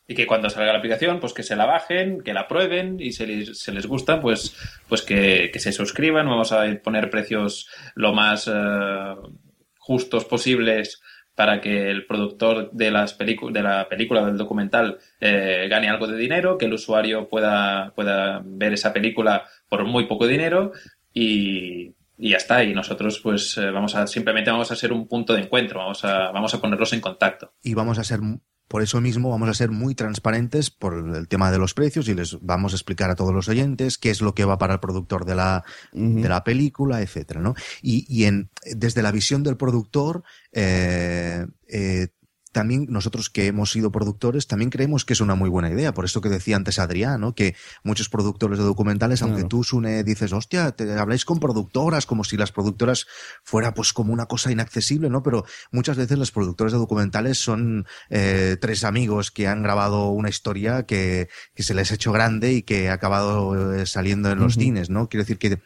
y 0.09 0.15
que 0.15 0.25
cuando 0.25 0.49
salga 0.49 0.71
la 0.71 0.79
aplicación, 0.79 1.19
pues 1.19 1.33
que 1.33 1.43
se 1.43 1.57
la 1.57 1.65
bajen, 1.65 2.21
que 2.21 2.33
la 2.33 2.47
prueben 2.47 2.97
y 2.99 3.11
se 3.11 3.27
les, 3.27 3.59
se 3.59 3.73
les 3.73 3.85
gusta, 3.85 4.21
pues, 4.21 4.55
pues 4.87 5.01
que, 5.01 5.51
se 5.53 5.73
suscriban. 5.73 6.27
Vamos 6.27 6.53
a 6.53 6.63
poner 6.81 7.09
precios 7.09 7.67
lo 7.93 8.13
más 8.13 8.47
uh, 8.47 9.37
justos 9.77 10.23
posibles 10.23 11.01
para 11.37 11.61
que 11.61 11.91
el 11.91 12.07
productor 12.07 12.71
de, 12.71 12.89
las 12.89 13.15
de 13.15 13.61
la 13.61 13.87
película, 13.87 14.25
del 14.25 14.37
documental, 14.37 14.97
eh, 15.19 15.67
gane 15.69 15.87
algo 15.87 16.07
de 16.07 16.17
dinero, 16.17 16.57
que 16.57 16.65
el 16.65 16.73
usuario 16.73 17.29
pueda, 17.29 17.93
pueda 17.95 18.41
ver 18.43 18.73
esa 18.73 18.91
película 18.91 19.43
por 19.69 19.85
muy 19.85 20.07
poco 20.07 20.25
dinero 20.25 20.71
y, 21.13 21.93
y 22.17 22.31
ya 22.31 22.37
está. 22.37 22.63
Y 22.63 22.73
nosotros, 22.73 23.19
pues, 23.19 23.55
eh, 23.59 23.69
vamos 23.69 23.93
a, 23.93 24.07
simplemente 24.07 24.49
vamos 24.49 24.71
a 24.71 24.75
ser 24.75 24.91
un 24.91 25.07
punto 25.07 25.33
de 25.35 25.41
encuentro, 25.41 25.79
vamos 25.79 26.03
a, 26.05 26.31
vamos 26.31 26.55
a 26.55 26.59
ponerlos 26.59 26.91
en 26.93 27.01
contacto. 27.01 27.53
Y 27.61 27.75
vamos 27.75 27.99
a 27.99 28.03
ser 28.03 28.19
por 28.67 28.81
eso 28.81 28.99
mismo 29.01 29.29
vamos 29.29 29.49
a 29.49 29.53
ser 29.53 29.71
muy 29.71 29.95
transparentes 29.95 30.69
por 30.69 31.15
el 31.15 31.27
tema 31.27 31.51
de 31.51 31.57
los 31.57 31.73
precios 31.73 32.07
y 32.09 32.13
les 32.13 32.37
vamos 32.41 32.73
a 32.73 32.75
explicar 32.75 33.09
a 33.09 33.15
todos 33.15 33.33
los 33.33 33.47
oyentes 33.47 33.97
qué 33.97 34.09
es 34.09 34.21
lo 34.21 34.33
que 34.33 34.45
va 34.45 34.57
para 34.57 34.73
el 34.73 34.79
productor 34.79 35.25
de 35.25 35.35
la, 35.35 35.63
uh 35.93 35.99
-huh. 35.99 36.21
de 36.21 36.29
la 36.29 36.43
película, 36.43 37.01
etcétera, 37.01 37.41
¿no? 37.41 37.55
Y, 37.81 38.05
y 38.09 38.25
en, 38.25 38.49
desde 38.75 39.01
la 39.01 39.11
visión 39.11 39.43
del 39.43 39.57
productor, 39.57 40.23
eh, 40.51 41.45
eh, 41.67 42.07
también 42.51 42.87
nosotros 42.89 43.29
que 43.29 43.47
hemos 43.47 43.71
sido 43.71 43.91
productores 43.91 44.47
también 44.47 44.69
creemos 44.69 45.05
que 45.05 45.13
es 45.13 45.21
una 45.21 45.35
muy 45.35 45.49
buena 45.49 45.69
idea. 45.69 45.93
Por 45.93 46.05
eso 46.05 46.21
que 46.21 46.29
decía 46.29 46.55
antes 46.55 46.79
Adrián, 46.79 47.21
¿no? 47.21 47.35
que 47.35 47.55
muchos 47.83 48.09
productores 48.09 48.57
de 48.59 48.65
documentales, 48.65 49.21
aunque 49.21 49.43
tú, 49.43 49.63
Sune, 49.63 50.03
dices, 50.03 50.33
hostia, 50.33 50.71
te 50.71 50.91
habláis 50.93 51.25
con 51.25 51.39
productoras, 51.39 52.05
como 52.05 52.23
si 52.23 52.37
las 52.37 52.51
productoras 52.51 53.07
fuera 53.43 53.73
pues 53.73 53.93
como 53.93 54.13
una 54.13 54.25
cosa 54.25 54.51
inaccesible, 54.51 55.09
¿no? 55.09 55.23
Pero 55.23 55.45
muchas 55.71 55.97
veces 55.97 56.17
los 56.17 56.31
productores 56.31 56.73
de 56.73 56.79
documentales 56.79 57.37
son 57.37 57.85
eh, 58.09 58.57
tres 58.59 58.83
amigos 58.83 59.31
que 59.31 59.47
han 59.47 59.63
grabado 59.63 60.09
una 60.09 60.29
historia 60.29 60.83
que, 60.83 61.29
que, 61.53 61.63
se 61.63 61.73
les 61.73 61.91
ha 61.91 61.95
hecho 61.95 62.11
grande 62.11 62.53
y 62.53 62.61
que 62.61 62.89
ha 62.89 62.93
acabado 62.93 63.73
eh, 63.73 63.85
saliendo 63.85 64.31
en 64.31 64.39
los 64.39 64.55
uh 64.55 64.59
-huh. 64.59 64.63
cines, 64.63 64.89
¿no? 64.89 65.09
Quiero 65.09 65.23
decir 65.23 65.37
que 65.37 65.59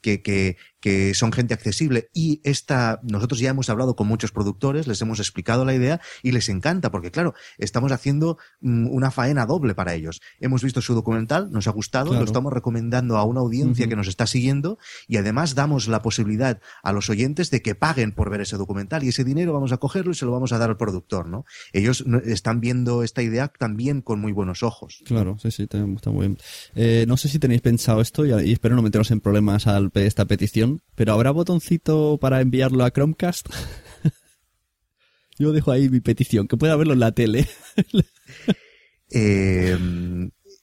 que, 0.00 0.22
que, 0.22 0.56
que, 0.80 1.14
son 1.14 1.32
gente 1.32 1.54
accesible 1.54 2.10
y 2.12 2.40
esta, 2.44 3.00
nosotros 3.02 3.40
ya 3.40 3.50
hemos 3.50 3.70
hablado 3.70 3.96
con 3.96 4.06
muchos 4.06 4.32
productores, 4.32 4.86
les 4.86 5.00
hemos 5.02 5.18
explicado 5.18 5.64
la 5.64 5.74
idea 5.74 6.00
y 6.22 6.32
les 6.32 6.48
encanta 6.48 6.90
porque 6.90 7.10
claro, 7.10 7.34
estamos 7.58 7.92
haciendo 7.92 8.38
una 8.60 9.10
faena 9.10 9.46
doble 9.46 9.74
para 9.74 9.94
ellos. 9.94 10.20
Hemos 10.40 10.62
visto 10.62 10.80
su 10.80 10.94
documental, 10.94 11.50
nos 11.50 11.66
ha 11.66 11.70
gustado, 11.70 12.10
claro. 12.10 12.20
lo 12.20 12.26
estamos 12.26 12.52
recomendando 12.52 13.16
a 13.16 13.24
una 13.24 13.40
audiencia 13.40 13.84
uh 13.84 13.86
-huh. 13.86 13.90
que 13.90 13.96
nos 13.96 14.08
está 14.08 14.26
siguiendo 14.26 14.78
y 15.06 15.16
además 15.16 15.54
damos 15.54 15.88
la 15.88 16.02
posibilidad 16.02 16.60
a 16.82 16.92
los 16.92 17.10
oyentes 17.10 17.50
de 17.50 17.62
que 17.62 17.74
paguen 17.74 18.12
por 18.12 18.30
ver 18.30 18.40
ese 18.40 18.56
documental 18.56 19.04
y 19.04 19.08
ese 19.08 19.24
dinero 19.24 19.52
vamos 19.52 19.72
a 19.72 19.78
cogerlo 19.78 20.12
y 20.12 20.14
se 20.14 20.24
lo 20.24 20.32
vamos 20.32 20.52
a 20.52 20.58
dar 20.58 20.70
al 20.70 20.76
productor, 20.76 21.28
¿no? 21.28 21.44
Ellos 21.72 22.04
están 22.24 22.60
viendo 22.60 23.02
esta 23.02 23.22
idea 23.22 23.48
también 23.48 24.02
con 24.02 24.20
muy 24.20 24.32
buenos 24.32 24.62
ojos. 24.62 25.02
Claro, 25.04 25.36
sí, 25.40 25.50
sí, 25.50 25.64
está 25.64 26.10
muy 26.10 26.26
bien. 26.26 26.38
Eh, 26.74 27.04
no 27.08 27.16
sé 27.16 27.28
si 27.28 27.38
tenéis 27.38 27.60
pensado 27.60 28.00
esto 28.00 28.24
y, 28.24 28.48
y 28.48 28.52
espero 28.52 28.76
no 28.76 28.82
meteros 28.82 29.10
en 29.10 29.20
problemas 29.20 29.66
al 29.66 29.90
esta 29.94 30.26
petición, 30.26 30.67
pero 30.94 31.12
¿habrá 31.12 31.30
botoncito 31.30 32.18
para 32.20 32.40
enviarlo 32.40 32.84
a 32.84 32.90
Chromecast? 32.90 33.48
Yo 35.38 35.52
dejo 35.52 35.70
ahí 35.70 35.88
mi 35.88 36.00
petición, 36.00 36.48
que 36.48 36.56
pueda 36.56 36.76
verlo 36.76 36.94
en 36.94 37.00
la 37.00 37.12
tele. 37.12 37.46
eh, 39.10 39.78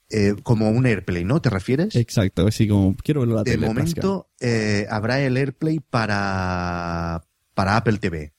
eh, 0.09 0.35
como 0.43 0.69
un 0.69 0.85
AirPlay, 0.85 1.23
¿no? 1.23 1.41
¿Te 1.41 1.49
refieres? 1.49 1.95
Exacto, 1.95 2.45
así 2.45 2.67
como 2.67 2.95
quiero 3.03 3.21
verlo 3.21 3.35
la 3.35 3.43
de 3.43 3.51
tele. 3.51 3.67
momento 3.67 4.29
eh, 4.39 4.85
habrá 4.89 5.21
el 5.21 5.37
AirPlay 5.37 5.79
para, 5.79 7.23
para 7.53 7.77
Apple 7.77 7.97
TV. 7.97 8.33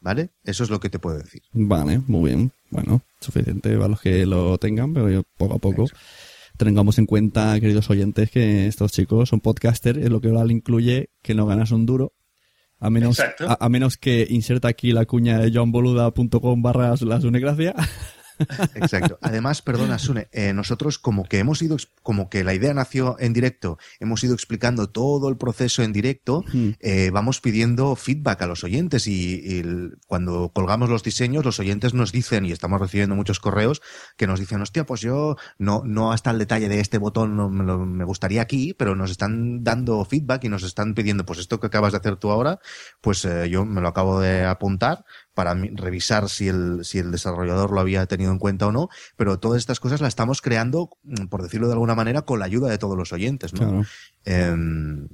¿vale? 0.00 0.30
Eso 0.44 0.64
es 0.64 0.70
lo 0.70 0.80
que 0.80 0.90
te 0.90 0.98
puedo 0.98 1.18
decir. 1.18 1.42
Vale, 1.52 2.00
muy 2.06 2.30
bien. 2.30 2.52
Bueno, 2.70 3.02
suficiente 3.20 3.74
para 3.76 3.88
los 3.88 4.00
que 4.00 4.26
lo 4.26 4.58
tengan, 4.58 4.92
pero 4.92 5.10
yo 5.10 5.22
poco 5.36 5.54
a 5.54 5.58
poco 5.58 5.86
tengamos 6.56 6.98
en 6.98 7.06
cuenta, 7.06 7.58
queridos 7.60 7.90
oyentes, 7.90 8.30
que 8.30 8.66
estos 8.66 8.92
chicos 8.92 9.28
son 9.28 9.40
podcasters, 9.40 9.98
es 9.98 10.10
lo 10.10 10.20
que 10.20 10.28
ahora 10.28 10.50
incluye 10.50 11.10
que 11.22 11.34
no 11.34 11.46
ganas 11.46 11.70
un 11.70 11.86
duro. 11.86 12.14
A 12.78 12.90
menos, 12.90 13.20
a, 13.20 13.34
a 13.58 13.68
menos 13.68 13.96
que 13.96 14.26
inserta 14.28 14.68
aquí 14.68 14.92
la 14.92 15.06
cuña 15.06 15.38
de 15.38 15.50
johnboluda.com 15.50 16.62
barra 16.62 16.94
la 17.00 17.20
Sunegracia. 17.20 17.74
Exacto. 18.74 19.18
Además, 19.22 19.62
perdona, 19.62 19.98
Sune, 19.98 20.28
eh, 20.32 20.52
nosotros 20.52 20.98
como 20.98 21.24
que 21.24 21.38
hemos 21.38 21.62
ido, 21.62 21.76
como 22.02 22.28
que 22.28 22.44
la 22.44 22.54
idea 22.54 22.74
nació 22.74 23.16
en 23.18 23.32
directo, 23.32 23.78
hemos 24.00 24.22
ido 24.24 24.34
explicando 24.34 24.88
todo 24.88 25.28
el 25.28 25.36
proceso 25.36 25.82
en 25.82 25.92
directo, 25.92 26.44
eh, 26.80 27.10
vamos 27.12 27.40
pidiendo 27.40 27.94
feedback 27.96 28.42
a 28.42 28.46
los 28.46 28.64
oyentes 28.64 29.06
y, 29.06 29.40
y 29.44 29.58
el- 29.60 29.98
cuando 30.06 30.50
colgamos 30.54 30.88
los 30.90 31.02
diseños, 31.02 31.44
los 31.44 31.60
oyentes 31.60 31.94
nos 31.94 32.12
dicen, 32.12 32.44
y 32.44 32.52
estamos 32.52 32.80
recibiendo 32.80 33.14
muchos 33.14 33.40
correos, 33.40 33.82
que 34.16 34.26
nos 34.26 34.40
dicen, 34.40 34.60
hostia, 34.60 34.84
pues 34.86 35.00
yo 35.00 35.36
no, 35.58 35.82
no 35.84 36.12
hasta 36.12 36.30
el 36.30 36.38
detalle 36.38 36.68
de 36.68 36.80
este 36.80 36.98
botón 36.98 37.36
no 37.36 37.48
me, 37.50 37.64
lo- 37.64 37.84
me 37.86 38.04
gustaría 38.04 38.42
aquí, 38.42 38.74
pero 38.74 38.94
nos 38.96 39.10
están 39.10 39.62
dando 39.64 40.04
feedback 40.04 40.44
y 40.44 40.48
nos 40.48 40.62
están 40.62 40.94
pidiendo, 40.94 41.24
pues 41.24 41.38
esto 41.38 41.60
que 41.60 41.66
acabas 41.68 41.92
de 41.92 41.98
hacer 41.98 42.16
tú 42.16 42.30
ahora, 42.30 42.58
pues 43.00 43.24
eh, 43.24 43.48
yo 43.48 43.64
me 43.64 43.80
lo 43.80 43.88
acabo 43.88 44.20
de 44.20 44.44
apuntar 44.44 45.04
para 45.34 45.54
revisar 45.54 46.28
si 46.30 46.48
el, 46.48 46.84
si 46.84 46.98
el 46.98 47.10
desarrollador 47.10 47.72
lo 47.72 47.80
había 47.80 48.06
tenido 48.06 48.30
en 48.32 48.38
cuenta 48.38 48.66
o 48.68 48.72
no, 48.72 48.88
pero 49.16 49.38
todas 49.38 49.58
estas 49.58 49.80
cosas 49.80 50.00
las 50.00 50.08
estamos 50.08 50.40
creando, 50.40 50.90
mm, 51.02 51.26
por 51.26 51.42
decirlo 51.42 51.66
de 51.66 51.72
alguna 51.74 51.94
manera, 51.94 52.22
con 52.22 52.38
la 52.38 52.44
ayuda 52.46 52.68
de 52.70 52.78
todos 52.78 52.96
los 52.96 53.12
oyentes, 53.12 53.52
¿no? 53.52 53.58
Claro. 53.58 53.84
Em, 54.24 55.08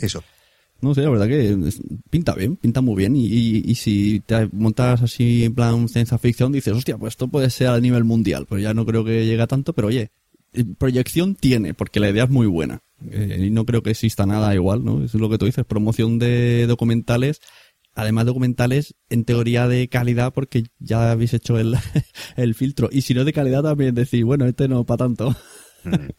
eso. 0.00 0.22
No 0.80 0.94
sé, 0.94 1.02
la 1.02 1.10
verdad 1.10 1.26
que 1.26 1.56
pinta 2.10 2.34
bien, 2.34 2.56
pinta 2.56 2.80
muy 2.82 2.96
bien. 2.96 3.16
Y, 3.16 3.26
y- 3.26 3.62
y 3.64 3.74
si 3.76 4.20
te 4.20 4.48
montas 4.52 5.02
así 5.02 5.44
en 5.44 5.54
plan 5.54 5.88
ciencia 5.88 6.18
ficción, 6.18 6.52
dices, 6.52 6.74
hostia, 6.74 6.98
pues 6.98 7.12
esto 7.14 7.28
puede 7.28 7.48
ser 7.50 7.68
a 7.68 7.80
nivel 7.80 8.04
mundial. 8.04 8.46
Pero 8.48 8.60
ya 8.60 8.74
no 8.74 8.84
creo 8.84 9.02
que 9.04 9.24
llegue 9.24 9.40
a 9.42 9.46
tanto, 9.46 9.72
pero 9.72 9.88
oye, 9.88 10.10
eh, 10.52 10.64
proyección 10.78 11.34
tiene, 11.34 11.72
porque 11.74 11.98
la 11.98 12.10
idea 12.10 12.24
es 12.24 12.30
muy 12.30 12.46
buena. 12.46 12.82
Eh, 13.10 13.44
y 13.46 13.50
no 13.50 13.64
creo 13.64 13.82
que 13.82 13.90
exista 13.90 14.26
nada 14.26 14.54
igual, 14.54 14.84
¿no? 14.84 15.02
Eso 15.02 15.16
es 15.16 15.20
lo 15.20 15.28
que 15.30 15.38
tú 15.38 15.46
dices, 15.46 15.64
promoción 15.64 16.18
de 16.18 16.66
documentales. 16.66 17.40
Además, 17.96 18.26
documentales 18.26 18.94
en 19.10 19.24
teoría 19.24 19.66
de 19.66 19.88
calidad, 19.88 20.32
porque 20.32 20.64
ya 20.78 21.10
habéis 21.10 21.34
hecho 21.34 21.58
el, 21.58 21.74
el 22.36 22.54
filtro. 22.54 22.88
Y 22.92 23.00
si 23.02 23.14
no 23.14 23.24
de 23.24 23.32
calidad, 23.32 23.62
también 23.62 23.94
decir, 23.94 24.24
bueno, 24.24 24.46
este 24.46 24.68
no 24.68 24.84
para 24.84 24.98
tanto. 24.98 25.34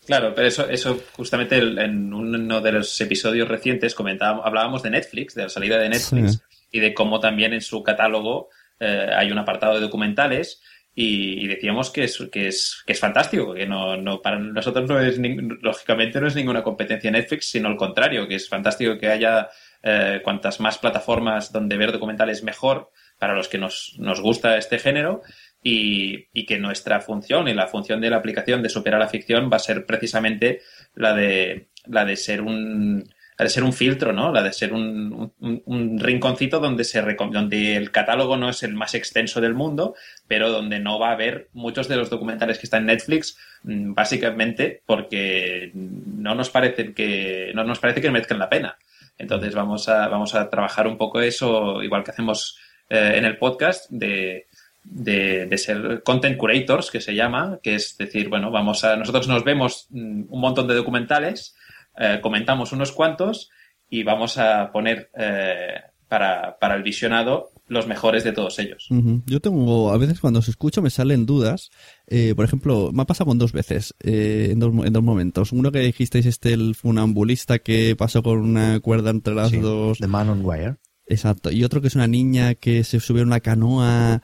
Claro, 0.05 0.33
pero 0.33 0.47
eso, 0.47 0.67
eso 0.69 0.97
justamente 1.13 1.57
en 1.57 2.13
uno 2.13 2.61
de 2.61 2.71
los 2.71 2.99
episodios 3.01 3.47
recientes 3.47 3.93
comentábamos, 3.95 4.45
hablábamos 4.45 4.81
de 4.81 4.91
Netflix, 4.91 5.35
de 5.35 5.43
la 5.43 5.49
salida 5.49 5.77
de 5.77 5.89
Netflix 5.89 6.33
Sí. 6.33 6.39
y 6.71 6.79
de 6.79 6.93
cómo 6.93 7.19
también 7.19 7.53
en 7.53 7.61
su 7.61 7.83
catálogo 7.83 8.49
eh, 8.79 9.09
hay 9.13 9.29
un 9.31 9.37
apartado 9.37 9.75
de 9.75 9.81
documentales 9.81 10.61
y, 10.95 11.43
y 11.43 11.47
decíamos 11.47 11.91
que 11.91 12.05
es, 12.05 12.17
que 12.31 12.47
es, 12.47 12.81
que 12.85 12.93
es 12.93 12.99
fantástico, 12.99 13.53
que 13.53 13.67
no, 13.67 13.97
no, 13.97 14.21
para 14.21 14.39
nosotros 14.39 14.89
no 14.89 14.99
es, 15.01 15.19
lógicamente 15.61 16.21
no 16.21 16.27
es 16.27 16.35
ninguna 16.35 16.63
competencia 16.63 17.11
Netflix, 17.11 17.49
sino 17.51 17.67
al 17.67 17.75
contrario, 17.75 18.27
que 18.27 18.35
es 18.35 18.47
fantástico 18.47 18.97
que 18.97 19.09
haya 19.09 19.49
eh, 19.83 20.21
cuantas 20.23 20.59
más 20.59 20.77
plataformas 20.77 21.51
donde 21.51 21.77
ver 21.77 21.91
documentales 21.91 22.43
mejor 22.43 22.91
para 23.19 23.33
los 23.33 23.47
que 23.47 23.57
nos, 23.57 23.95
nos 23.99 24.21
gusta 24.21 24.57
este 24.57 24.79
género 24.79 25.21
y, 25.63 26.27
y 26.33 26.45
que 26.45 26.59
nuestra 26.59 27.01
función 27.01 27.47
y 27.47 27.53
la 27.53 27.67
función 27.67 27.99
de 28.01 28.09
la 28.09 28.17
aplicación 28.17 28.61
de 28.61 28.69
superar 28.69 28.99
la 28.99 29.07
ficción 29.09 29.49
va 29.51 29.57
a 29.57 29.59
ser 29.59 29.85
precisamente 29.85 30.61
la 30.93 31.13
de 31.13 31.67
la 31.85 32.05
de 32.05 32.15
ser 32.15 32.41
un 32.41 33.09
la 33.39 33.43
de 33.43 33.49
ser 33.51 33.63
un 33.63 33.73
filtro, 33.73 34.13
¿no? 34.13 34.31
La 34.31 34.41
de 34.41 34.51
ser 34.51 34.73
un, 34.73 35.31
un- 35.39 35.99
rinconcito 35.99 36.59
donde 36.59 36.83
se 36.83 37.01
donde 37.31 37.75
el 37.75 37.91
catálogo 37.91 38.35
no 38.35 38.49
es 38.49 38.63
el 38.63 38.73
más 38.73 38.95
extenso 38.95 39.41
del 39.41 39.53
mundo, 39.53 39.93
pero 40.27 40.49
donde 40.49 40.79
no 40.79 40.97
va 40.97 41.09
a 41.09 41.13
haber 41.13 41.47
muchos 41.53 41.87
de 41.87 41.97
los 41.97 42.09
documentales 42.09 42.57
que 42.57 42.65
están 42.65 42.81
en 42.81 42.87
Netflix, 42.87 43.37
mm, 43.61 43.93
básicamente 43.93 44.81
porque 44.87 45.71
no 45.73 46.33
nos 46.33 46.49
parece 46.49 46.93
que 46.93 47.51
no 47.53 47.63
nos 47.63 47.77
parece 47.79 48.01
que 48.01 48.09
merezcan 48.09 48.39
la 48.39 48.49
pena. 48.49 48.77
Entonces 49.17 49.55
vamos 49.55 49.89
a 49.89 50.07
vamos 50.07 50.35
a 50.35 50.49
trabajar 50.49 50.87
un 50.87 50.97
poco 50.97 51.21
eso, 51.21 51.81
igual 51.83 52.03
que 52.03 52.11
hacemos 52.11 52.57
eh, 52.89 53.13
en 53.15 53.25
el 53.25 53.37
podcast 53.37 53.89
de 53.89 54.47
de, 54.89 55.45
de 55.45 55.57
ser 55.57 56.01
content 56.03 56.37
curators, 56.37 56.91
que 56.91 57.01
se 57.01 57.13
llama, 57.13 57.59
que 57.61 57.75
es 57.75 57.97
decir, 57.97 58.29
bueno, 58.29 58.51
vamos 58.51 58.83
a, 58.83 58.95
nosotros 58.95 59.27
nos 59.27 59.43
vemos 59.43 59.87
mm, 59.89 60.23
un 60.29 60.41
montón 60.41 60.67
de 60.67 60.75
documentales, 60.75 61.55
eh, 61.97 62.19
comentamos 62.21 62.71
unos 62.71 62.91
cuantos 62.91 63.49
y 63.89 64.03
vamos 64.03 64.37
a 64.37 64.71
poner 64.71 65.09
eh, 65.17 65.81
para, 66.07 66.57
para 66.57 66.75
el 66.75 66.83
visionado 66.83 67.51
los 67.67 67.87
mejores 67.87 68.23
de 68.23 68.31
todos 68.31 68.57
ellos. 68.59 68.87
Yo 69.25 69.39
tengo, 69.41 69.91
a 69.91 69.97
veces 69.97 70.19
cuando 70.19 70.39
os 70.39 70.47
escucho 70.47 70.81
me 70.81 70.89
salen 70.89 71.25
dudas. 71.25 71.69
Eh, 72.07 72.33
por 72.35 72.45
ejemplo, 72.45 72.91
me 72.93 73.01
ha 73.01 73.05
pasado 73.05 73.27
con 73.27 73.37
dos 73.37 73.51
veces, 73.51 73.93
eh, 73.99 74.49
en, 74.51 74.59
dos, 74.59 74.73
en 74.85 74.93
dos 74.93 75.03
momentos. 75.03 75.51
Uno 75.51 75.71
que 75.71 75.79
dijisteis 75.79 76.25
este, 76.25 76.53
el 76.53 76.75
funambulista 76.75 77.59
que 77.59 77.95
pasó 77.95 78.23
con 78.23 78.39
una 78.39 78.79
cuerda 78.79 79.09
entre 79.09 79.35
las 79.35 79.51
Sí, 79.51 79.57
dos. 79.57 79.97
The 79.99 80.07
Man 80.07 80.29
on 80.29 80.45
Wire. 80.45 80.77
Exacto. 81.07 81.51
Y 81.51 81.63
otro 81.63 81.81
que 81.81 81.87
es 81.87 81.95
una 81.95 82.07
niña 82.07 82.55
que 82.55 82.83
se 82.83 82.99
subió 82.99 83.23
a 83.23 83.25
una 83.25 83.39
canoa. 83.39 84.21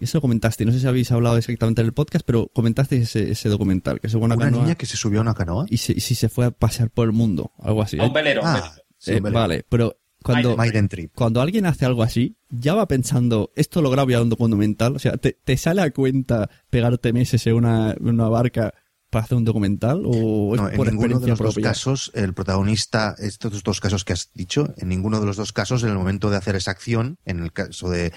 Eso 0.00 0.16
lo 0.18 0.22
comentaste. 0.22 0.64
No 0.64 0.72
sé 0.72 0.80
si 0.80 0.86
habéis 0.86 1.12
hablado 1.12 1.36
exactamente 1.36 1.82
en 1.82 1.86
el 1.86 1.92
podcast, 1.92 2.24
pero 2.26 2.48
comentasteis 2.48 3.02
ese, 3.02 3.30
ese 3.30 3.48
documental, 3.50 4.00
que 4.00 4.08
se 4.08 4.16
una, 4.16 4.34
Una 4.34 4.44
canoa 4.46 4.62
niña 4.62 4.74
que 4.74 4.86
se 4.86 4.96
subió 4.96 5.18
a 5.20 5.22
una 5.22 5.34
canoa. 5.34 5.66
y, 5.68 5.76
si 5.78 6.00
se 6.14 6.28
fue 6.28 6.46
a 6.46 6.50
pasear 6.50 6.90
por 6.90 7.06
el 7.06 7.12
mundo, 7.12 7.52
algo 7.58 7.82
así. 7.82 7.98
A 8.00 8.04
un 8.04 8.12
velero. 8.12 8.40
un 8.42 8.46
Ah, 8.48 8.52
velero. 8.54 8.72
sí, 8.98 9.12
Eh, 9.12 9.20
vale. 9.20 9.34
vale, 9.34 9.66
pero 9.68 9.96
cuando, 10.24 10.56
Maiden 10.56 10.88
Trip. 10.88 11.12
cuando 11.14 11.40
alguien 11.40 11.66
hace 11.66 11.84
algo 11.84 12.02
así, 12.02 12.36
ya 12.50 12.74
va 12.74 12.88
pensando, 12.88 13.52
esto 13.56 13.82
lo 13.82 13.90
grabo 13.90 14.10
ya 14.10 14.22
un 14.22 14.30
documental. 14.30 14.96
O 14.96 14.98
sea, 14.98 15.16
¿te, 15.18 15.32
te 15.44 15.56
sale 15.56 15.82
a 15.82 15.90
cuenta 15.90 16.48
pegarte 16.70 17.12
meses 17.12 17.46
en 17.46 17.54
una, 17.54 17.94
una 18.00 18.28
barca 18.28 18.72
para 19.10 19.26
hacer 19.26 19.36
un 19.36 19.44
documental? 19.44 20.02
¿O 20.06 20.56
No, 20.56 20.68
en 20.68 20.76
por 20.76 20.88
ninguno 20.90 21.20
de 21.20 21.28
los 21.28 21.38
dos 21.38 21.54
casos, 21.56 22.10
el 22.14 22.34
protagonista, 22.34 23.14
estos 23.18 23.62
dos 23.62 23.80
casos 23.80 24.04
que 24.04 24.12
has 24.14 24.30
dicho, 24.34 24.74
en 24.78 24.88
ninguno 24.88 25.20
de 25.20 25.26
los 25.26 25.36
dos 25.36 25.52
casos, 25.52 25.84
en 25.84 25.90
el 25.90 25.94
momento 25.94 26.30
de 26.30 26.36
hacer 26.36 26.56
esa 26.56 26.70
acción, 26.72 27.18
en 27.24 27.40
el 27.40 27.52
caso 27.52 27.90
de, 27.90 28.12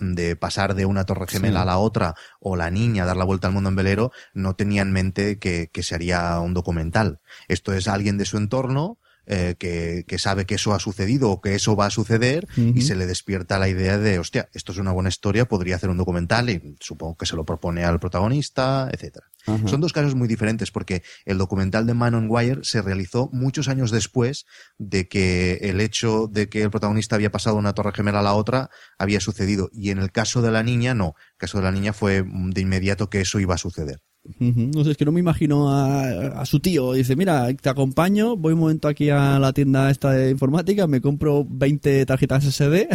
de 0.00 0.36
pasar 0.36 0.74
de 0.74 0.84
una 0.86 1.04
torre 1.04 1.26
gemela 1.28 1.60
Sí. 1.60 1.62
a 1.62 1.66
la 1.66 1.78
otra, 1.78 2.14
o 2.40 2.56
la 2.56 2.70
niña 2.70 3.06
dar 3.06 3.16
la 3.16 3.24
vuelta 3.24 3.46
al 3.46 3.54
mundo 3.54 3.70
en 3.70 3.76
velero, 3.76 4.12
no 4.34 4.54
tenía 4.54 4.82
en 4.82 4.92
mente 4.92 5.38
que, 5.38 5.70
que 5.72 5.82
se 5.82 5.94
haría 5.94 6.38
un 6.40 6.52
documental. 6.52 7.20
Esto 7.48 7.72
es 7.72 7.88
alguien 7.88 8.18
de 8.18 8.24
su 8.26 8.36
entorno, 8.36 8.98
eh, 9.26 9.54
que, 9.58 10.04
que 10.06 10.18
sabe 10.18 10.44
que 10.46 10.56
eso 10.56 10.74
ha 10.74 10.78
sucedido 10.78 11.30
o 11.30 11.40
que 11.40 11.54
eso 11.54 11.76
va 11.76 11.86
a 11.86 11.90
suceder 11.90 12.46
y 12.56 12.82
se 12.82 12.94
le 12.94 13.06
despierta 13.06 13.58
la 13.58 13.68
idea 13.68 13.98
de, 13.98 14.18
hostia, 14.18 14.48
esto 14.52 14.72
es 14.72 14.78
una 14.78 14.92
buena 14.92 15.08
historia, 15.08 15.46
podría 15.46 15.76
hacer 15.76 15.90
un 15.90 15.96
documental 15.96 16.50
y 16.50 16.76
supongo 16.80 17.16
que 17.16 17.26
se 17.26 17.36
lo 17.36 17.44
propone 17.44 17.84
al 17.84 18.00
protagonista, 18.00 18.88
etcétera. 18.92 19.26
Son 19.66 19.80
dos 19.80 19.92
casos 19.92 20.14
muy 20.14 20.26
diferentes 20.26 20.70
porque 20.70 21.02
el 21.26 21.36
documental 21.36 21.86
de 21.86 21.92
Man 21.92 22.14
on 22.14 22.26
Wire 22.30 22.60
se 22.62 22.80
realizó 22.80 23.28
muchos 23.32 23.68
años 23.68 23.90
después 23.90 24.46
de 24.78 25.06
que 25.06 25.58
el 25.62 25.80
hecho 25.80 26.28
de 26.30 26.48
que 26.48 26.62
el 26.62 26.70
protagonista 26.70 27.16
había 27.16 27.30
pasado 27.30 27.56
de 27.56 27.60
una 27.60 27.74
torre 27.74 27.92
gemela 27.92 28.20
a 28.20 28.22
la 28.22 28.34
otra 28.34 28.70
había 28.98 29.20
sucedido. 29.20 29.68
Y 29.72 29.90
en 29.90 29.98
el 29.98 30.12
caso 30.12 30.40
de 30.40 30.50
la 30.50 30.62
niña, 30.62 30.94
no. 30.94 31.14
El 31.32 31.38
caso 31.38 31.58
de 31.58 31.64
la 31.64 31.72
niña 31.72 31.92
fue 31.92 32.24
de 32.24 32.60
inmediato 32.60 33.10
que 33.10 33.20
eso 33.20 33.38
iba 33.38 33.54
a 33.54 33.58
suceder. 33.58 34.00
No 34.38 34.84
sé, 34.84 34.92
es 34.92 34.96
que 34.96 35.04
no 35.04 35.12
me 35.12 35.20
imagino 35.20 35.70
a, 35.70 36.40
a 36.40 36.46
su 36.46 36.58
tío. 36.58 36.94
Dice, 36.94 37.14
mira, 37.14 37.52
te 37.54 37.68
acompaño, 37.68 38.36
voy 38.36 38.54
un 38.54 38.60
momento 38.60 38.88
aquí 38.88 39.10
a 39.10 39.38
la 39.38 39.52
tienda 39.52 39.90
esta 39.90 40.12
de 40.12 40.30
informática, 40.30 40.86
me 40.86 41.02
compro 41.02 41.44
20 41.46 42.06
tarjetas 42.06 42.44
SD 42.44 42.88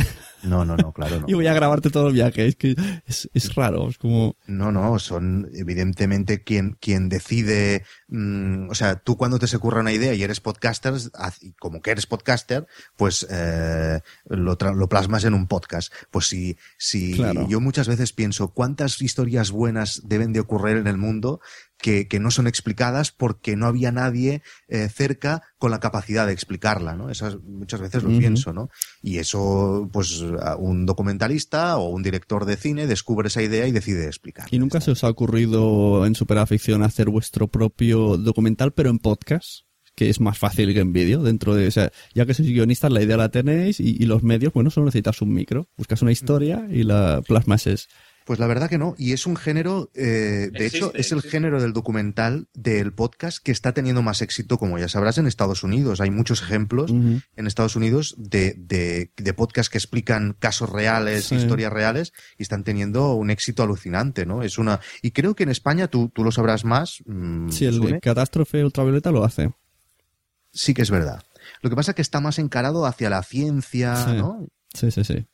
No, 0.44 0.66
no, 0.66 0.76
no, 0.76 0.92
claro, 0.92 1.20
no. 1.22 1.26
y 1.28 1.34
voy 1.34 1.46
a 1.46 1.54
grabarte 1.54 1.92
todo 1.92 2.08
el 2.08 2.14
viaje. 2.14 2.48
Es 2.48 2.56
que 2.56 2.76
es, 3.06 3.30
es 3.34 3.54
raro, 3.54 3.90
es 3.90 4.00
como... 4.00 4.36
No, 4.48 4.72
no, 4.72 4.98
son 4.98 5.48
evidentemente 5.54 6.44
quien, 6.44 6.78
quien 6.80 7.10
decide, 7.10 7.84
mm, 8.10 8.70
o 8.70 8.76
sea, 8.76 8.96
tú 8.98 9.18
cuando 9.18 9.40
te 9.40 9.48
se 9.48 9.58
ocurre 9.58 9.80
una 9.80 9.92
idea 9.92 10.14
y 10.14 10.24
eres 10.24 10.40
podcaster, 10.40 10.94
como 11.60 11.82
que 11.82 11.92
eres 11.92 12.06
podcaster, 12.06 12.68
pues 12.98 13.26
eh, 13.30 14.02
lo, 14.26 14.58
tra- 14.58 14.76
lo 14.76 14.90
plasmas 14.90 15.24
en 15.26 15.34
un 15.34 15.48
podcast. 15.48 15.94
Pues 16.12 16.28
si, 16.28 16.58
si 16.78 17.14
Claro. 17.16 17.48
yo 17.48 17.60
muchas 17.62 17.88
veces 17.88 18.12
pienso 18.14 18.50
cuántas 18.54 19.02
historias 19.02 19.52
buenas 19.52 20.02
deben 20.06 20.34
de 20.34 20.40
ocurrir 20.42 20.78
en 20.78 20.88
el 20.88 20.98
mundo 20.98 21.40
que, 21.82 22.08
que 22.08 22.20
no 22.20 22.30
son 22.30 22.48
explicadas 22.48 23.12
porque 23.12 23.56
no 23.56 23.66
había 23.66 23.92
nadie 23.92 24.42
eh, 24.68 24.90
cerca 24.90 25.44
con 25.58 25.72
la 25.72 25.80
capacidad 25.80 26.28
de 26.28 26.34
explicarla, 26.34 26.96
¿no? 26.96 27.10
Esas 27.10 27.38
muchas 27.42 27.82
veces 27.82 28.04
lo 28.04 28.18
pienso, 28.18 28.54
¿no? 28.54 28.70
Y 29.02 29.18
eso, 29.18 29.90
pues, 29.92 30.24
un 30.58 30.86
documentalista 30.86 31.78
o 31.78 31.90
un 31.90 32.04
director 32.04 32.46
de 32.46 32.58
cine 32.58 32.88
descubre 32.88 33.28
esa 33.28 33.42
idea 33.42 33.68
y 33.68 33.72
decide 33.72 34.06
explicarla. 34.06 34.50
¿Y 34.52 34.60
nunca 34.60 34.82
se 34.82 34.92
os 34.92 35.04
ha 35.04 35.10
ocurrido 35.10 36.06
en 36.06 36.16
Superaficción 36.16 36.84
hacer 36.84 37.10
vuestro 37.10 37.48
propio 37.48 38.18
documental, 38.18 38.74
pero 38.74 38.90
en 38.90 39.00
podcast? 39.00 39.66
Que 39.96 40.10
es 40.10 40.20
más 40.20 40.38
fácil 40.38 40.74
que 40.74 40.80
en 40.80 40.94
vídeo, 40.94 41.24
dentro 41.24 41.56
de, 41.56 41.68
o 41.68 41.72
sea, 41.72 41.92
ya 42.14 42.26
que 42.26 42.34
sois 42.34 42.50
guionistas, 42.50 42.92
la 42.92 43.02
idea 43.02 43.18
la 43.18 43.30
tenéis 43.30 43.80
y, 43.80 43.98
y 44.00 44.06
los 44.06 44.24
medios, 44.24 44.54
bueno, 44.54 44.70
solo 44.70 44.86
necesitas 44.86 45.22
un 45.22 45.34
micro. 45.34 45.68
Buscas 45.78 46.02
una 46.02 46.12
historia 46.12 46.68
y 46.70 46.84
la 46.84 47.22
plasmas 47.28 47.68
es, 47.68 47.90
Pues 48.30 48.38
la 48.38 48.46
verdad 48.46 48.70
que 48.70 48.78
no. 48.78 48.94
Y 48.96 49.14
es 49.14 49.26
un 49.26 49.36
género, 49.36 49.90
eh, 49.96 50.52
de 50.54 50.68
hecho, 50.68 50.86
Existe, 50.94 51.02
es 51.02 51.12
el 51.14 51.18
existe. 51.18 51.30
género 51.32 51.60
del 51.60 51.74
documental, 51.74 52.48
del 52.54 52.94
podcast, 52.94 53.40
que 53.44 53.52
está 53.52 53.74
teniendo 53.74 54.04
más 54.04 54.22
éxito, 54.22 54.60
como 54.60 54.78
ya 54.78 54.88
sabrás, 54.88 55.18
en 55.18 55.26
Estados 55.26 55.64
Unidos. 55.64 56.00
Hay 56.00 56.12
muchos 56.12 56.44
ejemplos 56.44 56.92
en 56.92 57.48
Estados 57.48 57.76
Unidos 57.76 58.14
de, 58.20 58.54
de, 58.56 59.12
de 59.18 59.34
podcasts 59.34 59.72
que 59.72 59.80
explican 59.80 60.36
casos 60.38 60.70
reales, 60.70 61.26
Sí. 61.26 61.38
historias 61.38 61.74
reales, 61.74 62.14
y 62.38 62.44
están 62.44 62.64
teniendo 62.64 63.16
un 63.16 63.32
éxito 63.32 63.64
alucinante, 63.64 64.28
¿no? 64.28 64.44
Es 64.44 64.60
una. 64.60 64.80
Y 65.02 65.10
creo 65.10 65.34
que 65.36 65.42
en 65.42 65.50
España, 65.50 65.88
tú, 65.88 66.10
tú 66.14 66.24
lo 66.24 66.32
sabrás 66.32 66.64
más. 66.66 67.02
mm, 67.08 67.50
Sí, 67.50 67.66
el 67.66 67.78
Sune, 67.78 67.94
de 67.94 68.00
Catástrofe 68.00 68.64
Ultravioleta 68.64 69.10
lo 69.12 69.24
hace. 69.26 69.50
sí 70.52 70.76
que 70.76 70.84
es 70.84 70.92
verdad. 70.92 71.24
Lo 71.64 71.72
que 71.72 71.76
pasa 71.76 71.94
es 71.94 71.96
que 71.96 72.04
está 72.04 72.20
más 72.20 72.38
encarado 72.38 72.86
hacia 72.86 73.10
la 73.10 73.24
ciencia, 73.24 73.96
Sí. 74.06 74.12
¿no? 74.18 74.46
Sí, 74.72 74.92
sí, 74.92 75.04
sí. 75.04 75.26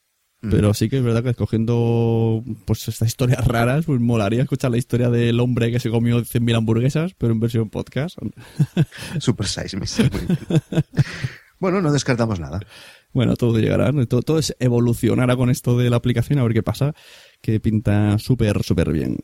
Mm. 0.42 0.50
Pero 0.50 0.74
sí 0.74 0.90
que 0.90 0.98
es 0.98 1.04
verdad 1.04 1.24
que 1.24 1.30
escogiendo 1.30 2.44
pues 2.66 2.88
estas 2.88 3.08
historias 3.08 3.46
raras, 3.46 3.86
pues 3.86 4.00
molaría 4.00 4.44
escuchar 4.44 4.72
la 4.72 4.78
historia 4.78 5.10
del 5.10 5.40
hombre 5.40 5.72
que 5.72 5.80
se 5.80 5.90
comió 5.90 6.20
100.000 6.20 6.56
hamburguesas, 6.56 7.14
pero 7.18 7.34
en 7.34 7.40
versión 7.40 7.70
podcast. 7.70 8.18
Super 9.20 9.48
Size 9.48 9.78
Me. 9.78 9.86
bueno, 11.60 11.82
no 11.82 11.92
descartamos 11.92 12.40
nada. 12.40 12.60
Bueno, 13.14 13.36
todo 13.38 13.58
llegará, 13.58 13.94
¿no? 13.94 14.06
todo, 14.08 14.22
todo 14.22 14.40
es 14.40 14.56
evolucionará 14.60 15.38
con 15.38 15.50
esto 15.50 15.78
de 15.78 15.90
la 15.90 15.96
aplicación, 15.96 16.38
a 16.38 16.44
ver 16.44 16.54
qué 16.54 16.64
pasa, 16.64 16.94
que 17.40 17.62
pinta 17.62 18.20
súper, 18.20 18.62
súper 18.62 18.92
bien. 18.92 19.18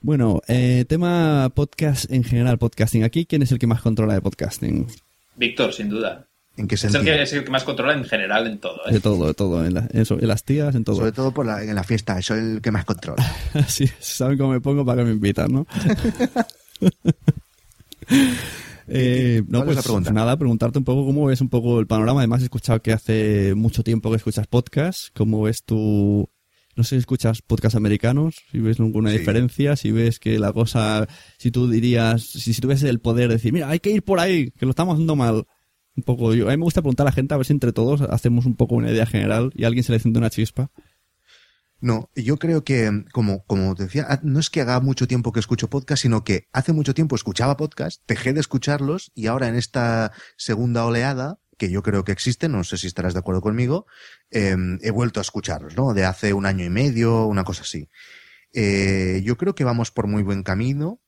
Bueno, 0.00 0.40
eh, 0.48 0.84
tema 0.88 1.50
podcast 1.54 2.10
en 2.10 2.24
general, 2.24 2.58
podcasting. 2.58 3.04
Aquí, 3.04 3.26
¿quién 3.26 3.42
es 3.42 3.52
el 3.52 3.58
que 3.58 3.66
más 3.66 3.80
controla 3.80 4.14
de 4.14 4.20
podcasting? 4.20 4.88
Víctor, 5.36 5.72
sin 5.72 5.88
duda. 5.88 6.28
¿En 6.56 6.66
qué 6.68 6.74
Es 6.76 6.84
el, 6.84 6.90
sentido? 6.92 7.14
que, 7.16 7.22
es 7.22 7.32
el 7.34 7.44
que 7.44 7.50
más 7.50 7.64
controla 7.64 7.92
en 7.94 8.04
general 8.04 8.46
en 8.46 8.58
todo. 8.58 8.78
¿eh? 8.88 8.92
De 8.94 9.00
todo, 9.00 9.26
de 9.26 9.34
todo, 9.34 9.64
en, 9.64 9.74
la- 9.74 9.88
eso, 9.92 10.18
en 10.18 10.26
las 10.28 10.42
tías, 10.44 10.74
en 10.74 10.84
todo. 10.84 10.96
Sobre 10.96 11.12
todo 11.12 11.32
por 11.32 11.44
la, 11.46 11.62
en 11.62 11.74
la 11.74 11.84
fiesta, 11.84 12.20
soy 12.22 12.38
el 12.38 12.60
que 12.62 12.70
más 12.70 12.84
controla. 12.84 13.22
Sí, 13.68 13.88
saben 14.00 14.38
cómo 14.38 14.52
me 14.52 14.60
pongo 14.60 14.84
para 14.84 15.02
que 15.02 15.08
me 15.08 15.12
invitan, 15.14 15.52
¿no? 15.52 15.66
Eh, 18.88 19.42
no, 19.48 19.58
¿Cuál 19.58 19.60
es 19.62 19.64
pues 19.66 19.76
la 19.76 19.82
pregunta? 19.82 20.12
nada, 20.12 20.36
preguntarte 20.38 20.78
un 20.78 20.84
poco 20.84 21.04
cómo 21.06 21.26
ves 21.26 21.40
un 21.40 21.48
poco 21.48 21.80
el 21.80 21.86
panorama. 21.88 22.20
Además, 22.20 22.40
he 22.42 22.44
escuchado 22.44 22.80
que 22.82 22.92
hace 22.92 23.54
mucho 23.56 23.82
tiempo 23.82 24.10
que 24.10 24.16
escuchas 24.16 24.46
podcast. 24.46 25.08
¿Cómo 25.14 25.42
ves 25.42 25.64
tu... 25.64 26.30
No 26.76 26.84
sé 26.84 26.90
si 26.90 26.96
escuchas 27.00 27.40
podcast 27.42 27.74
americanos, 27.74 28.36
si 28.52 28.60
ves 28.60 28.76
Sí. 28.76 28.82
diferencia, 29.18 29.76
si 29.76 29.90
ves 29.92 30.18
que 30.20 30.38
la 30.38 30.52
cosa, 30.52 31.08
si 31.38 31.50
tú 31.50 31.68
dirías, 31.70 32.22
si, 32.22 32.52
si 32.52 32.60
tuvieses 32.60 32.88
el 32.90 33.00
poder 33.00 33.28
de 33.28 33.36
decir, 33.36 33.52
mira, 33.52 33.70
hay 33.70 33.80
que 33.80 33.90
ir 33.90 34.02
por 34.04 34.20
ahí, 34.20 34.50
que 34.52 34.66
lo 34.66 34.70
estamos 34.70 34.92
haciendo 34.94 35.16
mal. 35.16 35.46
Un 35.96 36.02
poco, 36.02 36.34
yo, 36.34 36.48
a 36.48 36.50
mí 36.50 36.56
me 36.58 36.64
gusta 36.64 36.82
preguntar 36.82 37.06
a 37.06 37.10
la 37.10 37.14
gente 37.14 37.32
a 37.32 37.38
ver 37.38 37.46
si 37.46 37.54
entre 37.54 37.72
todos 37.72 38.02
hacemos 38.02 38.44
un 38.44 38.54
poco 38.54 38.74
una 38.74 38.90
idea 38.90 39.06
general 39.06 39.50
y 39.54 39.64
a 39.64 39.68
alguien 39.68 39.82
se 39.82 39.92
le 39.92 39.96
enciende 39.96 40.18
una 40.18 40.30
chispa. 40.30 40.70
No, 41.80 42.10
yo 42.14 42.38
creo 42.38 42.64
que, 42.64 43.04
como, 43.12 43.44
como 43.44 43.74
te 43.74 43.84
decía, 43.84 44.06
ah, 44.08 44.20
no 44.22 44.40
es 44.40 44.48
que 44.50 44.62
haga 44.62 44.80
mucho 44.80 45.06
tiempo 45.06 45.32
que 45.32 45.40
escucho 45.40 45.68
podcast, 45.68 46.02
sino 46.02 46.24
que 46.24 46.48
hace 46.52 46.72
mucho 46.72 46.94
tiempo 46.94 47.16
escuchaba 47.16 47.56
podcast, 47.56 48.02
dejé 48.06 48.32
de 48.32 48.40
escucharlos 48.40 49.12
y 49.14 49.26
ahora 49.26 49.48
en 49.48 49.56
esta 49.56 50.12
segunda 50.36 50.84
oleada, 50.84 51.38
que 51.58 51.70
yo 51.70 51.82
creo 51.82 52.04
que 52.04 52.12
existe, 52.12 52.48
no 52.48 52.64
sé 52.64 52.76
si 52.78 52.86
estarás 52.86 53.14
de 53.14 53.20
acuerdo 53.20 53.40
conmigo, 53.40 53.86
eh, 54.30 54.56
he 54.82 54.90
vuelto 54.90 55.20
a 55.20 55.22
escucharlos, 55.22 55.76
¿no? 55.76 55.94
De 55.94 56.04
hace 56.04 56.32
un 56.32 56.46
año 56.46 56.64
y 56.64 56.70
medio, 56.70 57.26
una 57.26 57.44
cosa 57.44 57.62
así. 57.62 57.88
Eh, 58.52 59.22
yo 59.24 59.36
creo 59.36 59.54
que 59.54 59.64
vamos 59.64 59.90
por 59.90 60.06
muy 60.06 60.22
buen 60.22 60.42
camino 60.42 61.00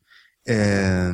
eh, 0.44 1.10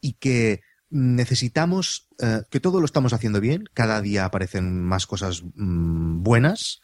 y 0.00 0.14
que 0.14 0.60
necesitamos, 0.92 2.08
eh, 2.20 2.42
que 2.50 2.60
todo 2.60 2.78
lo 2.78 2.86
estamos 2.86 3.12
haciendo 3.12 3.40
bien, 3.40 3.64
cada 3.74 4.00
día 4.00 4.24
aparecen 4.24 4.82
más 4.84 5.06
cosas 5.06 5.42
mm, 5.54 6.22
buenas. 6.22 6.80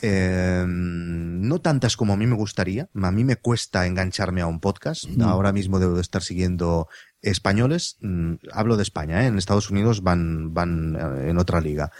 Eh, 0.00 0.64
no 0.68 1.60
tantas 1.60 1.96
como 1.96 2.12
a 2.12 2.16
mí 2.16 2.26
me 2.26 2.36
gustaría. 2.36 2.88
A 2.94 3.10
mí 3.10 3.24
me 3.24 3.36
cuesta 3.36 3.86
engancharme 3.86 4.42
a 4.42 4.46
un 4.46 4.60
podcast. 4.60 5.06
Mm. 5.08 5.22
Ahora 5.22 5.52
mismo 5.52 5.80
debo 5.80 5.94
de 5.94 6.02
estar 6.02 6.22
siguiendo 6.22 6.88
españoles. 7.22 7.96
Mm, 8.00 8.34
hablo 8.52 8.76
de 8.76 8.82
España, 8.82 9.24
¿eh? 9.24 9.26
en 9.26 9.38
Estados 9.38 9.70
Unidos 9.70 10.02
van, 10.02 10.54
van 10.54 10.96
eh, 10.96 11.30
en 11.30 11.38
otra 11.38 11.60
liga. 11.60 11.90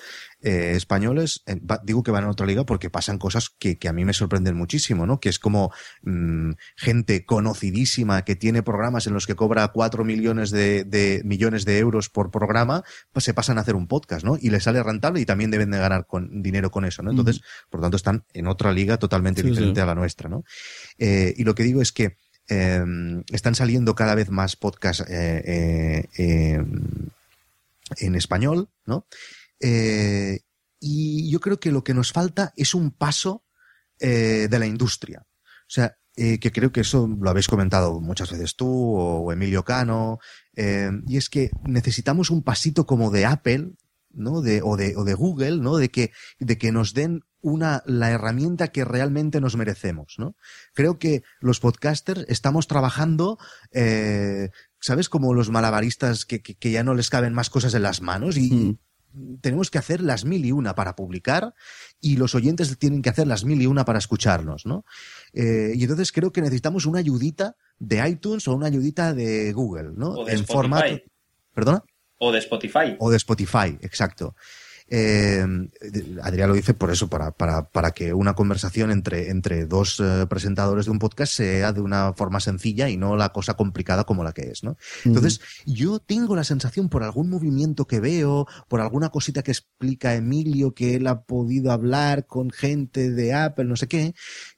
Eh, 0.40 0.74
españoles, 0.76 1.42
eh, 1.46 1.56
va- 1.68 1.80
digo 1.82 2.04
que 2.04 2.12
van 2.12 2.22
en 2.22 2.30
otra 2.30 2.46
liga 2.46 2.64
porque 2.64 2.90
pasan 2.90 3.18
cosas 3.18 3.50
que, 3.58 3.76
que 3.76 3.88
a 3.88 3.92
mí 3.92 4.04
me 4.04 4.12
sorprenden 4.12 4.54
muchísimo, 4.56 5.04
¿no? 5.04 5.18
Que 5.18 5.28
es 5.30 5.40
como 5.40 5.72
mm, 6.02 6.52
gente 6.76 7.24
conocidísima 7.24 8.22
que 8.24 8.36
tiene 8.36 8.62
programas 8.62 9.08
en 9.08 9.14
los 9.14 9.26
que 9.26 9.34
cobra 9.34 9.66
cuatro 9.68 10.04
millones 10.04 10.50
de, 10.50 10.84
de- 10.84 11.22
millones 11.24 11.64
de 11.64 11.78
euros 11.78 12.08
por 12.08 12.30
programa, 12.30 12.84
pues 13.12 13.24
se 13.24 13.34
pasan 13.34 13.58
a 13.58 13.62
hacer 13.62 13.74
un 13.74 13.88
podcast, 13.88 14.24
¿no? 14.24 14.38
Y 14.40 14.50
les 14.50 14.62
sale 14.62 14.80
rentable 14.82 15.20
y 15.20 15.26
también 15.26 15.50
deben 15.50 15.72
de 15.72 15.78
ganar 15.78 16.06
con, 16.06 16.40
dinero 16.40 16.70
con 16.70 16.84
eso, 16.84 17.02
¿no? 17.02 17.10
Entonces, 17.10 17.40
por 17.68 17.80
lo 17.80 17.82
tanto, 17.86 17.96
están 17.96 18.24
en 18.32 18.46
otra 18.46 18.72
liga 18.72 18.96
totalmente 18.98 19.42
Sí, 19.42 19.48
diferente 19.48 19.80
sí. 19.80 19.82
a 19.82 19.86
la 19.86 19.96
nuestra, 19.96 20.28
¿no? 20.28 20.44
Eh, 20.98 21.34
y 21.36 21.42
lo 21.42 21.56
que 21.56 21.64
digo 21.64 21.82
es 21.82 21.90
que 21.90 22.16
eh, 22.49 22.84
están 23.32 23.55
saliendo 23.55 23.94
cada 23.94 24.14
vez 24.14 24.30
más 24.30 24.57
podcasts 24.57 25.05
eh, 25.09 25.42
eh, 25.44 26.09
eh, 26.16 26.64
en 27.99 28.14
español, 28.14 28.68
¿no? 28.86 29.07
Eh, 29.61 30.40
y 30.80 31.30
yo 31.30 31.40
creo 31.40 31.59
que 31.59 31.72
lo 31.72 31.82
que 31.82 31.94
nos 31.94 32.12
falta 32.12 32.53
es 32.57 32.74
un 32.74 32.90
paso 32.90 33.44
de 34.01 34.59
la 34.59 34.66
industria. 34.66 35.26
O 35.26 35.70
sea, 35.70 35.96
que 36.14 36.53
creo 36.53 36.70
que 36.70 36.82
eso 36.82 37.09
lo 37.20 37.30
habéis 37.30 37.49
comentado 37.49 38.01
muchas 38.01 38.30
veces 38.30 38.55
tú 38.55 38.68
o 38.68 39.32
Emilio 39.32 39.64
Cano, 39.64 40.20
eh, 40.55 40.90
y 41.07 41.16
es 41.16 41.28
que 41.28 41.51
necesitamos 41.64 42.30
un 42.30 42.42
pasito 42.42 42.86
como 42.86 43.11
de 43.11 43.26
Apple, 43.26 43.72
¿no? 44.11 44.40
De, 44.40 44.62
o, 44.62 44.76
de, 44.76 44.96
o 44.96 45.05
de 45.05 45.14
Google, 45.14 45.59
¿no? 45.59 45.76
De 45.76 45.90
que, 45.90 46.12
de 46.38 46.59
que 46.59 46.72
nos 46.72 46.94
den 46.94 47.24
una, 47.41 47.82
la 47.86 48.11
herramienta 48.11 48.68
que 48.68 48.84
realmente 48.84 49.41
nos 49.41 49.57
merecemos, 49.57 50.14
¿no? 50.18 50.34
Creo 50.74 50.99
que 50.99 51.22
los 51.41 51.61
podcasters 51.61 52.24
estamos 52.28 52.66
trabajando, 52.66 53.39
eh, 53.72 54.51
¿sabes? 54.80 55.09
Como 55.09 55.34
los 55.34 55.51
malabaristas 55.51 56.24
que, 56.24 56.43
que, 56.43 56.55
que 56.55 56.70
ya 56.70 56.82
no 56.82 56.95
les 56.95 57.11
caben 57.11 57.34
más 57.34 57.51
cosas 57.51 57.74
en 57.74 57.82
las 57.82 58.03
manos 58.03 58.36
y, 58.36 58.78
tenemos 59.41 59.70
que 59.70 59.78
hacer 59.78 60.01
las 60.01 60.24
mil 60.24 60.45
y 60.45 60.53
una 60.53 60.74
para 60.74 60.95
publicar 60.95 61.55
y 62.01 62.16
los 62.16 62.34
oyentes 62.34 62.76
tienen 62.78 63.03
que 63.03 63.11
hacer 63.11 63.26
las 63.26 63.45
mil 63.45 63.61
y 63.61 63.66
una 63.66 63.84
para 63.84 63.99
escucharnos, 63.99 64.66
¿no? 64.66 64.84
Eh, 65.32 65.72
y 65.74 65.82
entonces 65.82 66.12
creo 66.12 66.32
que 66.32 66.41
necesitamos 66.41 66.86
una 66.86 66.99
ayudita 66.99 67.57
de 67.78 68.07
iTunes 68.09 68.47
o 68.49 68.55
una 68.55 68.66
ayudita 68.66 69.14
de 69.14 69.53
Google, 69.53 69.91
¿no? 69.95 70.11
O 70.11 70.24
de 70.24 70.32
en 70.32 70.41
Spotify. 70.41 70.53
formato. 70.53 70.97
¿Perdona? 71.55 71.84
O 72.18 72.32
de 72.32 72.39
Spotify. 72.39 72.97
O 72.99 73.11
de 73.11 73.16
Spotify, 73.16 73.78
exacto. 73.80 74.34
Eh, 74.91 75.45
Adrián 76.22 76.49
lo 76.49 76.55
dice 76.55 76.72
por 76.72 76.91
eso, 76.91 77.09
para, 77.09 77.30
para, 77.32 77.68
para 77.68 77.91
que 77.91 78.14
una 78.14 78.34
conversación 78.34 78.91
entre, 78.91 79.30
entre 79.30 79.66
dos 79.66 80.01
eh, 80.01 80.26
presentadores 80.28 80.86
de 80.86 80.93
un 80.93 80.99
podcast 80.99 81.32
sea 81.32 81.72
de 81.72 81.80
una 81.80 82.14
forma 82.14 82.41
sencilla 82.41 82.89
y 82.89 82.97
no 82.97 83.16
la 83.16 83.30
cosa 83.30 83.55
complicada 83.55 84.05
como 84.05 84.24
la 84.24 84.32
que 84.32 84.51
es, 84.51 84.64
¿no? 84.64 84.76
Entonces, 85.05 85.41
yo 85.66 85.99
tengo 85.99 86.34
la 86.34 86.45
sensación 86.45 86.89
por 86.89 87.03
algún 87.03 87.28
movimiento 87.28 87.86
que 87.86 88.01
veo, 88.01 88.47
por 88.68 88.80
alguna 88.80 89.11
cosita 89.11 89.43
que 89.43 89.51
explica 89.51 90.14
Emilio, 90.14 90.74
que 90.74 90.95
él 90.95 91.07
ha 91.07 91.22
podido 91.22 91.70
hablar 91.70 92.26
con 92.26 92.51
gente 92.51 93.11
de 93.11 93.34
Apple, 93.34 93.66
no 93.66 93.76
sé 93.76 93.89
qué, 93.89 94.14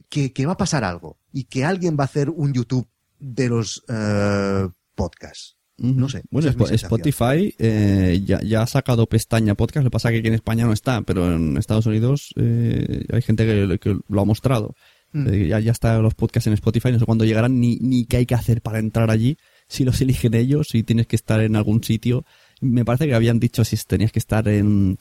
que, 0.09 0.33
que 0.33 0.47
va 0.47 0.53
a 0.53 0.57
pasar 0.57 0.85
algo 0.85 1.19
y 1.33 1.45
que 1.45 1.65
alguien 1.65 1.97
va 1.99 2.05
a 2.05 2.07
hacer 2.07 2.31
un 2.31 2.53
YouTube 2.53 2.89
de 3.19 3.49
los 3.49 3.85
eh, 3.89 4.69
podcasts. 4.95 5.60
No 5.81 6.11
sé. 6.11 6.23
Bueno, 6.31 6.49
es. 6.49 6.83
Spotify 6.83 7.55
eh, 7.59 8.23
ya, 8.25 8.41
ya 8.43 8.63
ha 8.63 8.67
sacado 8.67 9.07
pestaña 9.07 9.55
podcast. 9.55 9.85
Lo 9.85 9.91
que 9.91 9.95
pasa 9.95 10.09
es 10.09 10.13
que 10.13 10.19
aquí 10.19 10.29
en 10.29 10.35
España 10.35 10.67
no 10.67 10.75
está, 10.75 11.01
pero 11.03 11.35
en 11.35 11.57
Estados 11.57 11.87
Unidos 11.87 12.35
eh, 12.37 13.07
hay 13.11 13.23
gente 13.23 13.47
que, 13.47 13.79
que 13.79 13.99
lo 14.09 14.21
ha 14.21 14.25
mostrado. 14.27 14.75
Mm. 15.13 15.29
Eh, 15.29 15.49
ya, 15.49 15.59
ya 15.59 15.73
están 15.73 16.03
los 16.03 16.15
podcasts 16.15 16.47
en 16.47 16.53
Spotify. 16.53 16.93
No 16.93 16.99
sé 16.99 17.07
cuándo 17.07 17.25
llegarán 17.25 17.59
ni, 17.59 17.77
ni 17.77 18.05
qué 18.05 18.19
hay 18.19 18.27
que 18.27 18.35
hacer 18.35 18.61
para 18.61 18.79
entrar 18.79 19.11
allí. 19.11 19.39
Si 19.69 19.85
los 19.85 20.01
eligen 20.03 20.35
ellos, 20.35 20.69
si 20.71 20.83
tienes 20.83 21.07
que 21.07 21.17
estar 21.17 21.41
en 21.41 21.57
algún 21.57 21.83
sitio. 21.83 22.25
Me 22.61 22.85
parece 22.85 23.07
que 23.07 23.15
habían 23.15 23.41
dicho 23.41 23.65
si 23.65 23.77
tenías 23.79 24.13
que 24.13 24.19
estar 24.19 24.47
en 24.49 24.99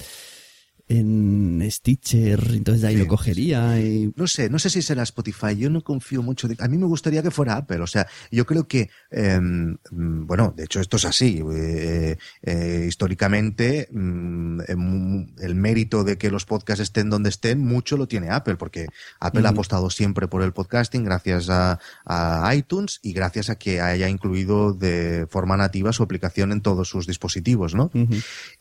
en 0.89 1.65
Stitcher, 1.69 2.43
entonces 2.53 2.81
de 2.81 2.87
ahí 2.87 2.95
Sí. 2.95 3.01
lo 3.01 3.07
cogería 3.07 3.79
y 3.79 4.11
No 4.15 4.27
sé, 4.27 4.49
no 4.49 4.57
sé 4.59 4.69
si 4.71 4.81
será 4.81 5.03
Spotify. 5.03 5.55
Yo 5.55 5.69
no 5.69 5.81
confío 5.83 6.21
mucho. 6.23 6.47
De... 6.47 6.55
A 6.59 6.67
mí 6.67 6.77
me 6.77 6.87
gustaría 6.87 7.21
que 7.23 7.29
fuera 7.31 7.55
Apple. 7.57 7.79
O 7.81 7.87
sea, 7.87 8.07
yo 8.31 8.45
creo 8.45 8.67
que, 8.67 8.89
eh, 9.11 9.39
mm, 9.39 10.25
bueno, 10.25 10.53
de 10.57 10.63
hecho 10.65 10.79
esto 10.81 10.97
es 10.97 11.05
así. 11.05 11.41
Eh, 11.53 12.17
eh, 12.41 12.85
históricamente, 12.87 13.87
mm, 13.91 14.61
em, 14.67 15.27
el 15.39 15.55
mérito 15.55 16.03
de 16.03 16.17
que 16.17 16.31
los 16.31 16.45
podcasts 16.45 16.81
estén 16.81 17.09
donde 17.09 17.29
estén, 17.29 17.59
mucho 17.59 17.95
lo 17.95 18.07
tiene 18.07 18.29
Apple, 18.31 18.55
porque 18.55 18.87
Apple 19.19 19.45
ha 19.45 19.51
apostado 19.51 19.89
siempre 19.91 20.27
por 20.27 20.41
el 20.41 20.53
podcasting 20.53 21.03
gracias 21.03 21.49
a, 21.49 21.79
a 22.05 22.55
iTunes 22.55 22.99
y 23.03 23.13
gracias 23.13 23.49
a 23.51 23.57
que 23.59 23.79
haya 23.79 24.09
incluido 24.09 24.73
de 24.73 25.27
forma 25.29 25.55
nativa 25.55 25.93
su 25.93 26.01
aplicación 26.01 26.51
en 26.51 26.61
todos 26.61 26.89
sus 26.89 27.05
dispositivos, 27.05 27.75
¿no? 27.75 27.91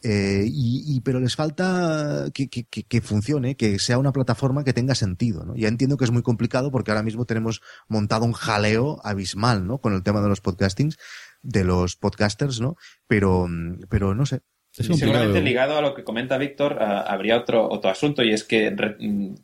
Eh, 0.03 0.45
y, 0.47 0.85
y- 0.97 1.01
pero 1.01 1.21
les 1.21 1.35
falta 1.35 2.18
que, 2.33 2.49
que- 2.49 2.65
que- 2.65 2.85
que 2.85 3.01
funcione, 3.01 3.57
que 3.57 3.79
sea 3.79 3.99
una 3.99 4.13
plataforma 4.13 4.65
que 4.65 4.73
tenga 4.73 4.95
sentido, 4.95 5.45
¿no? 5.45 5.55
Ya 5.57 5.69
entiendo 5.69 5.97
que 5.97 6.05
es 6.05 6.11
muy 6.11 6.23
complicado 6.23 6.71
porque 6.71 6.91
ahora 6.91 7.03
mismo 7.03 7.25
tenemos 7.25 7.61
montado 7.89 8.25
un 8.25 8.33
jaleo 8.33 9.01
abismal, 9.05 9.67
¿no? 9.67 9.79
Con 9.79 9.95
el 9.95 10.03
tema 10.03 10.21
de 10.21 10.29
los 10.29 10.41
podcastings, 10.41 10.97
de 11.43 11.65
los 11.65 11.97
podcasters, 11.97 12.61
¿no? 12.61 12.77
Pero, 13.07 13.47
pero 13.89 14.15
no 14.15 14.27
sé. 14.27 14.41
es 14.77 14.87
seguramente 14.99 15.41
ligado 15.41 15.77
a 15.79 15.81
lo 15.83 15.95
que 15.95 16.05
comenta 16.05 16.39
Víctor, 16.39 16.79
ah, 16.81 17.01
habría 17.01 17.37
otro, 17.39 17.69
otro 17.71 17.91
asunto 17.91 18.23
y 18.23 18.33
es 18.33 18.45
que 18.45 18.71
re- 18.71 18.97
mm, 19.01 19.35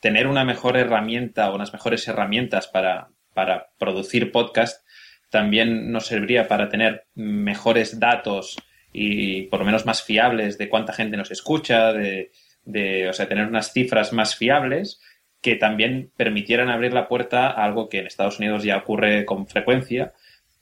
tener 0.00 0.26
una 0.26 0.44
mejor 0.44 0.76
herramienta 0.76 1.50
o 1.50 1.54
unas 1.54 1.72
mejores 1.72 2.06
herramientas 2.08 2.66
para, 2.68 3.08
para 3.34 3.68
producir 3.78 4.30
podcast 4.32 4.84
también 5.30 5.90
nos 5.90 6.06
serviría 6.06 6.46
para 6.46 6.68
tener 6.68 7.06
mejores 7.14 7.98
datos 7.98 8.56
y 8.96 9.42
por 9.46 9.58
lo 9.58 9.66
menos 9.66 9.84
más 9.84 10.04
fiables 10.04 10.56
de 10.56 10.68
cuánta 10.68 10.92
gente 10.92 11.16
nos 11.16 11.32
escucha, 11.32 11.92
de, 11.92 12.30
de, 12.64 13.08
o 13.08 13.12
sea, 13.12 13.28
tener 13.28 13.46
unas 13.46 13.72
cifras 13.72 14.12
más 14.12 14.36
fiables 14.36 15.00
que 15.42 15.56
también 15.56 16.12
permitieran 16.16 16.70
abrir 16.70 16.94
la 16.94 17.08
puerta 17.08 17.48
a 17.48 17.64
algo 17.64 17.88
que 17.88 17.98
en 17.98 18.06
Estados 18.06 18.38
Unidos 18.38 18.62
ya 18.62 18.78
ocurre 18.78 19.24
con 19.24 19.48
frecuencia, 19.48 20.12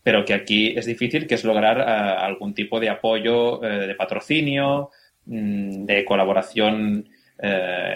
pero 0.02 0.24
que 0.24 0.32
aquí 0.32 0.74
es 0.76 0.86
difícil, 0.86 1.26
que 1.26 1.34
es 1.34 1.44
lograr 1.44 1.78
uh, 1.78 2.24
algún 2.24 2.54
tipo 2.54 2.80
de 2.80 2.88
apoyo 2.88 3.58
uh, 3.58 3.62
de 3.62 3.94
patrocinio, 3.94 4.90
mm, 5.26 5.84
de 5.84 6.04
colaboración 6.04 7.06
uh, 7.38 7.46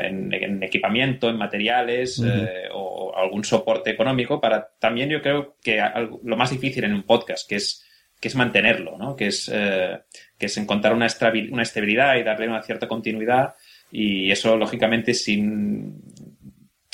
en, 0.05 0.33
en, 0.35 0.63
equipamiento, 0.63 1.31
en 1.31 1.39
materiales 1.39 2.19
uh 2.19 2.27
-huh. 2.27 2.69
o 2.75 3.17
algún 3.17 3.43
soporte 3.43 3.91
económico 3.91 4.39
para 4.39 4.69
también 4.79 5.09
yo 5.09 5.23
creo 5.23 5.57
que 5.63 5.81
algo, 5.81 6.21
lo 6.23 6.37
más 6.37 6.51
difícil 6.51 6.85
en 6.85 6.93
un 6.93 7.05
podcast, 7.05 7.49
que 7.49 7.57
es 7.57 7.86
que 8.21 8.29
es 8.29 8.35
mantenerlo, 8.35 8.97
¿no? 8.99 9.15
que, 9.15 9.29
es, 9.29 9.51
que 9.51 10.47
es 10.47 10.57
encontrar 10.57 10.95
una, 10.95 11.07
una 11.51 11.63
estabilidad 11.63 12.17
y 12.17 12.23
darle 12.23 12.49
una 12.49 12.63
cierta 12.63 12.89
continuidad 12.89 13.55
y 13.91 14.31
eso 14.31 14.57
lógicamente 14.57 15.15
sin 15.15 16.03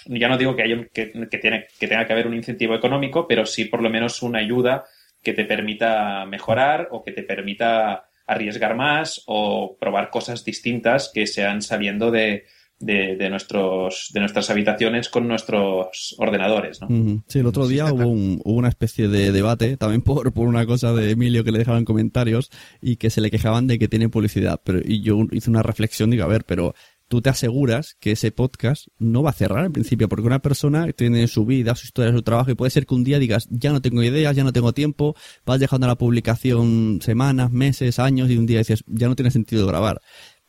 ya 0.06 0.28
no 0.28 0.36
digo 0.36 0.56
que, 0.56 0.62
haya, 0.62 0.84
que, 0.92 1.12
que, 1.12 1.66
que 1.78 1.88
tenga 1.88 2.06
que 2.06 2.12
haber 2.12 2.26
un 2.26 2.34
incentivo 2.34 2.74
económico, 2.74 3.28
pero 3.28 3.46
sí 3.46 3.66
por 3.66 3.82
lo 3.82 3.88
menos 3.88 4.22
una 4.22 4.40
ayuda 4.40 4.84
que 5.22 5.32
te 5.32 5.44
permita 5.44 6.26
mejorar 6.26 6.88
o 6.90 7.04
que 7.04 7.12
te 7.12 7.22
permita 7.22 8.08
arriesgar 8.26 8.74
más 8.74 9.22
o 9.26 9.76
probar 9.78 10.10
cosas 10.10 10.44
distintas 10.44 11.10
que 11.12 11.26
sean 11.26 11.62
saliendo 11.62 12.10
de, 12.10 12.46
de, 12.82 13.16
de, 13.16 13.30
nuestros, 13.30 14.10
de 14.12 14.20
nuestras 14.20 14.50
habitaciones 14.50 15.08
con 15.08 15.26
nuestros 15.26 16.14
ordenadores. 16.18 16.80
¿no? 16.80 17.22
Sí, 17.28 17.38
el 17.38 17.46
otro 17.46 17.66
día 17.66 17.92
hubo, 17.92 18.08
un, 18.08 18.40
hubo, 18.44 18.58
una 18.58 18.68
especie 18.68 19.08
de 19.08 19.32
debate, 19.32 19.76
también 19.76 20.02
por, 20.02 20.32
por 20.32 20.46
una 20.46 20.66
cosa 20.66 20.92
de 20.92 21.12
Emilio 21.12 21.44
que 21.44 21.52
le 21.52 21.58
dejaban 21.58 21.84
comentarios 21.84 22.50
y 22.80 22.96
que 22.96 23.10
se 23.10 23.20
le 23.20 23.30
quejaban 23.30 23.66
de 23.66 23.78
que 23.78 23.88
tiene 23.88 24.08
publicidad. 24.08 24.60
Pero, 24.64 24.80
y 24.84 25.00
yo 25.00 25.18
hice 25.30 25.50
una 25.50 25.62
reflexión, 25.62 26.10
digo, 26.10 26.24
a 26.24 26.28
ver, 26.28 26.44
pero 26.44 26.74
tú 27.12 27.20
te 27.20 27.28
aseguras 27.28 27.94
que 28.00 28.12
ese 28.12 28.32
podcast 28.32 28.86
no 28.98 29.22
va 29.22 29.28
a 29.28 29.34
cerrar 29.34 29.64
al 29.66 29.70
principio, 29.70 30.08
porque 30.08 30.26
una 30.26 30.38
persona 30.38 30.90
tiene 30.92 31.28
su 31.28 31.44
vida, 31.44 31.74
su 31.74 31.84
historia, 31.84 32.10
su 32.10 32.22
trabajo, 32.22 32.50
y 32.50 32.54
puede 32.54 32.70
ser 32.70 32.86
que 32.86 32.94
un 32.94 33.04
día 33.04 33.18
digas, 33.18 33.48
ya 33.50 33.70
no 33.70 33.82
tengo 33.82 34.02
ideas, 34.02 34.34
ya 34.34 34.44
no 34.44 34.52
tengo 34.54 34.72
tiempo, 34.72 35.14
vas 35.44 35.60
dejando 35.60 35.86
la 35.86 35.96
publicación 35.96 37.00
semanas, 37.02 37.50
meses, 37.50 37.98
años, 37.98 38.30
y 38.30 38.38
un 38.38 38.46
día 38.46 38.60
dices, 38.60 38.82
ya 38.86 39.08
no 39.08 39.14
tiene 39.14 39.30
sentido 39.30 39.66
grabar. 39.66 40.00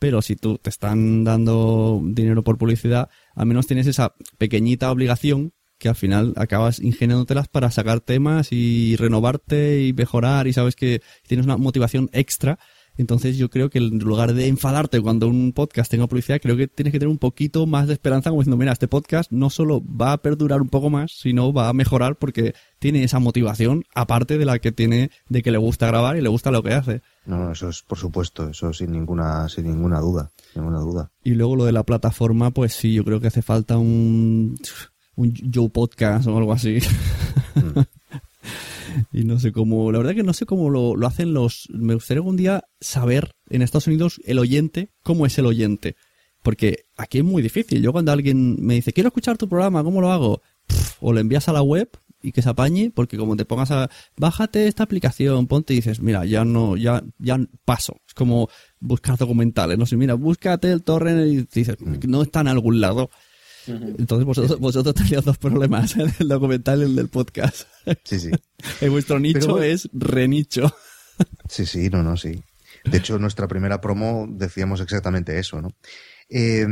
Pero 0.04 0.20
si 0.20 0.36
tú 0.36 0.58
te 0.58 0.68
están 0.68 1.24
dando 1.24 1.98
dinero 2.04 2.44
por 2.44 2.58
publicidad, 2.58 3.08
al 3.34 3.46
menos 3.46 3.66
tienes 3.66 3.86
esa 3.86 4.14
pequeñita 4.36 4.90
obligación 4.90 5.54
que 5.78 5.88
al 5.88 5.94
final 5.94 6.34
acabas 6.36 6.78
ingeniándotelas 6.78 7.48
para 7.48 7.70
sacar 7.70 8.02
temas 8.02 8.48
y 8.52 8.96
renovarte 8.96 9.80
y 9.80 9.94
mejorar 9.94 10.46
y 10.46 10.52
sabes 10.52 10.76
que 10.76 11.00
tienes 11.26 11.46
una 11.46 11.56
motivación 11.56 12.10
extra 12.12 12.58
entonces 12.96 13.36
yo 13.36 13.50
creo 13.50 13.70
que 13.70 13.78
en 13.78 13.98
lugar 13.98 14.34
de 14.34 14.46
enfadarte 14.46 15.00
cuando 15.00 15.28
un 15.28 15.52
podcast 15.52 15.90
tenga 15.90 16.06
publicidad, 16.06 16.40
creo 16.40 16.56
que 16.56 16.68
tienes 16.68 16.92
que 16.92 16.98
tener 16.98 17.10
un 17.10 17.18
poquito 17.18 17.66
más 17.66 17.88
de 17.88 17.94
esperanza 17.94 18.30
como 18.30 18.42
diciendo, 18.42 18.56
mira, 18.56 18.72
este 18.72 18.88
podcast 18.88 19.30
no 19.32 19.50
solo 19.50 19.82
va 19.84 20.12
a 20.12 20.18
perdurar 20.18 20.62
un 20.62 20.68
poco 20.68 20.90
más, 20.90 21.12
sino 21.12 21.52
va 21.52 21.68
a 21.68 21.72
mejorar 21.72 22.16
porque 22.16 22.54
tiene 22.78 23.02
esa 23.02 23.18
motivación 23.18 23.84
aparte 23.94 24.38
de 24.38 24.44
la 24.44 24.58
que 24.58 24.72
tiene 24.72 25.10
de 25.28 25.42
que 25.42 25.50
le 25.50 25.58
gusta 25.58 25.86
grabar 25.86 26.16
y 26.16 26.20
le 26.20 26.28
gusta 26.28 26.50
lo 26.50 26.62
que 26.62 26.74
hace. 26.74 27.02
No, 27.26 27.52
eso 27.52 27.68
es 27.68 27.82
por 27.82 27.98
supuesto, 27.98 28.48
eso 28.48 28.72
sin 28.72 28.92
ninguna 28.92 29.48
sin 29.48 29.64
ninguna 29.64 30.00
duda, 30.00 30.30
ninguna 30.54 30.78
duda. 30.78 31.10
Y 31.22 31.30
luego 31.30 31.56
lo 31.56 31.64
de 31.64 31.72
la 31.72 31.82
plataforma, 31.82 32.50
pues 32.50 32.74
sí, 32.74 32.94
yo 32.94 33.04
creo 33.04 33.20
que 33.20 33.28
hace 33.28 33.42
falta 33.42 33.78
un 33.78 34.56
un 35.16 35.34
Joe 35.52 35.68
Podcast 35.68 36.26
o 36.26 36.36
algo 36.36 36.52
así. 36.52 36.78
Mm. 37.54 37.80
y 39.12 39.24
no 39.24 39.38
sé 39.38 39.52
cómo, 39.52 39.90
la 39.92 39.98
verdad 39.98 40.14
que 40.14 40.22
no 40.22 40.32
sé 40.32 40.46
cómo 40.46 40.70
lo, 40.70 40.96
lo, 40.96 41.06
hacen 41.06 41.34
los, 41.34 41.68
me 41.70 41.94
gustaría 41.94 42.20
algún 42.20 42.36
día 42.36 42.64
saber 42.80 43.34
en 43.50 43.62
Estados 43.62 43.86
Unidos 43.86 44.20
el 44.24 44.38
oyente, 44.38 44.90
cómo 45.02 45.26
es 45.26 45.38
el 45.38 45.46
oyente. 45.46 45.96
Porque 46.42 46.84
aquí 46.98 47.18
es 47.18 47.24
muy 47.24 47.40
difícil. 47.40 47.80
Yo 47.80 47.90
cuando 47.90 48.12
alguien 48.12 48.56
me 48.60 48.74
dice, 48.74 48.92
quiero 48.92 49.08
escuchar 49.08 49.38
tu 49.38 49.48
programa, 49.48 49.82
¿cómo 49.82 50.02
lo 50.02 50.12
hago? 50.12 50.42
Pff, 50.66 50.98
o 51.00 51.12
lo 51.12 51.20
envías 51.20 51.48
a 51.48 51.54
la 51.54 51.62
web 51.62 51.88
y 52.24 52.32
que 52.32 52.42
se 52.42 52.48
apañe, 52.48 52.90
porque 52.90 53.18
como 53.18 53.36
te 53.36 53.44
pongas 53.44 53.70
a, 53.70 53.90
bájate 54.16 54.66
esta 54.66 54.82
aplicación, 54.82 55.46
ponte 55.46 55.74
y 55.74 55.76
dices, 55.76 56.00
mira, 56.00 56.24
ya 56.24 56.44
no, 56.44 56.76
ya, 56.76 57.02
ya 57.18 57.38
paso. 57.64 57.96
Es 58.06 58.14
como 58.14 58.48
buscar 58.80 59.18
documentales, 59.18 59.78
no 59.78 59.86
sé, 59.86 59.96
mira, 59.96 60.14
búscate 60.14 60.72
el 60.72 60.82
torrent 60.82 61.26
y 61.26 61.46
dices, 61.60 61.76
no 62.06 62.22
está 62.22 62.40
en 62.40 62.48
algún 62.48 62.80
lado. 62.80 63.10
Entonces 63.66 64.24
vosotros, 64.24 64.58
vosotros 64.58 64.94
tenéis 64.94 65.24
dos 65.24 65.38
problemas, 65.38 65.96
¿eh? 65.96 66.06
el 66.18 66.28
documental 66.28 66.80
y 66.80 66.84
el 66.84 66.96
del 66.96 67.08
podcast. 67.08 67.68
Sí, 68.04 68.18
sí. 68.18 68.30
en 68.80 68.90
vuestro 68.90 69.18
nicho 69.18 69.62
es 69.62 69.88
renicho. 69.92 70.74
Sí, 71.48 71.66
sí, 71.66 71.90
no, 71.90 72.02
no, 72.02 72.16
sí. 72.16 72.42
De 72.84 72.98
hecho, 72.98 73.18
nuestra 73.18 73.46
primera 73.48 73.80
promo 73.80 74.26
decíamos 74.28 74.80
exactamente 74.80 75.38
eso, 75.38 75.60
¿no? 75.62 75.70
Eh, 76.28 76.66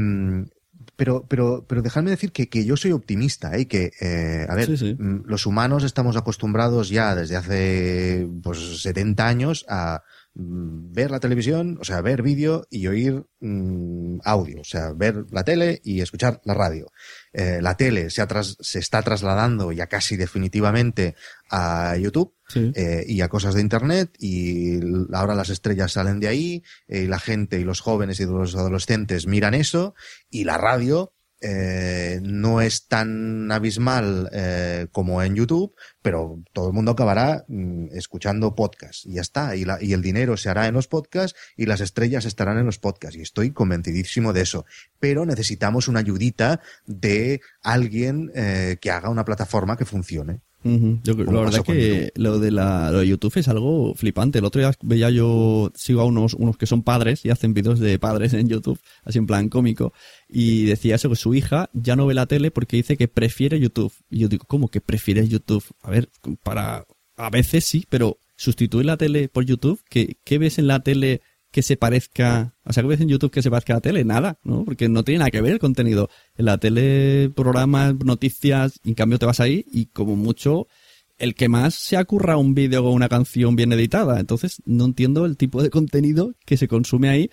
pero, 0.97 1.27
pero, 1.27 1.65
pero 1.67 1.83
dejadme 1.83 2.11
decir 2.11 2.33
que, 2.33 2.49
que 2.49 2.65
yo 2.65 2.77
soy 2.77 2.93
optimista, 2.93 3.57
¿eh? 3.57 3.67
que, 3.67 3.93
eh, 4.01 4.47
a 4.49 4.55
ver, 4.55 4.67
sí, 4.67 4.77
sí. 4.77 4.97
los 4.99 5.47
humanos 5.47 5.85
estamos 5.85 6.17
acostumbrados 6.17 6.91
ya 6.91 7.15
desde 7.15 7.37
hace 7.37 8.29
pues 8.43 8.83
70 8.83 9.27
años 9.27 9.65
a 9.69 10.03
ver 10.35 11.11
la 11.11 11.21
televisión, 11.21 11.77
o 11.81 11.85
sea, 11.85 12.01
ver 12.01 12.23
vídeo 12.23 12.67
y 12.71 12.87
oír 12.87 13.27
mmm, 13.41 14.19
audio, 14.25 14.61
o 14.63 14.65
sea, 14.65 14.93
ver 14.93 15.27
la 15.31 15.45
tele 15.45 15.81
y 15.85 16.01
escuchar 16.01 16.41
la 16.45 16.55
radio. 16.55 16.91
Eh, 17.33 17.61
la 17.61 17.77
tele 17.77 18.09
se, 18.09 18.27
se, 18.61 18.79
está 18.79 19.03
trasladando 19.03 19.73
ya 19.73 19.89
casi 19.89 20.17
definitivamente 20.17 21.15
a 21.51 21.97
YouTube 21.99 22.35
sí. 22.49 22.73
eh, 22.75 23.05
y 23.07 23.21
a 23.21 23.29
cosas 23.29 23.55
de 23.55 23.61
Internet 23.61 24.17
y 24.19 24.81
ahora 25.13 25.35
las 25.35 25.51
estrellas 25.51 25.93
salen 25.93 26.19
de 26.19 26.29
ahí 26.29 26.63
eh, 26.89 27.03
y 27.03 27.07
la 27.07 27.19
gente 27.19 27.61
y 27.61 27.65
los 27.65 27.81
jóvenes 27.81 28.21
y 28.21 28.25
los 28.25 28.55
adolescentes 28.55 29.27
miran 29.27 29.55
eso 29.55 29.95
y 30.31 30.45
la 30.45 30.57
radio 30.57 31.13
eh, 31.45 32.21
no 32.23 32.61
es 32.61 32.87
tan 32.87 33.51
abismal 33.51 34.31
eh, 34.33 34.87
como 34.93 35.23
en 35.23 35.35
YouTube, 35.35 35.75
pero 36.01 36.41
todo 36.53 36.69
el 36.69 36.73
mundo 36.73 36.93
acabará 36.93 37.45
mm, 37.49 37.89
escuchando 37.93 38.55
podcasts 38.55 39.05
y 39.07 39.15
ya 39.15 39.23
está. 39.23 39.57
Y, 39.57 39.65
la, 39.65 39.83
y, 39.83 39.93
el 39.93 40.03
dinero 40.03 40.37
se 40.37 40.51
hará 40.51 40.69
en 40.69 40.75
los 40.75 40.87
podcasts 40.87 41.37
y 41.57 41.67
las 41.67 41.81
estrellas 41.81 42.27
estarán 42.27 42.59
en 42.59 42.67
los 42.67 42.79
podcasts. 42.79 43.17
Y 43.17 43.23
estoy 43.23 43.51
convencidísimo 43.51 44.33
de 44.33 44.43
eso. 44.43 44.65
Pero 45.01 45.27
necesitamos 45.27 45.89
una 45.89 45.99
ayudita 45.99 46.61
de 46.87 47.41
alguien 47.63 48.31
eh, 48.37 48.77
que 48.81 48.93
haga 48.93 49.11
una 49.11 49.25
plataforma 49.25 49.77
que 49.77 49.85
funcione. 49.85 50.43
Uh 50.65 50.71
-huh. 50.71 51.01
Yo, 51.03 51.15
la 51.15 51.41
verdad 51.41 51.63
que 51.65 52.13
lo 52.15 52.39
de, 52.39 52.51
la, 52.51 52.91
lo 52.91 53.01
de 53.01 53.09
YouTube 53.09 53.37
es 53.37 53.49
algo 53.49 53.95
flipante. 53.95 54.39
El 54.39 54.45
otro 54.45 54.61
día 54.61 54.73
veía 54.83 55.11
yo, 55.11 55.73
sigo 55.75 56.01
a 56.01 56.05
unos, 56.05 56.35
unos 56.35 56.57
que 56.57 56.67
son 56.67 56.83
padres 56.83 57.25
y 57.25 57.31
hacen 57.31 57.55
vídeos 57.55 57.81
de 57.81 57.99
padres 57.99 58.33
en 58.35 58.49
YouTube, 58.49 58.79
así 59.05 59.19
en 59.19 59.27
plan 59.27 59.49
cómico, 59.49 59.93
y 60.29 60.65
decía 60.65 60.95
eso, 60.95 61.09
que 61.09 61.17
su 61.17 61.35
hija 61.35 61.69
ya 61.73 61.97
no 61.97 62.07
ve 62.07 62.15
la 62.15 62.27
tele 62.27 62.51
porque 62.51 62.77
dice 62.77 62.97
que 62.97 63.09
prefiere 63.09 63.59
YouTube. 63.59 63.93
Y 64.11 64.21
yo 64.21 64.29
digo, 64.29 64.45
¿cómo 64.47 64.69
que 64.69 64.81
prefiere 64.81 65.27
YouTube? 65.27 65.65
A 65.83 65.91
ver, 65.91 66.09
para, 66.43 66.87
a 67.17 67.31
veces 67.31 67.65
sí, 67.65 67.85
pero 67.89 68.19
sustituir 68.37 68.87
la 68.87 68.97
tele 68.97 69.29
por 69.29 69.45
YouTube, 69.45 69.81
¿qué, 69.89 70.17
qué 70.25 70.39
ves 70.39 70.59
en 70.59 70.67
la 70.67 70.81
tele 70.81 71.21
que 71.53 71.63
se 71.63 71.77
parezca, 71.77 72.55
o 72.65 72.73
sea, 72.73 72.83
que 72.83 72.89
ves 72.89 73.01
en 73.01 73.09
YouTube 73.09 73.31
que 73.31 73.43
se 73.43 73.51
parezca 73.51 73.75
a 73.75 73.77
la 73.77 73.81
tele, 73.83 74.05
nada, 74.05 74.39
¿no? 74.43 74.65
Porque 74.65 74.89
no 74.89 75.05
tiene 75.05 75.19
nada 75.19 75.31
que 75.31 75.43
ver 75.43 75.53
el 75.53 75.59
contenido. 75.59 76.09
En 76.35 76.47
la 76.47 76.59
tele, 76.59 77.31
programas, 77.37 77.95
noticias, 78.05 78.81
y 78.83 78.89
en 78.89 78.95
cambio 78.95 79.19
te 79.19 79.27
vas 79.27 79.39
ahí 79.39 79.65
y 79.71 79.87
como 79.87 80.17
mucho, 80.17 80.67
el 81.19 81.35
que 81.35 81.51
más 81.51 81.75
se 81.75 81.99
acurra 81.99 82.39
un 82.39 82.55
vídeo 82.55 82.83
o 82.85 82.91
una 82.91 83.11
canción 83.11 83.55
bien 83.55 83.71
editada. 83.73 84.19
Entonces, 84.19 84.63
no 84.65 84.87
entiendo 84.87 85.27
el 85.27 85.37
tipo 85.37 85.63
de 85.63 85.69
contenido 85.69 86.35
que 86.47 86.57
se 86.57 86.69
consume 86.69 87.11
ahí 87.11 87.31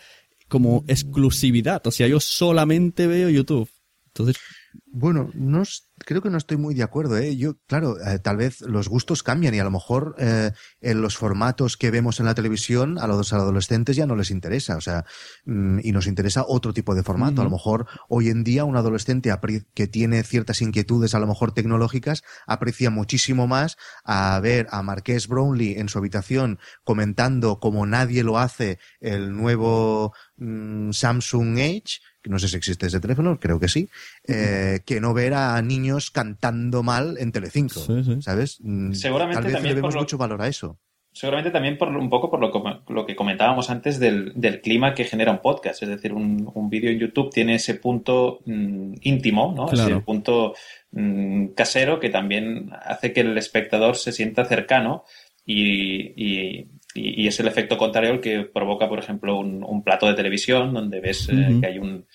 como 0.50 0.84
exclusividad. 0.88 1.88
O 1.88 1.92
sea, 1.92 2.08
yo 2.08 2.20
solamente 2.20 3.08
veo 3.08 3.30
YouTube. 3.30 3.70
Entonces, 4.10 4.38
bueno, 4.86 5.30
no 5.34 5.64
creo 6.05 6.22
que 6.22 6.30
no 6.30 6.38
estoy 6.38 6.57
muy 6.57 6.74
de 6.74 6.84
acuerdo. 6.84 7.18
¿eh? 7.18 7.36
Yo, 7.36 7.57
claro, 7.68 7.97
eh, 7.99 8.20
tal 8.20 8.38
vez 8.38 8.62
los 8.62 8.88
gustos 8.88 9.24
cambian 9.24 9.53
y 9.53 9.60
a 9.60 9.64
lo 9.64 9.72
mejor 9.72 10.16
eh, 10.18 10.51
en 10.82 11.01
los 11.01 11.18
formatos 11.18 11.78
que 11.78 11.91
vemos 11.91 12.20
en 12.20 12.26
la 12.26 12.36
televisión 12.36 12.97
a 12.97 13.07
los 13.07 13.34
adolescentes 13.34 13.95
ya 13.95 14.05
no 14.05 14.16
les 14.16 14.32
interesa. 14.32 14.78
O 14.78 14.82
sea, 14.82 15.05
mm, 15.45 15.80
y 15.84 15.91
nos 15.91 16.07
interesa 16.07 16.43
otro 16.47 16.74
tipo 16.74 16.95
de 16.95 17.03
formato. 17.03 17.34
Uh 17.34 17.38
-huh. 17.38 17.41
A 17.41 17.43
lo 17.45 17.49
mejor 17.51 17.88
hoy 18.07 18.30
en 18.30 18.43
día 18.43 18.66
un 18.66 18.78
adolescente 18.78 19.32
que 19.74 19.88
tiene 19.88 20.24
ciertas 20.24 20.62
inquietudes, 20.62 21.14
a 21.14 21.20
lo 21.20 21.28
mejor 21.28 21.51
tecnológicas, 21.51 22.24
aprecia 22.47 22.89
muchísimo 22.89 23.47
más 23.47 23.78
a 24.03 24.39
ver 24.39 24.68
a 24.72 24.82
Marqués 24.82 25.28
Brownlee 25.28 25.80
en 25.80 25.89
su 25.89 25.97
habitación 25.97 26.60
comentando 26.84 27.60
como 27.60 27.86
nadie 27.86 28.24
lo 28.24 28.38
hace 28.39 28.80
el 28.99 29.36
nuevo 29.36 30.14
mm, 30.38 30.91
Samsung 30.91 31.57
Edge 31.60 31.99
no 32.26 32.40
sé 32.40 32.48
si 32.48 32.58
existe 32.58 32.88
ese 32.88 33.00
teléfono, 33.00 33.40
creo 33.40 33.60
que 33.60 33.68
sí, 33.68 33.90
eh, 34.28 34.80
que 34.86 35.00
no 35.00 35.14
ver 35.14 35.34
a 35.34 35.62
niños 35.62 36.12
cantando 36.12 36.84
mal 36.84 37.18
en 37.18 37.32
Telecinco, 37.32 37.80
sí, 37.80 38.04
sí. 38.04 38.22
¿sabes? 38.22 38.60
Seguramente 38.94 39.36
Tal 39.36 39.44
vez 39.46 39.54
también 39.54 39.76
le 39.76 39.82
vemos 39.82 39.94
lo... 39.94 40.02
mucho 40.02 40.18
valor 40.18 40.42
a 40.42 40.48
eso. 40.48 40.78
seguramente 41.12 41.52
también 41.52 41.78
por 41.78 41.90
un 41.90 42.10
poco 42.10 42.30
por 42.30 42.40
lo, 42.40 42.84
lo 42.88 43.06
que 43.06 43.16
comentábamos 43.16 43.70
antes 43.70 44.00
del, 44.00 44.34
del, 44.36 44.62
clima 44.62 44.94
que 44.94 45.06
genera 45.06 45.32
un 45.32 45.42
podcast. 45.42 45.82
Es 45.84 45.90
decir, 45.90 46.14
un, 46.14 46.50
un 46.54 46.70
vídeo 46.70 46.92
en 46.92 47.00
YouTube 47.00 47.32
tiene 47.32 47.56
ese 47.56 47.76
punto 47.76 48.40
mm, 48.46 48.96
íntimo, 49.02 49.54
¿no? 49.56 49.72
Ese 49.72 50.00
punto 50.02 50.54
mm, 50.92 51.48
casero 51.50 52.00
que 52.00 52.10
también 52.10 52.72
hace 52.82 53.14
que 53.14 53.22
el 53.22 53.38
espectador 53.38 53.96
se 53.96 54.12
sienta 54.12 54.46
cercano 54.46 55.06
y, 55.46 56.14
y, 56.16 56.68
y, 56.94 57.28
es 57.28 57.40
el 57.40 57.48
efecto 57.48 57.78
contrario 57.78 58.12
el 58.12 58.22
que 58.22 58.42
provoca, 58.42 58.88
por 58.90 59.00
ejemplo, 59.00 59.38
un, 59.38 59.64
un 59.64 59.84
plato 59.84 60.08
de 60.08 60.16
televisión 60.16 60.74
donde 60.74 61.00
ves 61.00 61.30
eh, 61.30 61.58
que, 61.62 61.68
hay 61.68 61.78
un, 61.78 62.06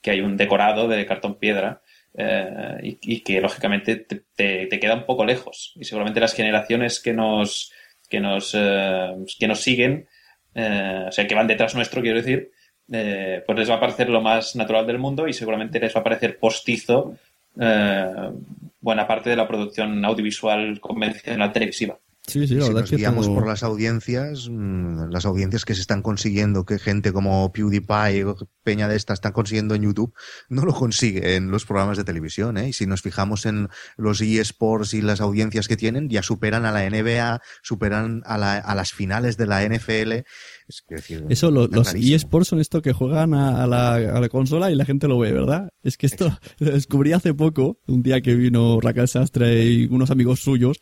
que 0.00 0.12
hay 0.12 0.20
un 0.20 0.36
decorado 0.36 0.88
de 0.88 1.04
cartón 1.06 1.36
piedra. 1.36 1.82
Eh, 2.16 2.96
y, 3.02 3.20
que 3.22 3.40
lógicamente 3.40 3.96
te, 3.96 4.22
te, 4.36 4.66
te, 4.66 4.78
queda 4.78 4.94
un 4.94 5.04
poco 5.04 5.24
lejos. 5.24 5.72
Y 5.74 5.84
seguramente 5.84 6.20
las 6.20 6.32
generaciones 6.32 7.00
que 7.00 7.12
nos, 7.12 7.72
que 8.08 8.20
nos, 8.20 8.54
eh, 8.56 9.10
que 9.36 9.48
nos 9.48 9.60
siguen, 9.60 10.06
o 10.54 11.10
sea, 11.10 11.26
que 11.26 11.34
van 11.34 11.48
detrás 11.48 11.74
nuestro, 11.74 12.02
quiero 12.02 12.18
decir, 12.22 12.52
pues 12.86 13.58
les 13.58 13.68
va 13.68 13.74
a 13.74 13.80
parecer 13.80 14.10
lo 14.10 14.20
más 14.20 14.54
natural 14.54 14.86
del 14.86 15.00
mundo 15.00 15.26
y 15.26 15.32
seguramente 15.32 15.80
les 15.80 15.96
va 15.96 16.02
a 16.02 16.04
parecer 16.04 16.38
postizo 16.38 17.16
buena 17.56 19.08
parte 19.08 19.30
de 19.30 19.36
la 19.36 19.48
producción 19.48 20.04
audiovisual 20.04 20.78
convencional 20.78 21.52
televisiva. 21.52 21.98
Sí, 22.26 22.46
sí, 22.48 22.54
la 22.54 22.64
si 22.64 22.72
nos 22.72 22.90
guiamos 22.90 23.28
por 23.28 23.46
las 23.46 23.62
audiencias, 23.62 24.48
mm, 24.50 25.10
las 25.10 25.26
audiencias 25.26 25.66
que 25.66 25.74
se 25.74 25.82
están 25.82 26.00
consiguiendo, 26.00 26.64
que 26.64 26.78
gente 26.78 27.12
como 27.12 27.52
PewDiePie 27.52 28.24
o 28.24 28.36
Peña 28.62 28.88
de 28.88 28.96
esta 28.96 29.12
están 29.12 29.32
consiguiendo 29.32 29.74
en 29.74 29.82
YouTube, 29.82 30.14
no 30.48 30.64
lo 30.64 30.72
consigue 30.72 31.36
en 31.36 31.50
los 31.50 31.66
programas 31.66 31.98
de 31.98 32.04
televisión. 32.04 32.56
¿eh? 32.56 32.68
Y 32.68 32.72
si 32.72 32.86
nos 32.86 33.02
fijamos 33.02 33.44
en 33.44 33.68
los 33.98 34.22
eSports 34.22 34.94
y 34.94 35.02
las 35.02 35.20
audiencias 35.20 35.68
que 35.68 35.76
tienen, 35.76 36.08
ya 36.08 36.22
superan 36.22 36.64
a 36.64 36.72
la 36.72 36.88
NBA, 36.88 37.42
superan 37.62 38.22
a, 38.24 38.38
la, 38.38 38.56
a 38.56 38.74
las 38.74 38.92
finales 38.92 39.36
de 39.36 39.46
la 39.46 39.62
NFL. 39.68 40.24
Es 40.68 40.82
decir, 40.88 41.24
Eso, 41.28 41.50
lo, 41.50 41.66
los 41.66 41.94
eSports 41.94 42.48
son 42.48 42.60
esto 42.60 42.80
que 42.80 42.92
juegan 42.92 43.34
a, 43.34 43.66
la, 43.66 43.94
a, 43.94 44.20
la, 44.20 44.28
consola 44.28 44.70
y 44.70 44.74
la 44.74 44.84
gente 44.84 45.08
lo 45.08 45.18
ve, 45.18 45.32
¿verdad? 45.32 45.68
Es 45.82 45.96
que 45.96 46.06
esto 46.06 46.38
lo 46.58 46.70
descubrí 46.70 47.12
hace 47.12 47.34
poco, 47.34 47.78
un 47.86 48.02
día 48.02 48.20
que 48.20 48.34
vino 48.34 48.80
Raquel 48.80 49.08
Sastre 49.08 49.64
y 49.66 49.86
unos 49.86 50.10
amigos 50.10 50.40
suyos 50.40 50.78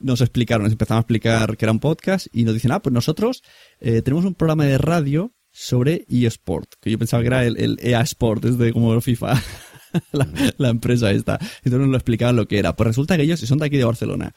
nos 0.00 0.20
explicaron, 0.20 0.64
nos 0.64 0.72
empezaron 0.72 0.98
a 0.98 1.00
explicar 1.02 1.56
que 1.56 1.64
era 1.64 1.72
un 1.72 1.80
podcast 1.80 2.26
y 2.32 2.44
nos 2.44 2.54
dicen, 2.54 2.72
ah, 2.72 2.82
pues 2.82 2.92
nosotros 2.92 3.42
eh, 3.80 4.02
tenemos 4.02 4.24
un 4.24 4.34
programa 4.34 4.66
de 4.66 4.78
radio 4.78 5.32
sobre 5.52 6.04
eSport, 6.08 6.74
que 6.80 6.90
yo 6.90 6.98
pensaba 6.98 7.22
que 7.22 7.26
era 7.28 7.44
el, 7.44 7.58
el 7.58 7.78
EA 7.80 8.00
Sport, 8.00 8.42
desde 8.42 8.72
como 8.72 8.98
FIFA, 9.00 9.40
la, 10.12 10.28
la, 10.56 10.68
empresa 10.70 11.10
esta. 11.10 11.38
Entonces 11.58 11.80
nos 11.80 11.88
lo 11.88 11.96
explicaban 11.96 12.36
lo 12.36 12.48
que 12.48 12.58
era. 12.58 12.74
Pues 12.74 12.88
resulta 12.88 13.16
que 13.16 13.22
ellos 13.22 13.40
son 13.40 13.58
de 13.58 13.66
aquí 13.66 13.76
de 13.76 13.84
Barcelona. 13.84 14.34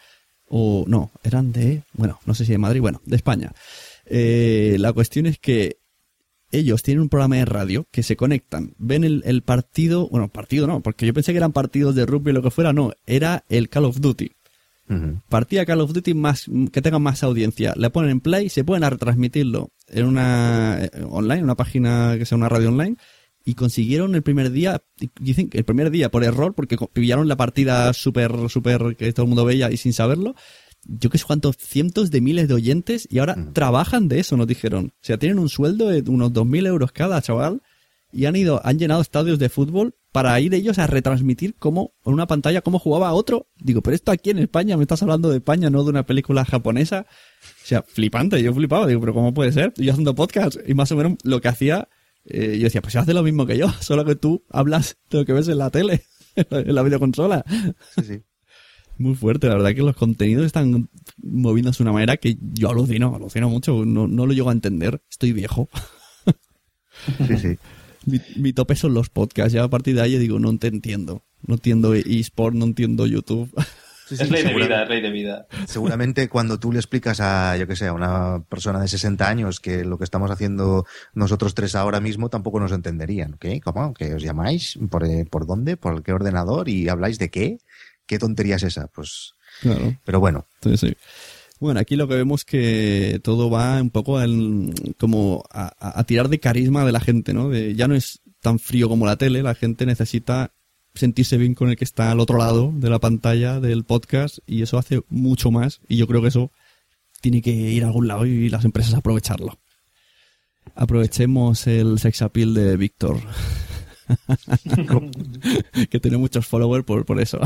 O 0.47 0.85
no, 0.87 1.11
eran 1.23 1.51
de, 1.51 1.83
bueno, 1.93 2.19
no 2.25 2.35
sé 2.35 2.45
si 2.45 2.51
de 2.51 2.57
Madrid, 2.57 2.81
bueno, 2.81 3.01
de 3.05 3.15
España. 3.15 3.51
Eh, 4.05 4.77
la 4.79 4.93
cuestión 4.93 5.25
es 5.25 5.39
que 5.39 5.77
ellos 6.51 6.83
tienen 6.83 7.01
un 7.01 7.09
programa 7.09 7.37
de 7.37 7.45
radio 7.45 7.87
que 7.91 8.03
se 8.03 8.15
conectan, 8.15 8.75
ven 8.77 9.03
el, 9.03 9.23
el, 9.25 9.41
partido, 9.41 10.07
bueno, 10.09 10.29
partido 10.29 10.67
no, 10.67 10.81
porque 10.81 11.05
yo 11.05 11.13
pensé 11.13 11.33
que 11.33 11.37
eran 11.37 11.51
partidos 11.51 11.95
de 11.95 12.05
rugby 12.05 12.31
o 12.31 12.33
lo 12.33 12.41
que 12.41 12.51
fuera, 12.51 12.71
no, 12.71 12.91
era 13.05 13.43
el 13.49 13.69
Call 13.69 13.85
of 13.85 13.99
Duty. 13.99 14.31
Partida 15.29 15.65
Call 15.65 15.81
of 15.81 15.93
Duty 15.93 16.13
más 16.13 16.45
que 16.71 16.81
tenga 16.81 16.99
más 16.99 17.23
audiencia. 17.23 17.73
Le 17.75 17.89
ponen 17.89 18.11
en 18.11 18.19
play, 18.19 18.49
se 18.49 18.63
pueden 18.63 18.87
retransmitirlo 18.87 19.71
en 19.87 20.05
una 20.05 20.83
eh, 20.83 20.91
online, 21.09 21.43
una 21.43 21.55
página 21.55 22.15
que 22.17 22.25
sea 22.25 22.37
una 22.37 22.49
radio 22.49 22.69
online. 22.69 22.97
Y 23.47 23.53
consiguieron 23.53 24.15
el 24.15 24.23
primer 24.23 24.51
día, 24.51 24.81
dicen 25.19 25.49
que 25.49 25.59
el 25.59 25.65
primer 25.65 25.91
día 25.91 26.09
por 26.09 26.23
error, 26.23 26.55
porque 26.55 26.77
pillaron 26.93 27.27
la 27.27 27.35
partida 27.35 27.93
súper, 27.93 28.49
súper 28.49 28.95
que 28.95 29.13
todo 29.13 29.25
el 29.25 29.29
mundo 29.29 29.45
veía 29.45 29.71
y 29.71 29.77
sin 29.77 29.93
saberlo. 29.93 30.35
Yo 30.85 31.09
que 31.09 31.17
sé 31.17 31.25
cuántos 31.25 31.57
cientos 31.57 32.11
de 32.11 32.21
miles 32.21 32.47
de 32.47 32.53
oyentes 32.53 33.07
y 33.09 33.19
ahora 33.19 33.35
trabajan 33.53 34.07
de 34.07 34.19
eso, 34.19 34.37
nos 34.37 34.47
dijeron. 34.47 34.93
O 34.95 35.05
sea, 35.05 35.17
tienen 35.17 35.39
un 35.39 35.49
sueldo 35.49 35.89
de 35.89 36.01
unos 36.09 36.31
2.000 36.31 36.67
euros 36.67 36.91
cada, 36.91 37.21
chaval. 37.21 37.61
Y 38.11 38.25
han 38.25 38.35
ido, 38.35 38.61
han 38.63 38.79
llenado 38.79 39.01
estadios 39.01 39.39
de 39.39 39.49
fútbol 39.49 39.95
para 40.15 40.39
ir 40.39 40.53
ellos 40.53 40.79
a 40.79 40.87
retransmitir 40.87 41.55
cómo, 41.59 41.93
en 42.05 42.13
una 42.13 42.25
pantalla, 42.25 42.61
cómo 42.61 42.79
jugaba 42.79 43.11
otro. 43.11 43.49
Digo, 43.57 43.81
pero 43.81 43.95
esto 43.95 44.13
aquí 44.13 44.29
en 44.29 44.39
España, 44.39 44.77
me 44.77 44.83
estás 44.83 45.01
hablando 45.01 45.29
de 45.29 45.37
España, 45.37 45.69
no 45.69 45.83
de 45.83 45.89
una 45.89 46.05
película 46.05 46.45
japonesa. 46.45 47.05
O 47.41 47.65
sea, 47.65 47.83
flipante, 47.83 48.41
yo 48.41 48.53
flipaba, 48.53 48.87
digo, 48.87 49.01
pero 49.01 49.13
¿cómo 49.13 49.33
puede 49.33 49.51
ser? 49.51 49.73
Yo 49.75 49.91
haciendo 49.91 50.15
podcast 50.15 50.57
y 50.65 50.73
más 50.73 50.89
o 50.93 50.95
menos 50.95 51.17
lo 51.23 51.41
que 51.41 51.49
hacía, 51.49 51.89
eh, 52.23 52.57
yo 52.57 52.63
decía, 52.63 52.81
pues 52.81 52.95
hace 52.95 53.13
lo 53.13 53.23
mismo 53.23 53.45
que 53.45 53.57
yo, 53.57 53.67
solo 53.81 54.05
que 54.05 54.15
tú 54.15 54.45
hablas 54.49 54.97
de 55.09 55.17
lo 55.17 55.25
que 55.25 55.33
ves 55.33 55.49
en 55.49 55.57
la 55.57 55.69
tele, 55.69 56.05
en 56.35 56.73
la 56.73 56.83
videoconsola. 56.83 57.43
Sí, 57.95 58.03
sí. 58.03 58.21
Muy 58.97 59.15
fuerte, 59.15 59.47
la 59.47 59.55
verdad 59.55 59.73
que 59.73 59.81
los 59.81 59.95
contenidos 59.95 60.45
están 60.45 60.89
moviéndose 61.17 61.79
de 61.79 61.83
una 61.83 61.93
manera 61.93 62.17
que 62.17 62.37
yo 62.53 62.69
alucino, 62.69 63.13
alucino 63.13 63.49
mucho, 63.49 63.85
no, 63.85 64.07
no 64.07 64.25
lo 64.25 64.33
llego 64.33 64.49
a 64.49 64.53
entender, 64.53 65.01
estoy 65.09 65.33
viejo. 65.33 65.69
Sí, 67.27 67.37
sí 67.37 67.57
mi, 68.05 68.21
mi, 68.37 68.53
tope 68.53 68.75
son 68.75 68.93
los 68.93 69.09
podcasts. 69.09 69.53
Ya 69.53 69.63
a 69.63 69.69
partir 69.69 69.95
de 69.95 70.01
ahí 70.01 70.17
digo, 70.17 70.39
no 70.39 70.57
te 70.57 70.67
entiendo. 70.67 71.23
No 71.45 71.55
entiendo 71.55 71.93
eSport, 71.93 72.55
no 72.55 72.65
entiendo 72.65 73.05
YouTube. 73.05 73.51
Sí, 74.07 74.17
sí, 74.17 74.23
es 74.23 74.29
ley 74.29 74.43
de 74.43 74.53
vida, 74.53 74.83
es 74.83 74.89
ley 74.89 75.01
de 75.01 75.09
vida. 75.09 75.47
Seguramente 75.65 76.29
cuando 76.29 76.59
tú 76.59 76.71
le 76.71 76.77
explicas 76.77 77.19
a, 77.19 77.57
yo 77.57 77.65
que 77.65 77.75
sé, 77.75 77.87
a 77.87 77.93
una 77.93 78.43
persona 78.47 78.79
de 78.79 78.87
60 78.87 79.27
años 79.27 79.59
que 79.59 79.83
lo 79.83 79.97
que 79.97 80.03
estamos 80.03 80.29
haciendo 80.29 80.85
nosotros 81.15 81.55
tres 81.55 81.73
ahora 81.73 81.99
mismo 81.99 82.29
tampoco 82.29 82.59
nos 82.59 82.71
entenderían. 82.71 83.37
¿Qué? 83.39 83.61
¿Cómo? 83.61 83.95
¿Que 83.95 84.13
os 84.13 84.21
llamáis? 84.21 84.77
¿Por, 84.91 85.05
eh, 85.05 85.25
¿Por 85.25 85.47
dónde? 85.47 85.75
¿Por 85.75 86.03
qué 86.03 86.13
ordenador? 86.13 86.69
¿Y 86.69 86.87
habláis 86.87 87.17
de 87.17 87.31
qué? 87.31 87.57
¿Qué 88.05 88.19
tontería 88.19 88.55
es 88.55 88.63
esa? 88.63 88.87
Pues. 88.87 89.33
Claro. 89.61 89.97
Pero 90.03 90.19
bueno. 90.19 90.47
Sí, 90.61 90.77
sí. 90.77 90.95
Bueno, 91.59 91.79
aquí 91.79 91.95
lo 91.95 92.07
que 92.07 92.15
vemos 92.15 92.43
que 92.43 93.19
todo 93.23 93.49
va 93.49 93.81
un 93.81 93.89
poco 93.89 94.21
en, 94.21 94.73
como 94.97 95.43
a, 95.51 95.99
a, 95.99 96.03
tirar 96.03 96.27
de 96.27 96.39
carisma 96.39 96.85
de 96.85 96.91
la 96.91 96.99
gente, 96.99 97.33
¿no? 97.33 97.49
De, 97.49 97.75
ya 97.75 97.87
no 97.87 97.95
es 97.95 98.21
tan 98.41 98.59
frío 98.59 98.89
como 98.89 99.05
la 99.05 99.15
tele, 99.15 99.41
la 99.41 99.55
gente 99.55 99.85
necesita 99.85 100.53
sentirse 100.93 101.37
bien 101.37 101.55
con 101.55 101.69
el 101.69 101.77
que 101.77 101.83
está 101.83 102.11
al 102.11 102.19
otro 102.19 102.37
lado 102.37 102.71
de 102.73 102.89
la 102.89 102.99
pantalla 102.99 103.59
del 103.59 103.83
podcast 103.83 104.39
y 104.45 104.61
eso 104.61 104.77
hace 104.77 105.01
mucho 105.09 105.51
más 105.51 105.81
y 105.87 105.97
yo 105.97 106.07
creo 106.07 106.21
que 106.21 106.29
eso 106.29 106.51
tiene 107.21 107.41
que 107.41 107.51
ir 107.51 107.83
a 107.83 107.87
algún 107.87 108.07
lado 108.07 108.25
y 108.25 108.49
las 108.49 108.65
empresas 108.65 108.93
aprovecharlo. 108.93 109.59
Aprovechemos 110.75 111.67
el 111.67 111.99
sex 111.99 112.21
appeal 112.21 112.53
de 112.53 112.77
Víctor. 112.77 113.19
que 115.89 115.99
tiene 115.99 116.17
muchos 116.17 116.45
followers 116.47 116.85
por, 116.85 117.05
por 117.05 117.19
eso. 117.19 117.39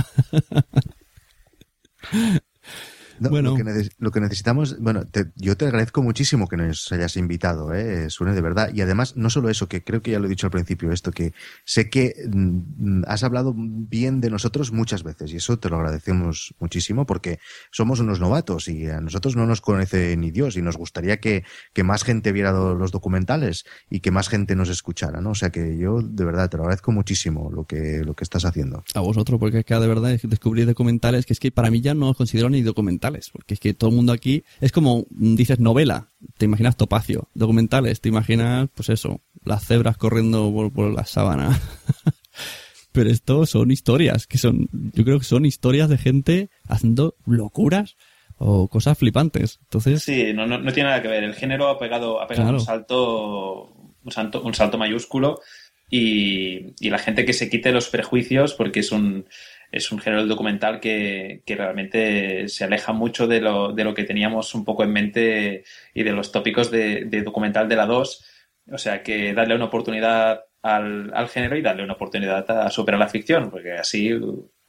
bueno. 3.19 3.55
lo, 3.97 4.11
que 4.11 4.19
necesitamos, 4.19 4.79
bueno, 4.79 5.03
yo 5.35 5.57
te 5.57 5.65
agradezco 5.65 6.01
muchísimo 6.01 6.47
que 6.47 6.57
nos 6.57 6.91
hayas 6.91 7.17
invitado, 7.17 7.73
¿eh? 7.73 8.09
Suene 8.09 8.33
de 8.33 8.41
verdad. 8.41 8.71
Y 8.73 8.81
además, 8.81 9.15
no 9.15 9.29
solo 9.29 9.49
eso, 9.49 9.67
que 9.67 9.83
creo 9.83 10.01
que 10.01 10.11
ya 10.11 10.19
lo 10.19 10.25
he 10.27 10.29
dicho 10.29 10.47
al 10.47 10.51
principio, 10.51 10.91
esto, 10.91 11.11
que 11.11 11.33
sé 11.65 11.89
que 11.89 12.15
mm, 12.27 13.03
has 13.07 13.23
hablado 13.23 13.53
bien 13.55 14.21
de 14.21 14.29
nosotros 14.29 14.71
muchas 14.71 15.03
veces 15.03 15.31
y 15.33 15.37
eso 15.37 15.59
te 15.59 15.69
lo 15.69 15.77
agradecemos 15.77 16.53
muchísimo 16.59 17.05
porque 17.05 17.39
somos 17.71 17.99
unos 17.99 18.19
novatos 18.19 18.67
y 18.67 18.87
a 18.87 19.01
nosotros 19.01 19.35
no 19.35 19.45
nos 19.45 19.61
conoce 19.61 20.15
ni 20.17 20.31
Dios 20.31 20.57
y 20.57 20.61
nos 20.61 20.77
gustaría 20.77 21.19
que, 21.19 21.43
que 21.73 21.83
más 21.83 22.03
gente 22.03 22.31
viera 22.31 22.51
los 22.51 22.91
documentales 22.91 23.65
y 23.89 23.99
que 23.99 24.11
más 24.11 24.29
gente 24.29 24.55
nos 24.55 24.69
escuchara, 24.69 25.21
¿no? 25.21 25.31
O 25.31 25.35
sea 25.35 25.49
que 25.49 25.77
yo 25.77 26.01
de 26.01 26.25
verdad 26.25 26.49
te 26.49 26.57
lo 26.57 26.63
agradezco 26.63 26.91
muchísimo 26.91 27.51
lo 27.51 27.65
que, 27.65 28.01
lo 28.03 28.13
que 28.13 28.23
estás 28.23 28.45
haciendo. 28.45 28.83
A 28.93 29.01
vosotros, 29.01 29.39
porque 29.39 29.63
que 29.63 29.75
de 29.75 29.87
verdad 29.87 30.19
descubrir 30.23 30.65
documentales 30.65 31.25
que 31.25 31.33
es 31.33 31.39
que 31.39 31.51
para 31.51 31.71
mí 31.71 31.81
ya 31.81 31.93
no 31.93 32.09
os 32.09 32.17
considero 32.17 32.49
ni 32.49 32.61
documentales 32.61 33.08
porque 33.31 33.53
es 33.53 33.59
que 33.59 33.73
todo 33.73 33.89
el 33.89 33.95
mundo 33.95 34.13
aquí 34.13 34.43
es 34.61 34.71
como 34.71 35.05
dices 35.09 35.59
novela, 35.59 36.09
te 36.37 36.45
imaginas 36.45 36.77
topacio, 36.77 37.29
documentales, 37.33 38.01
te 38.01 38.09
imaginas, 38.09 38.69
pues 38.73 38.89
eso, 38.89 39.21
las 39.43 39.65
cebras 39.65 39.97
corriendo 39.97 40.51
por, 40.73 40.93
la 40.93 41.05
sábana. 41.05 41.59
Pero 42.91 43.09
esto 43.09 43.45
son 43.45 43.71
historias, 43.71 44.25
que 44.25 44.37
son, 44.37 44.67
yo 44.71 45.03
creo 45.03 45.19
que 45.19 45.25
son 45.25 45.45
historias 45.45 45.89
de 45.89 45.97
gente 45.97 46.49
haciendo 46.67 47.15
locuras 47.25 47.95
o 48.37 48.67
cosas 48.67 48.97
flipantes. 48.97 49.59
Entonces. 49.63 50.01
Sí, 50.01 50.33
no, 50.33 50.47
no, 50.47 50.73
tiene 50.73 50.89
nada 50.89 51.01
que 51.01 51.07
ver. 51.07 51.23
El 51.23 51.35
género 51.35 51.67
ha 51.67 51.77
pegado, 51.77 52.19
ha 52.19 52.27
pegado 52.27 52.51
un 52.51 52.59
salto, 52.59 53.71
un 54.03 54.11
salto, 54.11 54.41
un 54.41 54.55
salto 54.55 54.77
mayúsculo 54.77 55.39
y, 55.89 56.73
y 56.79 56.89
la 56.89 56.97
gente 56.97 57.25
que 57.25 57.33
se 57.33 57.49
quite 57.49 57.71
los 57.71 57.89
prejuicios 57.89 58.55
porque 58.55 58.79
es 58.79 58.91
un, 58.91 59.25
es 59.71 59.91
un 59.91 59.99
género 59.99 60.25
documental 60.25 60.79
que, 60.79 61.43
que, 61.45 61.55
realmente 61.55 62.47
se 62.47 62.63
aleja 62.63 62.93
mucho 62.93 63.27
de 63.27 63.41
lo, 63.41 63.73
de 63.73 63.83
lo 63.83 63.93
que 63.93 64.03
teníamos 64.03 64.55
un 64.55 64.65
poco 64.65 64.83
en 64.83 64.91
mente 64.91 65.63
y 65.93 66.03
de 66.03 66.11
los 66.11 66.31
tópicos 66.31 66.71
de, 66.71 67.05
de 67.05 67.21
documental 67.21 67.67
de 67.69 67.75
la 67.75 67.85
2. 67.85 68.25
O 68.71 68.77
sea 68.77 69.03
que 69.03 69.33
darle 69.33 69.55
una 69.55 69.65
oportunidad 69.65 70.41
al, 70.61 71.11
al, 71.13 71.27
género 71.29 71.57
y 71.57 71.61
darle 71.61 71.83
una 71.83 71.93
oportunidad 71.93 72.49
a 72.49 72.69
superar 72.69 72.99
la 72.99 73.07
ficción, 73.07 73.49
porque 73.49 73.73
así 73.73 74.11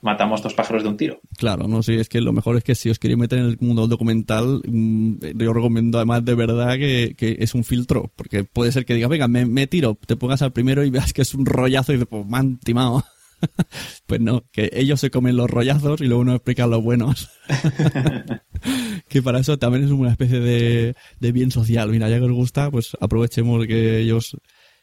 matamos 0.03 0.42
dos 0.42 0.55
pájaros 0.55 0.82
de 0.82 0.88
un 0.88 0.96
tiro. 0.96 1.20
Claro, 1.36 1.68
no 1.68 1.82
sé, 1.82 1.96
es 1.96 2.09
que 2.09 2.20
lo 2.20 2.32
mejor 2.32 2.57
es 2.57 2.64
que 2.64 2.74
si 2.74 2.90
os 2.90 2.98
queréis 2.98 3.18
meter 3.18 3.38
en 3.38 3.46
el 3.46 3.59
mundo 3.61 3.86
documental, 3.86 4.62
mm, 4.66 5.16
yo 5.36 5.53
recomiendo 5.53 5.98
además 5.98 6.24
de 6.24 6.34
verdad 6.34 6.74
que, 6.76 7.14
que 7.16 7.36
es 7.40 7.55
un 7.55 7.64
filtro, 7.64 8.11
porque 8.16 8.44
puede 8.44 8.72
ser 8.72 8.84
que 8.84 8.94
digas, 8.94 9.11
venga, 9.11 9.28
me, 9.28 9.46
me, 9.46 9.66
tiro, 9.66 9.98
te 10.07 10.16
pongas 10.16 10.42
al 10.42 10.53
primero 10.53 10.84
y 10.84 10.90
veas 10.90 11.12
que 11.12 11.22
es 11.22 11.34
un 11.34 11.46
rollazo 11.46 11.92
y 11.92 11.96
dices, 11.96 12.09
pues 12.09 12.26
me 12.26 12.57
timado. 12.64 13.05
pues 14.07 14.20
no, 14.20 14.45
que 14.53 14.70
ellos 14.72 15.01
se 15.01 15.11
comen 15.11 15.36
los 15.36 15.51
rollazos 15.51 16.01
y 16.01 16.07
luego 16.07 16.24
nos 16.24 16.36
explican 16.36 16.70
los 16.70 16.82
buenos. 16.82 17.30
que 19.09 19.22
para 19.22 19.41
eso 19.41 19.59
también 19.59 19.84
es 19.84 19.91
una 19.91 20.11
especie 20.11 20.41
de, 20.41 20.95
de 21.18 21.32
bien 21.32 21.51
social. 21.51 21.91
Mira, 21.91 22.09
ya 22.09 22.18
que 22.18 22.24
os 22.24 22.32
gusta, 22.32 22.70
pues 22.70 22.97
aprovechemos 23.01 23.66
que 23.66 23.99
ellos 24.01 24.36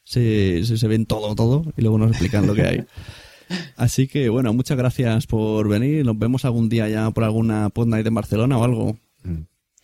se, 0.04 0.64
se, 0.66 0.78
se 0.78 0.88
ven 0.88 1.06
todo, 1.06 1.36
todo 1.36 1.64
y 1.78 1.82
luego 1.82 1.98
nos 1.98 2.12
explican 2.12 2.48
lo 2.48 2.54
que 2.56 2.62
hay. 2.64 2.86
Así 3.78 4.08
que 4.08 4.30
bueno, 4.30 4.54
muchas 4.54 4.78
gracias 4.78 5.26
por 5.28 5.68
venir. 5.70 6.06
Nos 6.06 6.18
vemos 6.18 6.44
algún 6.46 6.68
día 6.70 6.90
ya 6.90 7.10
por 7.12 7.24
alguna 7.24 7.70
pod 7.70 7.88
night 7.88 8.06
en 8.06 8.14
Barcelona 8.14 8.58
o 8.58 8.64
algo. 8.64 8.98
Mm. 9.24 9.44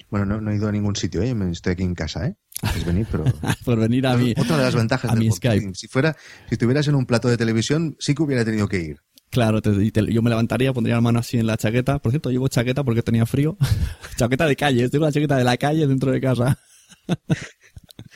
Bueno, 0.10 0.26
no, 0.26 0.42
no 0.42 0.52
he 0.52 0.56
ido 0.58 0.68
a 0.68 0.72
ningún 0.72 0.96
sitio, 0.96 1.24
¿eh? 1.24 1.34
Me- 1.34 1.52
estoy 1.52 1.74
aquí 1.74 1.84
en 1.84 1.96
casa, 1.96 2.28
¿eh? 2.28 2.36
Es 2.76 2.86
venir, 2.86 3.06
pero... 3.12 3.24
por 3.66 3.80
venir 3.80 4.08
a 4.08 4.16
mi, 4.18 4.32
Otra 4.38 4.58
de 4.58 4.64
las 4.64 4.76
ventajas 4.76 5.12
a 5.12 5.16
del 5.16 5.24
mi. 5.26 5.32
Skype. 5.32 5.72
Si 5.76 5.88
fuera, 5.88 6.16
si 6.48 6.56
estuvieras 6.56 6.88
en 6.88 6.96
un 6.96 7.06
plato 7.06 7.28
de 7.28 7.38
televisión, 7.38 7.96
sí 8.00 8.16
que 8.16 8.24
hubiera 8.24 8.46
tenido 8.46 8.68
que 8.68 8.80
ir. 8.82 8.98
Claro, 9.30 9.62
te- 9.62 9.92
yo 9.92 10.22
me 10.22 10.30
levantaría, 10.30 10.72
pondría 10.74 10.96
la 10.96 11.02
mano 11.02 11.20
así 11.20 11.38
en 11.40 11.48
la 11.48 11.58
chaqueta. 11.58 12.00
Por 12.00 12.12
cierto, 12.12 12.30
llevo 12.30 12.48
chaqueta 12.48 12.84
porque 12.84 13.02
tenía 13.02 13.26
frío. 13.26 13.58
chaqueta 14.18 14.46
de 14.46 14.56
calle, 14.56 14.90
tengo 14.90 15.06
la 15.06 15.12
chaqueta 15.12 15.36
de 15.38 15.44
la 15.44 15.58
calle 15.58 15.88
dentro 15.88 16.12
de 16.12 16.22
casa. 16.22 16.60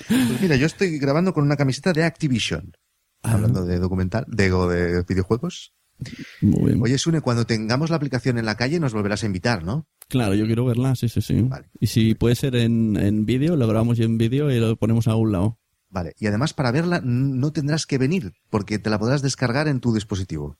Pues 0.07 0.41
mira, 0.41 0.55
yo 0.55 0.65
estoy 0.65 0.99
grabando 0.99 1.33
con 1.33 1.43
una 1.43 1.55
camiseta 1.57 1.91
de 1.93 2.03
Activision. 2.03 2.71
Ah. 3.23 3.33
Hablando 3.33 3.65
de 3.65 3.79
documental, 3.79 4.25
de, 4.27 4.49
de 4.49 5.03
videojuegos. 5.07 5.73
Muy 6.41 6.71
bien. 6.73 6.81
Oye, 6.83 6.97
Sune, 6.99 7.21
cuando 7.21 7.45
tengamos 7.45 7.89
la 7.89 7.95
aplicación 7.95 8.37
en 8.37 8.45
la 8.45 8.55
calle 8.55 8.79
nos 8.79 8.93
volverás 8.93 9.23
a 9.23 9.25
invitar, 9.25 9.63
¿no? 9.63 9.87
Claro, 10.07 10.35
yo 10.35 10.45
quiero 10.45 10.65
verla, 10.65 10.95
sí, 10.95 11.09
sí, 11.09 11.21
sí. 11.21 11.41
Vale. 11.41 11.69
Y 11.79 11.87
si 11.87 12.15
puede 12.15 12.35
ser 12.35 12.55
en, 12.55 12.95
en 12.97 13.25
vídeo, 13.25 13.55
lo 13.55 13.67
grabamos 13.67 13.99
en 13.99 14.17
vídeo 14.17 14.49
y 14.51 14.59
lo 14.59 14.77
ponemos 14.77 15.07
a 15.07 15.15
un 15.15 15.31
lado. 15.33 15.59
Vale. 15.89 16.13
Y 16.19 16.27
además, 16.27 16.53
para 16.53 16.71
verla 16.71 17.01
no 17.03 17.51
tendrás 17.51 17.85
que 17.85 17.97
venir, 17.97 18.33
porque 18.49 18.79
te 18.79 18.89
la 18.89 18.99
podrás 18.99 19.21
descargar 19.21 19.67
en 19.67 19.79
tu 19.79 19.93
dispositivo. 19.93 20.57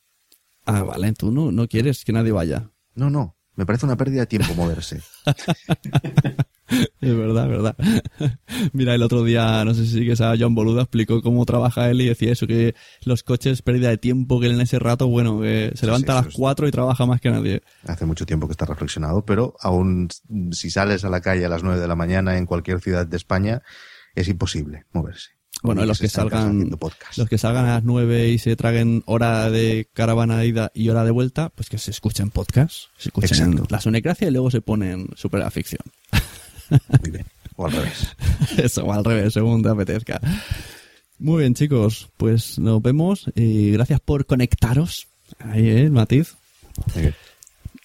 Ah, 0.66 0.82
vale, 0.82 1.12
tú 1.14 1.32
no, 1.32 1.50
no 1.50 1.66
quieres 1.66 2.04
que 2.04 2.12
nadie 2.12 2.32
vaya. 2.32 2.70
No, 2.94 3.08
no. 3.08 3.36
Me 3.54 3.66
parece 3.66 3.86
una 3.86 3.96
pérdida 3.96 4.20
de 4.20 4.26
tiempo 4.26 4.54
moverse. 4.54 5.00
Es 7.00 7.16
verdad, 7.16 7.48
verdad. 7.48 7.76
Mira, 8.72 8.94
el 8.94 9.02
otro 9.02 9.24
día, 9.24 9.64
no 9.64 9.72
sé 9.74 9.86
si 9.86 9.92
sigues 10.00 10.20
a 10.20 10.34
John 10.38 10.54
Boluda, 10.54 10.82
explicó 10.82 11.22
cómo 11.22 11.44
trabaja 11.46 11.88
él 11.90 12.00
y 12.00 12.06
decía 12.06 12.32
eso, 12.32 12.46
que 12.46 12.74
los 13.04 13.22
coches, 13.22 13.62
pérdida 13.62 13.88
de 13.88 13.98
tiempo, 13.98 14.40
que 14.40 14.46
él 14.46 14.52
en 14.52 14.60
ese 14.60 14.78
rato, 14.78 15.06
bueno, 15.08 15.40
que 15.40 15.72
se 15.74 15.86
levanta 15.86 16.12
sí, 16.12 16.16
a 16.16 16.20
eso 16.20 16.26
las 16.26 16.34
es- 16.34 16.38
4 16.38 16.68
y 16.68 16.70
trabaja 16.70 17.06
más 17.06 17.20
que 17.20 17.30
nadie. 17.30 17.62
Hace 17.86 18.04
mucho 18.04 18.26
tiempo 18.26 18.46
que 18.46 18.52
está 18.52 18.66
reflexionado, 18.66 19.24
pero 19.24 19.54
aún 19.60 20.08
si 20.52 20.70
sales 20.70 21.04
a 21.04 21.08
la 21.10 21.20
calle 21.20 21.44
a 21.46 21.48
las 21.48 21.62
9 21.62 21.80
de 21.80 21.88
la 21.88 21.96
mañana 21.96 22.36
en 22.36 22.46
cualquier 22.46 22.80
ciudad 22.80 23.06
de 23.06 23.16
España, 23.16 23.62
es 24.14 24.28
imposible 24.28 24.84
moverse. 24.92 25.30
Bueno, 25.62 25.84
los 25.86 25.98
que 25.98 26.08
salgan, 26.08 26.70
los 27.16 27.28
que 27.28 27.36
salgan 27.38 27.64
a 27.66 27.74
las 27.74 27.84
9 27.84 28.28
y 28.28 28.38
se 28.38 28.54
traguen 28.54 29.02
hora 29.06 29.50
de 29.50 29.88
caravana 29.92 30.38
de 30.38 30.46
ida 30.46 30.70
y 30.72 30.88
hora 30.88 31.02
de 31.02 31.10
vuelta, 31.10 31.48
pues 31.48 31.68
que 31.68 31.78
se 31.78 31.90
escuchen 31.90 32.30
podcast, 32.30 32.84
se 32.96 33.08
escuchen 33.08 33.50
Exacto. 33.54 33.66
la 33.68 33.80
sunecracia 33.80 34.28
y 34.28 34.30
luego 34.30 34.50
se 34.52 34.60
ponen 34.60 35.08
super 35.16 35.42
a 35.42 35.50
ficción. 35.50 35.80
Muy 37.00 37.10
bien. 37.10 37.26
O 37.56 37.66
al 37.66 37.72
revés. 37.72 38.16
Eso, 38.56 38.84
o 38.84 38.92
al 38.92 39.04
revés, 39.04 39.32
según 39.34 39.62
te 39.62 39.68
apetezca. 39.68 40.20
Muy 41.18 41.40
bien, 41.40 41.54
chicos, 41.54 42.08
pues 42.16 42.58
nos 42.58 42.80
vemos 42.80 43.30
y 43.34 43.72
gracias 43.72 44.00
por 44.00 44.26
conectaros. 44.26 45.08
Ahí, 45.40 45.68
¿eh? 45.68 45.80
El 45.80 45.90
matiz. 45.90 46.36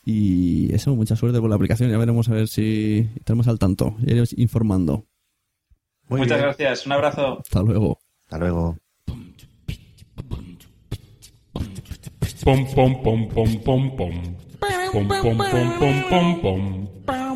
Y 0.05 0.73
eso, 0.73 0.95
mucha 0.95 1.15
suerte 1.15 1.39
por 1.39 1.49
la 1.49 1.55
aplicación. 1.55 1.89
Ya 1.89 1.97
veremos 1.97 2.29
a 2.29 2.33
ver 2.33 2.47
si 2.47 3.09
estaremos 3.15 3.47
al 3.47 3.57
tanto. 3.57 3.95
Ya 4.01 4.11
iremos 4.11 4.33
informando. 4.37 5.05
Muy 6.09 6.19
Muchas 6.19 6.37
bien. 6.37 6.47
gracias. 6.47 6.85
Un 6.85 6.91
abrazo. 6.91 7.39
Hasta 7.39 7.61
luego. 7.63 7.99
Hasta 8.25 8.37
luego. 8.37 8.77
Pom 12.43 12.65
pom 12.75 13.01
pom 13.01 13.29
pom 13.29 13.63
pom 13.63 13.95
pom. 13.95 14.11
Pom 14.91 15.07
pom 15.07 15.37
pom 15.37 15.79
pom 15.79 16.03
pom 16.09 16.41
pom. 16.41 16.87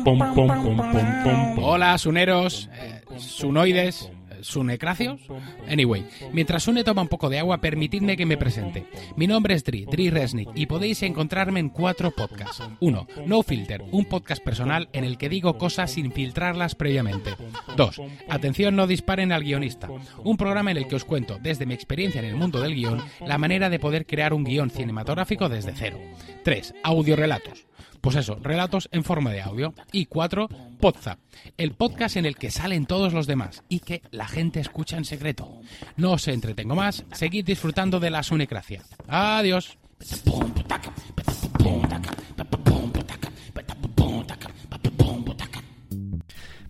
Pom 0.08 0.18
pom 0.18 0.34
pom 0.34 0.76
pom 0.76 0.76
pom 1.22 1.54
pom. 1.54 1.64
Hola, 1.64 1.98
suneros, 1.98 2.70
eh, 2.72 3.02
sunoides, 3.18 4.10
sunecracios. 4.40 5.20
Anyway, 5.68 6.06
mientras 6.32 6.62
Sune 6.62 6.82
toma 6.82 7.02
un 7.02 7.08
poco 7.08 7.28
de 7.28 7.38
agua, 7.38 7.60
permitidme 7.60 8.16
que 8.16 8.24
me 8.24 8.38
presente. 8.38 8.86
Mi 9.16 9.26
nombre 9.26 9.52
es 9.52 9.64
Dri, 9.64 9.84
Dri 9.84 10.08
Resnick, 10.08 10.48
y 10.54 10.64
podéis 10.64 11.02
encontrarme 11.02 11.60
en 11.60 11.68
cuatro 11.68 12.10
podcasts. 12.10 12.62
Uno, 12.80 13.06
No 13.26 13.42
Filter, 13.42 13.82
un 13.90 14.06
podcast 14.06 14.42
personal 14.42 14.88
en 14.94 15.04
el 15.04 15.18
que 15.18 15.28
digo 15.28 15.58
cosas 15.58 15.90
sin 15.90 16.10
filtrarlas 16.10 16.74
previamente. 16.74 17.34
Dos, 17.76 18.00
Atención, 18.30 18.76
no 18.76 18.86
disparen 18.86 19.30
al 19.30 19.44
guionista, 19.44 19.90
un 20.24 20.38
programa 20.38 20.70
en 20.70 20.78
el 20.78 20.88
que 20.88 20.96
os 20.96 21.04
cuento, 21.04 21.38
desde 21.38 21.66
mi 21.66 21.74
experiencia 21.74 22.20
en 22.20 22.28
el 22.28 22.36
mundo 22.36 22.62
del 22.62 22.74
guion, 22.74 23.04
la 23.26 23.36
manera 23.36 23.68
de 23.68 23.78
poder 23.78 24.06
crear 24.06 24.32
un 24.32 24.44
guion 24.44 24.70
cinematográfico 24.70 25.50
desde 25.50 25.74
cero. 25.74 25.98
Tres, 26.44 26.72
Audiorelatos. 26.82 27.68
Pues 28.00 28.16
eso, 28.16 28.38
relatos 28.42 28.88
en 28.92 29.04
forma 29.04 29.30
de 29.32 29.42
audio. 29.42 29.74
Y 29.92 30.06
cuatro, 30.06 30.48
Podzap, 30.80 31.18
el 31.56 31.72
podcast 31.72 32.16
en 32.16 32.26
el 32.26 32.36
que 32.36 32.50
salen 32.50 32.86
todos 32.86 33.12
los 33.12 33.26
demás 33.26 33.62
y 33.68 33.80
que 33.80 34.02
la 34.10 34.28
gente 34.28 34.60
escucha 34.60 34.96
en 34.96 35.04
secreto. 35.04 35.60
No 35.96 36.12
os 36.12 36.28
entretengo 36.28 36.74
más, 36.74 37.04
seguid 37.12 37.44
disfrutando 37.44 38.00
de 38.00 38.10
la 38.10 38.22
sunecracia. 38.22 38.82
Adiós. 39.08 39.76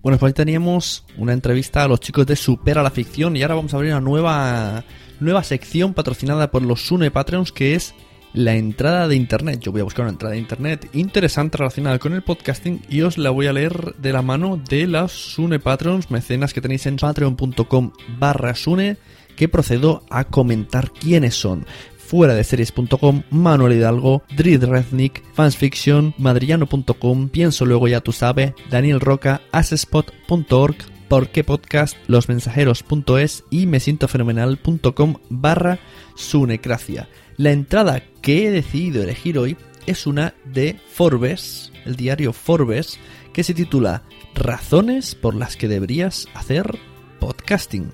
Bueno, 0.00 0.18
pues 0.18 0.30
ahí 0.30 0.34
teníamos 0.34 1.04
una 1.18 1.32
entrevista 1.34 1.84
a 1.84 1.88
los 1.88 2.00
chicos 2.00 2.24
de 2.26 2.36
Supera 2.36 2.82
la 2.82 2.90
Ficción 2.90 3.36
y 3.36 3.42
ahora 3.42 3.56
vamos 3.56 3.74
a 3.74 3.76
abrir 3.76 3.92
una 3.92 4.00
nueva, 4.00 4.84
nueva 5.20 5.42
sección 5.42 5.92
patrocinada 5.92 6.50
por 6.50 6.62
los 6.62 6.86
Sune 6.86 7.10
Patreons 7.10 7.52
que 7.52 7.74
es 7.74 7.94
la 8.32 8.54
entrada 8.56 9.08
de 9.08 9.16
internet. 9.16 9.60
Yo 9.60 9.72
voy 9.72 9.80
a 9.80 9.84
buscar 9.84 10.04
una 10.04 10.12
entrada 10.12 10.34
de 10.34 10.40
internet 10.40 10.88
interesante 10.92 11.58
relacionada 11.58 11.98
con 11.98 12.12
el 12.12 12.22
podcasting 12.22 12.82
y 12.88 13.02
os 13.02 13.18
la 13.18 13.30
voy 13.30 13.46
a 13.46 13.52
leer 13.52 13.94
de 13.96 14.12
la 14.12 14.22
mano 14.22 14.60
de 14.68 14.86
las 14.86 15.12
Sune 15.12 15.58
Patrons, 15.58 16.10
mecenas 16.10 16.52
que 16.52 16.60
tenéis 16.60 16.86
en 16.86 16.96
patreon.com 16.96 17.92
barra 18.18 18.54
Sune, 18.54 18.96
que 19.36 19.48
procedo 19.48 20.02
a 20.10 20.24
comentar 20.24 20.90
quiénes 20.92 21.34
son 21.34 21.66
fuera 22.08 22.34
de 22.34 22.42
series.com, 22.42 23.22
Manuel 23.30 23.74
Hidalgo, 23.74 24.22
Drid 24.34 24.64
Rednick, 24.64 25.22
Fansfiction, 25.34 26.14
Madrillano.com, 26.16 27.28
Pienso 27.28 27.66
Luego 27.66 27.86
Ya 27.86 28.00
Tú 28.00 28.12
Sabes, 28.12 28.54
Daniel 28.70 28.98
Roca, 28.98 29.42
Asespot.org, 29.52 30.76
Porque 31.08 31.42
Podcast, 31.42 31.96
Losmensajeros.es 32.06 33.44
y 33.50 33.66
mesientofenomenal.com 33.66 35.14
barra 35.30 35.78
Sunecracia. 36.14 37.08
La 37.36 37.52
entrada 37.52 38.02
que 38.20 38.46
he 38.46 38.50
decidido 38.50 39.02
elegir 39.02 39.38
hoy 39.38 39.56
es 39.86 40.06
una 40.06 40.34
de 40.44 40.78
Forbes, 40.92 41.72
el 41.86 41.96
diario 41.96 42.32
Forbes, 42.32 42.98
que 43.32 43.42
se 43.42 43.54
titula 43.54 44.02
Razones 44.34 45.14
por 45.14 45.34
las 45.34 45.56
que 45.56 45.68
deberías 45.68 46.28
hacer 46.34 46.78
podcasting. 47.20 47.92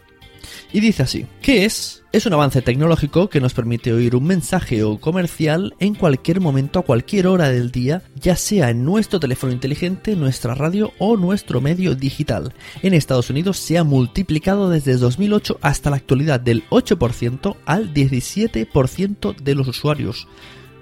Y 0.72 0.80
dice 0.80 1.04
así, 1.04 1.26
¿qué 1.40 1.64
es? 1.64 2.04
Es 2.12 2.26
un 2.26 2.32
avance 2.32 2.62
tecnológico 2.62 3.28
que 3.28 3.40
nos 3.40 3.54
permite 3.54 3.92
oír 3.92 4.14
un 4.14 4.24
mensaje 4.24 4.84
o 4.84 4.98
comercial 5.00 5.74
en 5.80 5.94
cualquier 5.94 6.40
momento 6.40 6.78
a 6.78 6.84
cualquier 6.84 7.26
hora 7.26 7.48
del 7.48 7.70
día, 7.70 8.02
ya 8.14 8.36
sea 8.36 8.70
en 8.70 8.84
nuestro 8.84 9.18
teléfono 9.18 9.52
inteligente, 9.52 10.14
nuestra 10.14 10.54
radio 10.54 10.92
o 10.98 11.16
nuestro 11.16 11.60
medio 11.60 11.94
digital. 11.94 12.54
En 12.82 12.94
Estados 12.94 13.30
Unidos 13.30 13.58
se 13.58 13.78
ha 13.78 13.84
multiplicado 13.84 14.70
desde 14.70 14.96
2008 14.96 15.58
hasta 15.60 15.90
la 15.90 15.96
actualidad 15.96 16.40
del 16.40 16.68
8% 16.70 17.56
al 17.66 17.92
17% 17.92 19.36
de 19.36 19.54
los 19.54 19.66
usuarios 19.66 20.28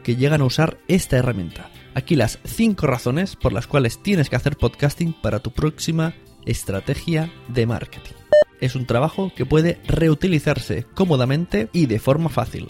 que 0.03 0.17
llegan 0.17 0.43
a 0.43 0.47
usar 0.47 0.79
esta 0.89 1.17
herramienta. 1.17 1.71
Aquí 1.95 2.17
las 2.17 2.39
5 2.45 2.87
razones 2.87 3.37
por 3.37 3.53
las 3.53 3.67
cuales 3.67 4.03
tienes 4.03 4.29
que 4.29 4.37
hacer 4.37 4.57
podcasting 4.57 5.15
para 5.15 5.39
tu 5.39 5.51
próxima 5.51 6.15
estrategia 6.45 7.33
de 7.49 7.67
marketing 7.67 8.23
es 8.63 8.77
un 8.77 8.87
trabajo 8.87 9.33
que 9.37 9.45
puede 9.45 9.81
reutilizarse 9.87 10.87
cómodamente 10.95 11.69
y 11.73 11.87
de 11.87 11.99
forma 11.99 12.31
fácil. 12.31 12.69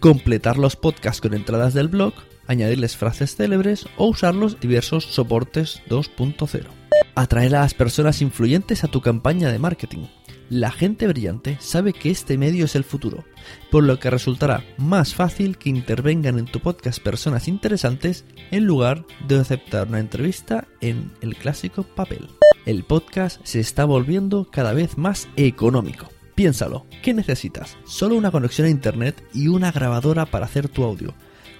Completar 0.00 0.58
los 0.58 0.76
podcasts 0.76 1.22
con 1.22 1.32
entradas 1.32 1.72
del 1.72 1.88
blog, 1.88 2.12
añadirles 2.46 2.96
frases 2.96 3.36
célebres 3.36 3.86
o 3.96 4.08
usarlos 4.08 4.54
en 4.54 4.60
diversos 4.60 5.04
soportes 5.04 5.80
2.0. 5.88 6.66
Atraer 7.14 7.54
a 7.54 7.60
las 7.60 7.74
personas 7.74 8.20
influyentes 8.20 8.82
a 8.82 8.88
tu 8.88 9.00
campaña 9.00 9.50
de 9.50 9.60
marketing. 9.60 10.06
La 10.50 10.70
gente 10.70 11.06
brillante 11.08 11.56
sabe 11.60 11.92
que 11.92 12.10
este 12.10 12.38
medio 12.38 12.66
es 12.66 12.76
el 12.76 12.84
futuro, 12.84 13.24
por 13.70 13.84
lo 13.84 13.98
que 13.98 14.10
resultará 14.10 14.64
más 14.76 15.14
fácil 15.14 15.58
que 15.58 15.70
intervengan 15.70 16.38
en 16.38 16.46
tu 16.46 16.60
podcast 16.60 17.02
personas 17.02 17.48
interesantes 17.48 18.24
en 18.50 18.64
lugar 18.64 19.04
de 19.26 19.40
aceptar 19.40 19.88
una 19.88 20.00
entrevista 20.00 20.68
en 20.80 21.12
el 21.20 21.36
clásico 21.36 21.82
papel 21.82 22.28
el 22.66 22.84
podcast 22.84 23.40
se 23.44 23.60
está 23.60 23.84
volviendo 23.84 24.48
cada 24.50 24.72
vez 24.72 24.96
más 24.96 25.28
económico. 25.36 26.08
Piénsalo, 26.34 26.86
¿qué 27.02 27.14
necesitas? 27.14 27.76
Solo 27.84 28.16
una 28.16 28.30
conexión 28.30 28.66
a 28.66 28.70
internet 28.70 29.22
y 29.32 29.48
una 29.48 29.70
grabadora 29.70 30.26
para 30.26 30.46
hacer 30.46 30.68
tu 30.68 30.82
audio. 30.82 31.14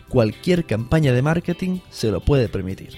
Cualquier 0.08 0.64
campaña 0.64 1.12
de 1.12 1.22
marketing 1.22 1.80
se 1.90 2.10
lo 2.10 2.20
puede 2.20 2.48
permitir. 2.48 2.90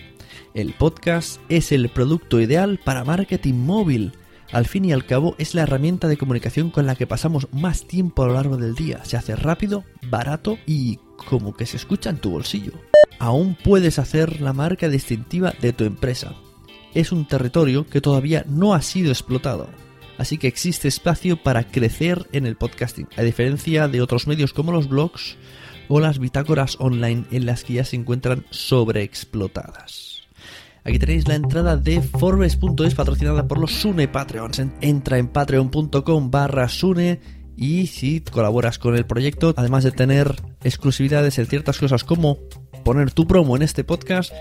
El 0.55 0.73
podcast 0.73 1.41
es 1.49 1.73
el 1.73 1.89
producto 1.89 2.41
ideal 2.41 2.81
para 2.83 3.05
marketing 3.05 3.55
móvil. 3.55 4.13
Al 4.53 4.67
fin 4.67 4.85
y 4.85 4.93
al 4.93 5.07
cabo 5.07 5.35
es 5.39 5.55
la 5.55 5.63
herramienta 5.63 6.09
de 6.09 6.17
comunicación 6.17 6.71
con 6.71 6.87
la 6.87 6.95
que 6.95 7.07
pasamos 7.07 7.49
más 7.53 7.87
tiempo 7.87 8.23
a 8.23 8.27
lo 8.27 8.35
largo 8.35 8.57
del 8.57 8.75
día. 8.75 9.05
Se 9.05 9.17
hace 9.17 9.37
rápido, 9.37 9.85
barato 10.09 10.59
y 10.67 10.99
como 11.29 11.55
que 11.55 11.67
se 11.67 11.77
escucha 11.77 12.11
en 12.11 12.19
tu 12.19 12.31
bolsillo. 12.31 12.73
Aún 13.19 13.57
puedes 13.63 13.99
hacer 13.99 14.41
la 14.41 14.53
marca 14.53 14.89
distintiva 14.89 15.53
de 15.61 15.73
tu 15.73 15.85
empresa 15.85 16.35
es 16.97 17.13
un 17.13 17.27
territorio 17.27 17.87
que 17.87 18.01
todavía 18.01 18.45
no 18.49 18.73
ha 18.73 18.81
sido 18.81 19.11
explotado. 19.11 19.69
Así 20.17 20.39
que 20.39 20.49
existe 20.49 20.89
espacio 20.89 21.37
para 21.37 21.65
crecer 21.65 22.27
en 22.33 22.47
el 22.47 22.57
podcasting, 22.57 23.07
a 23.19 23.23
diferencia 23.23 23.87
de 23.87 24.01
otros 24.01 24.27
medios 24.27 24.55
como 24.55 24.73
los 24.73 24.89
blogs 24.89 25.37
o 25.89 26.01
las 26.01 26.19
bitácoras 26.19 26.77
online 26.81 27.27
en 27.31 27.45
las 27.45 27.65
que 27.65 27.75
ya 27.75 27.85
se 27.85 27.97
encuentran 27.97 28.47
sobreexplotadas. 28.49 30.16
Aquí 30.87 31.01
tenéis 31.01 31.27
la 31.27 31.35
entrada 31.35 31.77
de 31.77 32.01
Forbes.es 32.01 32.95
patrocinada 32.95 33.49
por 33.49 33.59
los 33.59 33.73
Sune 33.73 34.07
Patreons. 34.07 34.63
Entra 34.81 35.19
en 35.19 35.27
patreon.com 35.27 36.31
barra 36.31 36.69
Sune 36.69 37.21
y 37.57 37.89
si 37.89 38.21
colaboras 38.21 38.79
con 38.79 38.95
el 38.95 39.05
proyecto, 39.05 39.53
además 39.57 39.83
de 39.83 39.91
tener 39.91 40.37
exclusividades 40.63 41.41
en 41.41 41.47
ciertas 41.47 41.79
cosas 41.79 42.05
como 42.05 42.39
poner 42.85 43.11
tu 43.11 43.27
promo 43.27 43.57
en 43.57 43.63
este 43.63 43.83
podcast, 43.83 44.33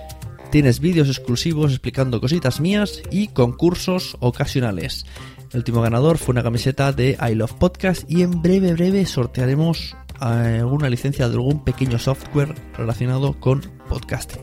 tienes 0.52 0.80
vídeos 0.80 1.10
exclusivos 1.10 1.72
explicando 1.72 2.22
cositas 2.22 2.60
mías 2.60 3.02
y 3.10 3.30
concursos 3.30 4.16
ocasionales. 4.20 5.08
El 5.52 5.58
último 5.58 5.82
ganador 5.82 6.20
fue 6.20 6.34
una 6.34 6.44
camiseta 6.44 6.92
de 6.92 7.18
I 7.28 7.34
Love 7.34 7.54
Podcast 7.54 8.04
y 8.08 8.22
en 8.22 8.44
breve, 8.44 8.74
breve 8.74 9.08
sortearemos 9.08 9.96
alguna 10.20 10.90
licencia 10.90 11.28
de 11.28 11.34
algún 11.34 11.64
pequeño 11.64 11.98
software 11.98 12.54
relacionado 12.78 13.34
con 13.40 13.62
podcasting. 13.90 14.42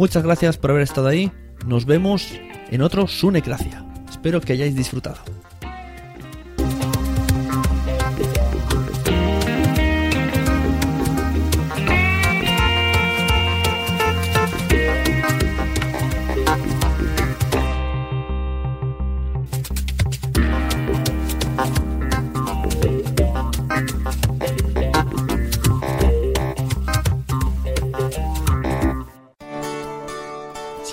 Muchas 0.00 0.22
gracias 0.22 0.56
por 0.56 0.70
haber 0.70 0.84
estado 0.84 1.08
ahí. 1.08 1.30
Nos 1.66 1.84
vemos 1.84 2.32
en 2.70 2.80
otro 2.80 3.06
Sunecracia. 3.06 3.84
Espero 4.08 4.40
que 4.40 4.54
hayáis 4.54 4.74
disfrutado. 4.74 5.18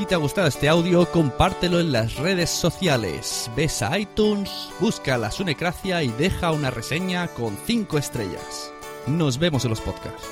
Te 0.08 0.16
ha 0.16 0.18
gustado 0.18 0.48
este 0.48 0.70
audio, 0.70 1.06
compártelo 1.12 1.80
en 1.80 1.92
las 1.92 2.16
redes 2.16 2.50
sociales. 2.50 3.52
Ves 3.56 3.82
a 3.82 4.00
iTunes, 4.00 4.70
busca 4.80 5.18
la 5.18 5.32
Sunecracia 5.32 6.02
y 6.04 6.10
deja 6.10 6.52
una 6.52 6.72
reseña 6.72 7.28
con 7.28 7.58
5 7.66 7.98
estrellas. 7.98 8.72
Nos 9.06 9.38
vemos 9.38 9.66
en 9.66 9.72
los 9.72 9.82
podcasts. 9.82 10.28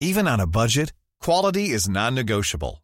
Even 0.00 0.28
on 0.28 0.38
a 0.38 0.46
budget, 0.46 0.92
quality 1.18 1.70
is 1.70 1.88
non-negotiable. 1.88 2.83